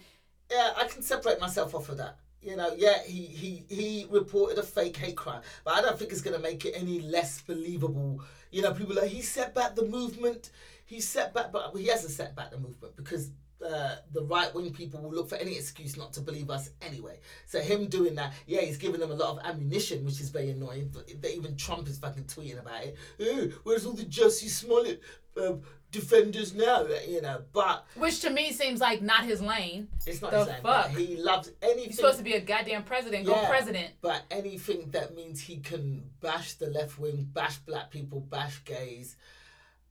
Yeah, 0.49 0.73
I 0.75 0.87
can 0.87 1.01
separate 1.03 1.39
myself 1.39 1.75
off 1.75 1.89
of 1.89 1.97
that. 1.97 2.17
You 2.41 2.55
know, 2.55 2.73
yeah, 2.77 3.03
he 3.03 3.25
he 3.25 3.65
he 3.69 4.07
reported 4.09 4.57
a 4.57 4.63
fake 4.63 4.97
hate 4.97 5.17
crime, 5.17 5.41
but 5.65 5.75
I 5.75 5.81
don't 5.81 5.99
think 5.99 6.11
it's 6.11 6.21
gonna 6.21 6.39
make 6.39 6.65
it 6.65 6.73
any 6.75 7.01
less 7.01 7.41
believable. 7.41 8.23
You 8.51 8.61
know, 8.63 8.73
people 8.73 8.97
are 8.97 9.01
like 9.03 9.11
he 9.11 9.21
set 9.21 9.53
back 9.53 9.75
the 9.75 9.85
movement. 9.85 10.49
He 10.85 11.01
set 11.01 11.33
back, 11.33 11.51
but 11.51 11.75
he 11.75 11.85
hasn't 11.87 12.13
set 12.13 12.35
back 12.35 12.49
the 12.51 12.57
movement 12.57 12.95
because 12.95 13.29
uh, 13.65 13.95
the 14.13 14.23
right 14.23 14.53
wing 14.53 14.71
people 14.71 15.01
will 15.01 15.11
look 15.11 15.29
for 15.29 15.35
any 15.35 15.55
excuse 15.55 15.97
not 15.97 16.13
to 16.13 16.21
believe 16.21 16.49
us 16.49 16.69
anyway. 16.81 17.19
So 17.45 17.59
him 17.59 17.87
doing 17.87 18.15
that, 18.15 18.33
yeah, 18.47 18.61
he's 18.61 18.77
giving 18.77 18.99
them 18.99 19.11
a 19.11 19.15
lot 19.15 19.37
of 19.37 19.45
ammunition, 19.45 20.05
which 20.05 20.21
is 20.21 20.29
very 20.29 20.49
annoying. 20.49 20.89
But 20.93 21.07
that 21.21 21.35
even 21.35 21.55
Trump 21.57 21.87
is 21.87 21.97
fucking 21.97 22.23
tweeting 22.25 22.59
about 22.59 22.83
it. 22.83 22.95
Oh, 23.19 23.49
where's 23.63 23.85
all 23.85 23.93
the 23.93 24.05
Jussie 24.05 24.47
Smollett 24.49 25.01
um, 25.37 25.61
defenders 25.91 26.53
now? 26.53 26.85
You 27.07 27.21
know, 27.21 27.41
but 27.51 27.85
Which 27.95 28.21
to 28.21 28.29
me 28.29 28.51
seems 28.53 28.79
like 28.79 29.01
not 29.01 29.25
his 29.25 29.41
lane. 29.41 29.89
it's 30.05 30.21
not 30.21 30.31
The 30.31 30.45
his 30.45 30.53
but 30.63 30.83
fuck? 30.87 30.97
He 30.97 31.17
loves 31.17 31.51
anything. 31.61 31.83
You're 31.85 31.93
supposed 31.93 32.17
to 32.19 32.23
be 32.23 32.33
a 32.33 32.41
goddamn 32.41 32.83
president. 32.83 33.25
Go 33.25 33.45
president. 33.45 33.91
But 34.01 34.23
anything 34.31 34.89
that 34.91 35.15
means 35.15 35.41
he 35.41 35.57
can 35.57 36.09
bash 36.21 36.53
the 36.53 36.67
left 36.67 36.97
wing, 36.97 37.27
bash 37.33 37.57
black 37.57 37.91
people, 37.91 38.21
bash 38.21 38.63
gays, 38.63 39.17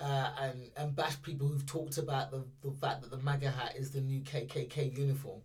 uh, 0.00 0.30
and 0.40 0.70
and 0.76 0.94
bash 0.96 1.20
people 1.22 1.48
who've 1.48 1.66
talked 1.66 1.98
about 1.98 2.30
the, 2.30 2.44
the 2.62 2.70
fact 2.70 3.02
that 3.02 3.11
the 3.11 3.18
MAGA 3.18 3.50
hat 3.50 3.74
is 3.76 3.90
the 3.90 4.00
new 4.00 4.20
KKK 4.20 4.96
uniform. 4.96 5.40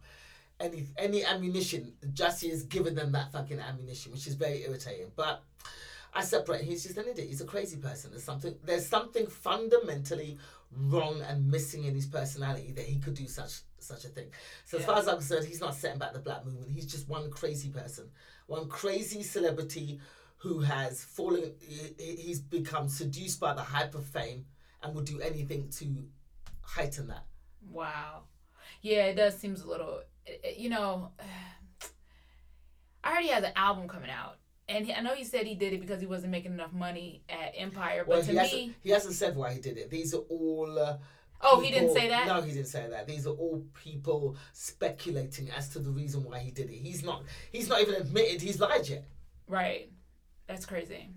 Any 0.59 0.85
any 0.97 1.25
ammunition, 1.25 1.93
Jussie 2.13 2.49
has 2.51 2.63
given 2.63 2.95
them 2.95 3.11
that 3.13 3.31
fucking 3.31 3.59
ammunition, 3.59 4.11
which 4.11 4.27
is 4.27 4.35
very 4.35 4.63
irritating. 4.63 5.11
But 5.15 5.43
I 6.13 6.23
separate. 6.23 6.61
He's 6.61 6.83
just 6.83 6.97
an 6.97 7.05
idiot. 7.09 7.27
He's 7.27 7.41
a 7.41 7.45
crazy 7.45 7.77
person. 7.77 8.11
There's 8.11 8.23
something. 8.23 8.55
There's 8.63 8.87
something 8.87 9.25
fundamentally 9.27 10.37
wrong 10.71 11.21
and 11.27 11.49
missing 11.49 11.85
in 11.85 11.95
his 11.95 12.05
personality 12.05 12.71
that 12.73 12.85
he 12.85 12.99
could 12.99 13.15
do 13.15 13.27
such 13.27 13.61
such 13.79 14.05
a 14.05 14.09
thing. 14.09 14.27
So 14.65 14.77
as 14.77 14.81
Yeah. 14.81 14.87
far 14.87 14.97
as 14.99 15.07
I'm 15.07 15.17
concerned, 15.17 15.45
he's 15.47 15.59
not 15.59 15.75
setting 15.75 15.99
back 15.99 16.13
the 16.13 16.19
black 16.19 16.45
movement. 16.45 16.71
He's 16.71 16.85
just 16.85 17.09
one 17.09 17.29
crazy 17.31 17.69
person, 17.69 18.09
one 18.47 18.69
crazy 18.69 19.23
celebrity 19.23 19.99
who 20.43 20.59
has 20.59 21.03
fallen. 21.03 21.55
he- 21.61 21.95
he- 21.97 22.15
He's 22.17 22.39
become 22.41 22.89
seduced 22.89 23.39
by 23.39 23.53
the 23.53 23.63
hype 23.63 23.95
of 23.95 24.05
fame 24.05 24.45
and 24.81 24.93
would 24.93 25.05
do 25.05 25.19
anything 25.21 25.69
to 25.69 26.05
heighten 26.61 27.07
that. 27.07 27.25
Wow. 27.71 28.23
Yeah, 28.81 29.05
it 29.05 29.15
does 29.15 29.37
seems 29.37 29.61
a 29.61 29.67
little. 29.67 30.01
it- 30.25 30.41
it- 30.43 30.57
You 30.57 30.69
know, 30.69 31.11
I 33.03 33.15
heard 33.15 33.23
he 33.23 33.29
has 33.29 33.43
an 33.43 33.53
album 33.55 33.87
coming 33.87 34.09
out, 34.09 34.37
and 34.67 34.85
he, 34.85 34.93
I 34.93 35.01
know 35.01 35.13
he 35.15 35.23
said 35.23 35.45
he 35.45 35.55
did 35.55 35.73
it 35.73 35.79
because 35.81 35.99
he 36.01 36.07
wasn't 36.07 36.31
making 36.31 36.53
enough 36.53 36.73
money 36.73 37.23
at 37.29 37.53
Empire. 37.55 38.03
But 38.05 38.09
Well, 38.09 38.21
to 38.23 38.31
he 38.31 38.57
me, 38.57 38.75
he 38.81 38.89
hasn't 38.91 39.15
said 39.15 39.35
why 39.35 39.53
he 39.53 39.59
did 39.61 39.77
it. 39.77 39.89
These 39.89 40.13
are 40.13 40.19
all. 40.29 40.77
Uh, 40.79 40.97
oh, 41.41 41.59
he 41.61 41.71
didn't 41.71 41.93
say 41.93 42.07
that. 42.09 42.27
No, 42.27 42.41
he 42.41 42.51
didn't 42.53 42.67
say 42.67 42.89
that. 42.89 43.07
These 43.07 43.27
are 43.27 43.33
all 43.33 43.65
people 43.73 44.37
speculating 44.53 45.49
as 45.51 45.69
to 45.69 45.79
the 45.79 45.89
reason 45.91 46.23
why 46.23 46.39
he 46.39 46.51
did 46.51 46.69
it. 46.69 46.77
He's 46.77 47.03
not. 47.03 47.23
He's 47.51 47.67
not 47.69 47.81
even 47.81 47.95
admitted 47.95 48.41
he's 48.41 48.59
lied 48.59 48.87
yet. 48.87 49.05
Right. 49.47 49.89
That's 50.47 50.65
crazy. 50.65 51.09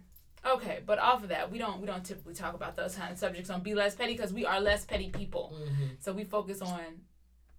Okay, 0.47 0.81
but 0.87 0.99
off 0.99 1.23
of 1.25 1.31
that, 1.31 1.51
we 1.51 1.59
don't 1.59 1.81
we 1.81 1.87
don't 1.87 2.05
typically 2.05 2.35
talk 2.35 2.55
about 2.55 2.77
those 2.77 2.95
kind 2.95 3.13
of 3.13 3.19
subjects 3.19 3.51
on 3.51 3.63
Be 3.63 3.75
Less 3.75 3.95
Petty 3.97 4.13
because 4.13 4.33
we 4.33 4.47
are 4.47 4.61
less 4.61 4.85
petty 4.85 5.11
people. 5.11 5.53
Mm-hmm. 5.57 5.85
So 5.99 6.13
we 6.13 6.25
focus 6.25 6.63
on 6.63 6.81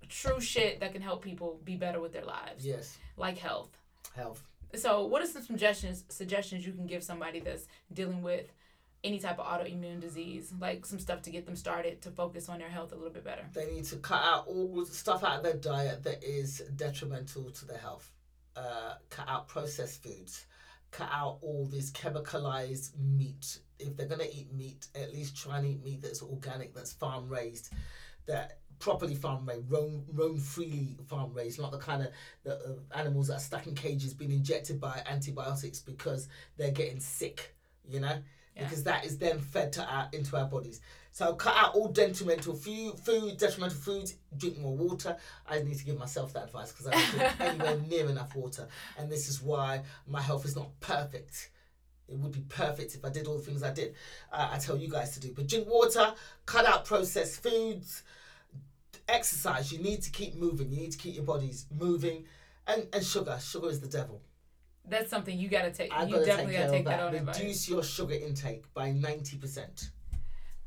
true 0.07 0.39
shit 0.39 0.79
that 0.79 0.93
can 0.93 1.01
help 1.01 1.21
people 1.21 1.59
be 1.65 1.75
better 1.75 1.99
with 1.99 2.13
their 2.13 2.23
lives, 2.23 2.65
Yes, 2.65 2.97
like 3.17 3.37
health. 3.37 3.77
health. 4.15 4.41
So, 4.75 5.05
what 5.05 5.21
are 5.21 5.25
some 5.25 5.41
suggestions 5.43 6.05
suggestions 6.09 6.65
you 6.65 6.71
can 6.73 6.87
give 6.87 7.03
somebody 7.03 7.39
that's 7.41 7.67
dealing 7.93 8.21
with 8.21 8.53
any 9.03 9.19
type 9.19 9.37
of 9.39 9.45
autoimmune 9.45 9.99
disease, 9.99 10.53
like 10.59 10.85
some 10.85 10.99
stuff 10.99 11.21
to 11.23 11.29
get 11.29 11.45
them 11.45 11.55
started 11.55 12.01
to 12.03 12.11
focus 12.11 12.47
on 12.49 12.59
their 12.59 12.69
health 12.69 12.91
a 12.93 12.95
little 12.95 13.11
bit 13.11 13.23
better? 13.25 13.43
They 13.53 13.69
need 13.71 13.85
to 13.85 13.97
cut 13.97 14.21
out 14.23 14.47
all 14.47 14.67
the 14.67 14.85
stuff 14.85 15.23
out 15.23 15.37
of 15.37 15.43
their 15.43 15.55
diet 15.55 16.03
that 16.03 16.23
is 16.23 16.61
detrimental 16.75 17.49
to 17.51 17.65
their 17.65 17.77
health. 17.77 18.09
Uh, 18.55 18.93
cut 19.09 19.27
out 19.29 19.47
processed 19.47 20.03
foods. 20.03 20.45
Cut 20.91 21.09
out 21.11 21.39
all 21.41 21.67
this 21.71 21.91
chemicalized 21.91 22.97
meat. 22.97 23.59
If 23.79 23.95
they're 23.95 24.07
gonna 24.07 24.25
eat 24.31 24.53
meat, 24.53 24.87
at 24.95 25.13
least 25.13 25.37
try 25.37 25.57
and 25.57 25.67
eat 25.67 25.83
meat 25.83 26.01
that's 26.01 26.21
organic, 26.21 26.73
that's 26.73 26.93
farm 26.93 27.29
raised, 27.29 27.71
that 28.25 28.59
properly 28.79 29.15
farm 29.15 29.45
raised, 29.45 29.69
roam 29.69 30.03
roam 30.13 30.37
freely 30.37 30.97
farm 31.07 31.33
raised, 31.33 31.59
not 31.59 31.71
the 31.71 31.77
kind 31.77 32.03
of 32.03 32.09
the 32.43 32.55
uh, 32.55 32.97
animals 32.97 33.27
that 33.27 33.35
are 33.35 33.39
stuck 33.39 33.67
in 33.67 33.75
cages 33.75 34.13
being 34.13 34.31
injected 34.31 34.79
by 34.79 35.01
antibiotics 35.07 35.79
because 35.79 36.27
they're 36.57 36.71
getting 36.71 36.99
sick. 36.99 37.55
You 37.89 38.01
know, 38.01 38.17
Yeah. 38.57 38.63
because 38.63 38.83
that 38.83 39.05
is 39.05 39.17
then 39.17 39.39
fed 39.39 39.71
to 39.73 39.83
our 39.85 40.09
into 40.11 40.35
our 40.35 40.45
bodies. 40.45 40.81
So 41.11 41.33
cut 41.33 41.55
out 41.55 41.73
all 41.75 41.87
detrimental 41.87 42.53
food, 42.55 42.99
food, 42.99 43.37
detrimental 43.37 43.77
foods. 43.77 44.15
Drink 44.35 44.57
more 44.59 44.75
water. 44.75 45.17
I 45.47 45.59
need 45.61 45.77
to 45.77 45.85
give 45.85 45.97
myself 45.97 46.33
that 46.33 46.43
advice 46.45 46.71
because 46.71 46.87
I 46.87 46.91
don't 46.91 47.09
drink 47.11 47.33
anywhere 47.39 47.77
near 47.87 48.09
enough 48.09 48.35
water, 48.35 48.67
and 48.97 49.11
this 49.11 49.27
is 49.29 49.41
why 49.41 49.81
my 50.07 50.21
health 50.21 50.45
is 50.45 50.55
not 50.55 50.79
perfect. 50.79 51.49
It 52.07 52.17
would 52.17 52.31
be 52.31 52.41
perfect 52.47 52.95
if 52.95 53.03
I 53.03 53.09
did 53.09 53.27
all 53.27 53.35
the 53.37 53.43
things 53.43 53.63
I 53.63 53.73
did. 53.73 53.93
Uh, 54.31 54.49
I 54.53 54.57
tell 54.59 54.77
you 54.77 54.89
guys 54.89 55.13
to 55.15 55.19
do, 55.19 55.33
but 55.35 55.47
drink 55.47 55.67
water. 55.67 56.13
Cut 56.45 56.65
out 56.65 56.85
processed 56.85 57.43
foods. 57.43 58.03
Exercise. 59.07 59.71
You 59.71 59.79
need 59.79 60.01
to 60.03 60.09
keep 60.11 60.35
moving. 60.35 60.71
You 60.71 60.81
need 60.81 60.91
to 60.91 60.97
keep 60.97 61.15
your 61.15 61.23
bodies 61.23 61.65
moving, 61.77 62.25
and 62.65 62.87
and 62.93 63.05
sugar. 63.05 63.37
Sugar 63.41 63.69
is 63.69 63.79
the 63.79 63.87
devil. 63.87 64.21
That's 64.89 65.09
something 65.09 65.37
you 65.37 65.49
gotta 65.49 65.71
take. 65.71 65.91
I've 65.93 66.07
you 66.07 66.15
got 66.15 66.19
to 66.21 66.25
definitely 66.25 66.53
care 66.53 66.65
gotta 66.65 66.77
take 66.77 66.85
that, 66.85 66.97
that. 66.97 67.07
on 67.07 67.15
advice. 67.15 67.39
Reduce 67.39 67.69
your 67.69 67.83
sugar 67.83 68.15
intake 68.15 68.73
by 68.73 68.91
ninety 68.91 69.37
percent. 69.37 69.89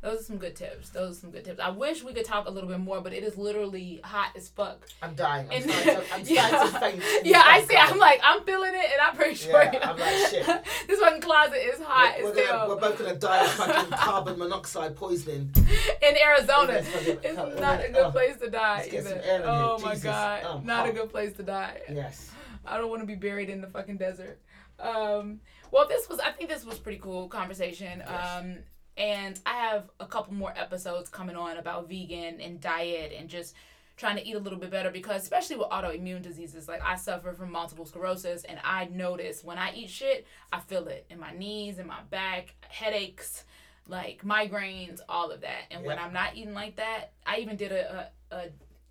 Those 0.03 0.21
are 0.21 0.25
some 0.25 0.39
good 0.39 0.57
tips. 0.57 0.89
Those 0.89 1.19
are 1.19 1.21
some 1.21 1.31
good 1.31 1.45
tips. 1.45 1.61
I 1.61 1.69
wish 1.69 2.03
we 2.03 2.15
could 2.15 2.25
talk 2.25 2.47
a 2.49 2.51
little 2.51 2.71
bit 2.71 2.81
more, 2.81 3.03
but 3.03 3.13
it 3.13 3.23
is 3.23 3.37
literally 3.37 4.01
hot 4.03 4.31
as 4.35 4.49
fuck. 4.49 4.89
I'm 5.03 5.15
dying. 5.15 5.47
I'm 5.51 5.61
And- 5.61 5.71
starting 5.71 6.01
to, 6.07 6.15
I'm 6.15 6.23
yeah, 6.25 6.47
starting 6.69 7.01
to 7.01 7.07
faint. 7.07 7.27
yeah, 7.27 7.43
I 7.45 7.63
see. 7.65 7.77
I'm 7.77 7.99
like, 7.99 8.19
I'm 8.25 8.43
feeling 8.45 8.73
it, 8.75 8.91
and 8.93 9.01
I'm 9.03 9.15
pretty 9.15 9.35
sure. 9.35 9.63
Yeah, 9.63 9.73
you 9.75 9.79
know, 9.81 9.87
I'm 9.93 9.99
like, 9.99 10.31
shit. 10.31 10.47
this 10.89 11.01
fucking 11.01 11.21
closet 11.21 11.57
is 11.59 11.81
hot 11.83 12.15
we're, 12.23 12.31
as 12.31 12.35
we're, 12.35 12.47
gonna, 12.47 12.69
we're 12.71 12.81
both 12.81 12.99
gonna 12.99 13.15
die 13.17 13.45
of 13.45 13.51
fucking 13.51 13.91
carbon 13.99 14.39
monoxide 14.39 14.97
poisoning. 14.97 15.53
in 16.01 16.17
Arizona. 16.17 16.73
It's 16.73 16.89
It's 17.23 17.39
oh, 17.39 17.51
not 17.61 17.81
a 17.81 17.89
oh, 17.89 17.93
good 17.93 18.07
oh. 18.07 18.11
place 18.11 18.37
to 18.39 18.49
die. 18.49 18.77
let's 18.79 18.91
get 18.91 19.05
some 19.05 19.13
either. 19.19 19.23
air 19.23 19.35
in 19.37 19.43
here. 19.43 19.51
Oh 19.51 19.79
my 19.85 19.97
god, 19.97 20.43
Oh, 20.47 20.61
not 20.65 20.89
a 20.89 20.93
good 20.93 21.11
place 21.11 21.35
to 21.35 21.43
die. 21.43 21.79
Yes. 21.91 22.31
I 22.65 22.79
don't 22.79 22.91
want 22.91 23.03
to 23.03 23.07
be 23.07 23.15
buried 23.15 23.51
in 23.51 23.61
the 23.61 23.67
fucking 23.67 23.97
desert. 23.99 24.41
Um, 24.79 25.41
well, 25.71 25.87
this 25.89 26.09
was 26.09 26.21
I 26.21 26.33
think 26.33 26.51
this 26.51 26.65
was 26.65 26.79
pretty 26.79 26.99
cool 26.99 27.29
conversation. 27.29 28.03
Um, 28.07 28.59
and 28.97 29.39
I 29.47 29.55
have 29.55 29.91
a 29.99 30.07
couple 30.07 30.35
more 30.35 30.53
episodes 30.57 31.09
coming 31.09 31.37
on 31.37 31.57
about 31.57 31.89
vegan 31.89 32.41
and 32.41 32.61
diet 32.61 33.13
and 33.19 33.29
just 33.29 33.55
trying 33.97 34.17
to 34.17 34.27
eat 34.27 34.35
a 34.35 34.39
little 34.39 34.59
bit 34.59 34.71
better 34.71 34.91
because 34.91 35.23
especially 35.23 35.57
with 35.57 35.69
autoimmune 35.69 36.23
diseases 36.23 36.67
like 36.67 36.81
I 36.83 36.97
suffer 36.97 37.35
from 37.35 37.53
multiple 37.53 37.85
sclerosis 37.85 38.45
and 38.45 38.59
I 38.65 38.87
notice 38.87 39.45
when 39.45 39.59
I 39.59 39.75
eat 39.75 39.91
shit 39.91 40.27
I 40.51 40.61
feel 40.61 40.89
it 40.89 41.05
in 41.11 41.21
my 41.21 41.33
knees 41.33 41.79
in 41.79 41.87
my 41.87 42.01
back 42.09 42.55
headaches 42.63 43.45
like 43.87 44.23
migraines 44.25 45.01
all 45.07 45.31
of 45.31 45.43
that 45.43 45.65
and 45.71 45.85
when 45.85 45.99
I'm 45.99 46.15
not 46.15 46.35
eating 46.35 46.55
like 46.55 46.77
that 46.77 47.13
I 47.27 47.39
even 47.41 47.57
did 47.57 47.73
a, 47.73 48.11
a, 48.31 48.37
a 48.37 48.45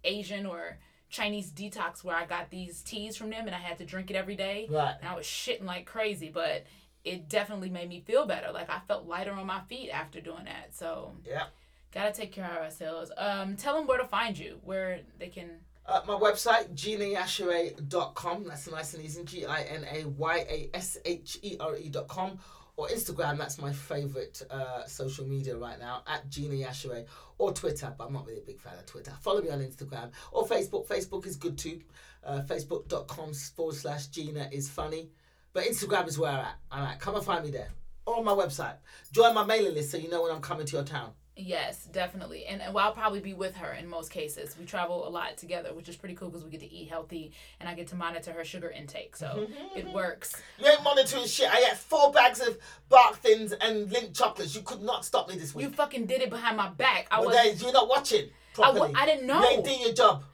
Asian 0.04 0.46
or 0.46 0.78
Chinese 1.10 1.52
detox 1.52 2.04
where 2.04 2.16
I 2.16 2.26
got 2.26 2.50
these 2.50 2.82
teas 2.84 3.18
from 3.18 3.30
them 3.32 3.48
and 3.48 3.56
I 3.56 3.60
had 3.60 3.78
to 3.80 3.86
drink 3.86 4.10
it 4.12 4.16
every 4.16 4.36
day 4.36 4.68
Right. 4.70 4.96
and 5.00 5.10
I 5.10 5.16
was 5.16 5.26
shitting 5.26 5.66
like 5.66 5.86
crazy, 5.86 6.30
but 6.30 6.66
it 7.04 7.28
definitely 7.30 7.70
made 7.70 7.90
me 7.90 8.02
feel 8.02 8.26
better. 8.26 8.52
Like 8.52 8.70
I 8.70 8.80
felt 8.88 9.08
lighter 9.08 9.32
on 9.34 9.48
my 9.48 9.62
feet 9.62 9.90
after 9.90 10.22
doing 10.22 10.46
that. 10.46 10.76
So 10.76 11.16
Yeah. 11.26 11.46
gotta 11.92 12.12
take 12.12 12.32
care 12.32 12.46
of 12.46 12.58
ourselves. 12.64 13.12
Um, 13.18 13.56
tell 13.58 13.76
them 13.76 13.88
where 13.88 13.98
to 13.98 14.06
find 14.08 14.38
you, 14.38 14.60
where 14.64 15.02
they 15.18 15.30
can. 15.30 15.62
Uh, 15.86 16.02
my 16.06 16.14
website, 16.14 16.76
ginayashere.com. 16.76 18.44
That's 18.48 18.70
nice 18.70 18.94
and 18.94 19.04
easy. 19.04 19.24
G 19.24 19.46
I 19.46 19.62
N 19.64 19.86
A 19.92 20.06
Y 20.06 20.38
A 20.50 20.70
S 20.76 20.98
H 21.06 21.40
E 21.42 21.58
R 21.60 21.76
E.com. 21.78 22.40
Or 22.80 22.88
Instagram, 22.88 23.38
that's 23.38 23.58
my 23.60 23.74
favorite 23.74 24.42
uh, 24.50 24.86
social 24.86 25.28
media 25.28 25.58
right 25.58 25.78
now, 25.78 26.02
at 26.08 26.30
Gina 26.30 26.54
Yashere. 26.54 27.08
Or 27.38 27.52
Twitter, 27.52 27.94
but 27.98 28.06
I'm 28.06 28.14
not 28.14 28.26
really 28.26 28.40
a 28.40 28.46
big 28.46 28.62
fan 28.62 28.72
of 28.80 28.86
Twitter. 28.86 29.12
Follow 29.20 29.42
me 29.42 29.50
on 29.50 29.60
Instagram. 29.60 30.12
Or 30.32 30.48
Facebook. 30.48 30.88
Facebook 30.88 31.28
is 31.28 31.36
good 31.36 31.58
too. 31.58 31.82
Uh, 32.24 32.40
Facebook.com 32.48 33.34
forward 33.34 33.76
slash 33.76 34.08
Gina 34.08 34.48
is 34.54 34.70
funny. 34.70 35.10
But 35.52 35.66
Instagram 35.66 36.08
is 36.08 36.18
where 36.18 36.32
I'm 36.32 36.40
at. 36.40 36.56
I'm 36.72 36.84
at. 36.86 37.00
Come 37.02 37.16
and 37.16 37.26
find 37.26 37.44
me 37.44 37.52
there. 37.52 37.68
Or 38.06 38.20
on 38.20 38.24
my 38.24 38.32
website. 38.32 38.76
Join 39.12 39.34
my 39.34 39.44
mailing 39.44 39.74
list 39.74 39.92
so 39.92 39.98
you 39.98 40.10
know 40.10 40.22
when 40.22 40.32
I'm 40.32 40.40
coming 40.40 40.66
to 40.66 40.76
your 40.78 40.86
town. 40.86 41.12
Yes, 41.40 41.86
definitely. 41.86 42.46
And, 42.46 42.62
and 42.62 42.74
well, 42.74 42.86
I'll 42.86 42.92
probably 42.92 43.22
be 43.22 43.34
with 43.34 43.56
her 43.56 43.72
in 43.74 43.88
most 43.88 44.12
cases. 44.12 44.58
We 44.60 44.66
travel 44.66 45.08
a 45.08 45.10
lot 45.10 45.38
together, 45.38 45.74
which 45.74 45.88
is 45.88 45.96
pretty 45.96 46.16
cool 46.16 46.30
because 46.30 46.44
we 46.44 46.50
get 46.52 46.60
to 46.60 46.72
eat 46.72 46.90
healthy 46.90 47.32
and 47.60 47.70
I 47.70 47.76
get 47.76 47.88
to 47.88 47.96
monitor 47.96 48.34
her 48.34 48.44
sugar 48.44 48.70
intake. 48.70 49.16
So 49.16 49.28
mm-hmm. 49.28 49.78
it 49.78 49.86
mm-hmm. 49.86 49.94
works. 49.94 50.42
You 50.60 50.68
ain't 50.68 50.84
monitoring 50.84 51.26
shit. 51.26 51.50
I 51.50 51.70
ate 51.72 51.78
four 51.78 52.12
bags 52.12 52.42
of 52.42 52.58
bark 52.90 53.18
thins 53.18 53.54
and 53.54 53.90
Lindt 53.90 54.18
chocolates. 54.18 54.54
You 54.56 54.62
could 54.62 54.82
not 54.82 55.06
stop 55.06 55.30
me 55.30 55.38
this 55.38 55.56
week. 55.56 55.68
You 55.68 55.72
fucking 55.72 56.06
did 56.06 56.22
it 56.22 56.30
behind 56.30 56.58
my 56.58 56.70
back. 56.70 57.08
I 57.10 57.22
well, 57.22 57.30
was 57.30 57.62
you're 57.62 57.72
not 57.72 57.88
watching 57.88 58.30
I, 58.58 58.68
w- 58.68 58.80
properly. 58.80 58.94
I 58.96 59.06
didn't 59.06 59.28
know. 59.28 59.42
You 59.42 59.48
ain't 59.48 59.66
doing 59.66 59.82
your 59.82 59.94
job. 59.94 60.24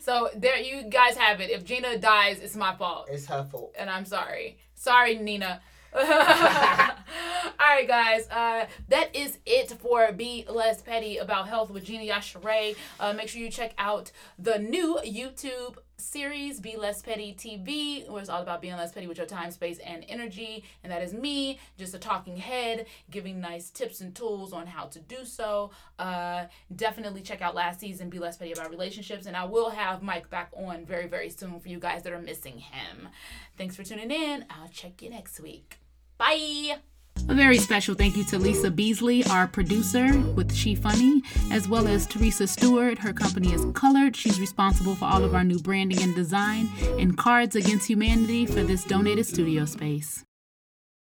So 0.00 0.30
there, 0.34 0.58
you 0.58 0.84
guys 0.84 1.16
have 1.16 1.40
it. 1.40 1.50
If 1.50 1.64
Gina 1.64 1.98
dies, 1.98 2.40
it's 2.40 2.56
my 2.56 2.74
fault. 2.74 3.06
It's 3.10 3.26
her 3.26 3.44
fault. 3.44 3.74
and 3.78 3.88
I'm 3.88 4.04
sorry. 4.04 4.58
Sorry, 4.74 5.16
Nina. 5.18 5.60
All 5.92 6.02
right, 6.02 7.86
guys. 7.88 8.28
Uh, 8.28 8.66
that 8.88 9.14
is 9.14 9.38
it 9.44 9.72
for 9.80 10.12
Be 10.12 10.44
Less 10.48 10.82
Petty 10.82 11.16
about 11.16 11.48
health 11.48 11.70
with 11.70 11.84
Gina 11.84 12.04
Yashere. 12.04 12.76
Uh, 13.00 13.12
make 13.12 13.28
sure 13.28 13.40
you 13.40 13.50
check 13.50 13.74
out 13.76 14.12
the 14.38 14.58
new 14.58 15.00
YouTube 15.04 15.76
series, 16.00 16.60
Be 16.60 16.76
Less 16.76 17.02
Petty 17.02 17.34
TV, 17.38 18.08
where 18.08 18.20
it's 18.20 18.30
all 18.30 18.42
about 18.42 18.60
being 18.60 18.76
less 18.76 18.92
petty 18.92 19.06
with 19.06 19.18
your 19.18 19.26
time, 19.26 19.50
space, 19.50 19.78
and 19.78 20.04
energy. 20.08 20.64
And 20.82 20.92
that 20.92 21.02
is 21.02 21.12
me, 21.12 21.58
just 21.78 21.94
a 21.94 21.98
talking 21.98 22.36
head, 22.36 22.86
giving 23.10 23.40
nice 23.40 23.70
tips 23.70 24.00
and 24.00 24.14
tools 24.14 24.52
on 24.52 24.66
how 24.66 24.86
to 24.86 24.98
do 24.98 25.24
so. 25.24 25.70
Uh, 25.98 26.46
definitely 26.74 27.22
check 27.22 27.42
out 27.42 27.54
last 27.54 27.80
season, 27.80 28.10
Be 28.10 28.18
Less 28.18 28.36
Petty 28.36 28.52
about 28.52 28.70
relationships. 28.70 29.26
And 29.26 29.36
I 29.36 29.44
will 29.44 29.70
have 29.70 30.02
Mike 30.02 30.30
back 30.30 30.50
on 30.56 30.84
very, 30.84 31.06
very 31.06 31.30
soon 31.30 31.60
for 31.60 31.68
you 31.68 31.78
guys 31.78 32.02
that 32.02 32.12
are 32.12 32.20
missing 32.20 32.58
him. 32.58 33.08
Thanks 33.56 33.76
for 33.76 33.84
tuning 33.84 34.10
in. 34.10 34.44
I'll 34.50 34.68
check 34.68 35.02
you 35.02 35.10
next 35.10 35.40
week. 35.40 35.78
Bye. 36.18 36.80
A 37.28 37.34
very 37.34 37.58
special 37.58 37.94
thank 37.94 38.16
you 38.16 38.24
to 38.24 38.38
Lisa 38.38 38.70
Beasley, 38.70 39.24
our 39.26 39.46
producer 39.46 40.18
with 40.34 40.52
She 40.52 40.74
Funny, 40.74 41.22
as 41.52 41.68
well 41.68 41.86
as 41.86 42.06
Teresa 42.06 42.46
Stewart. 42.46 42.98
Her 42.98 43.12
company 43.12 43.52
is 43.52 43.64
Colored. 43.72 44.16
She's 44.16 44.40
responsible 44.40 44.96
for 44.96 45.04
all 45.04 45.22
of 45.24 45.34
our 45.34 45.44
new 45.44 45.58
branding 45.60 46.02
and 46.02 46.14
design, 46.14 46.68
and 46.98 47.16
Cards 47.16 47.54
Against 47.54 47.88
Humanity 47.88 48.46
for 48.46 48.62
this 48.62 48.84
donated 48.84 49.26
studio 49.26 49.64
space. 49.64 50.24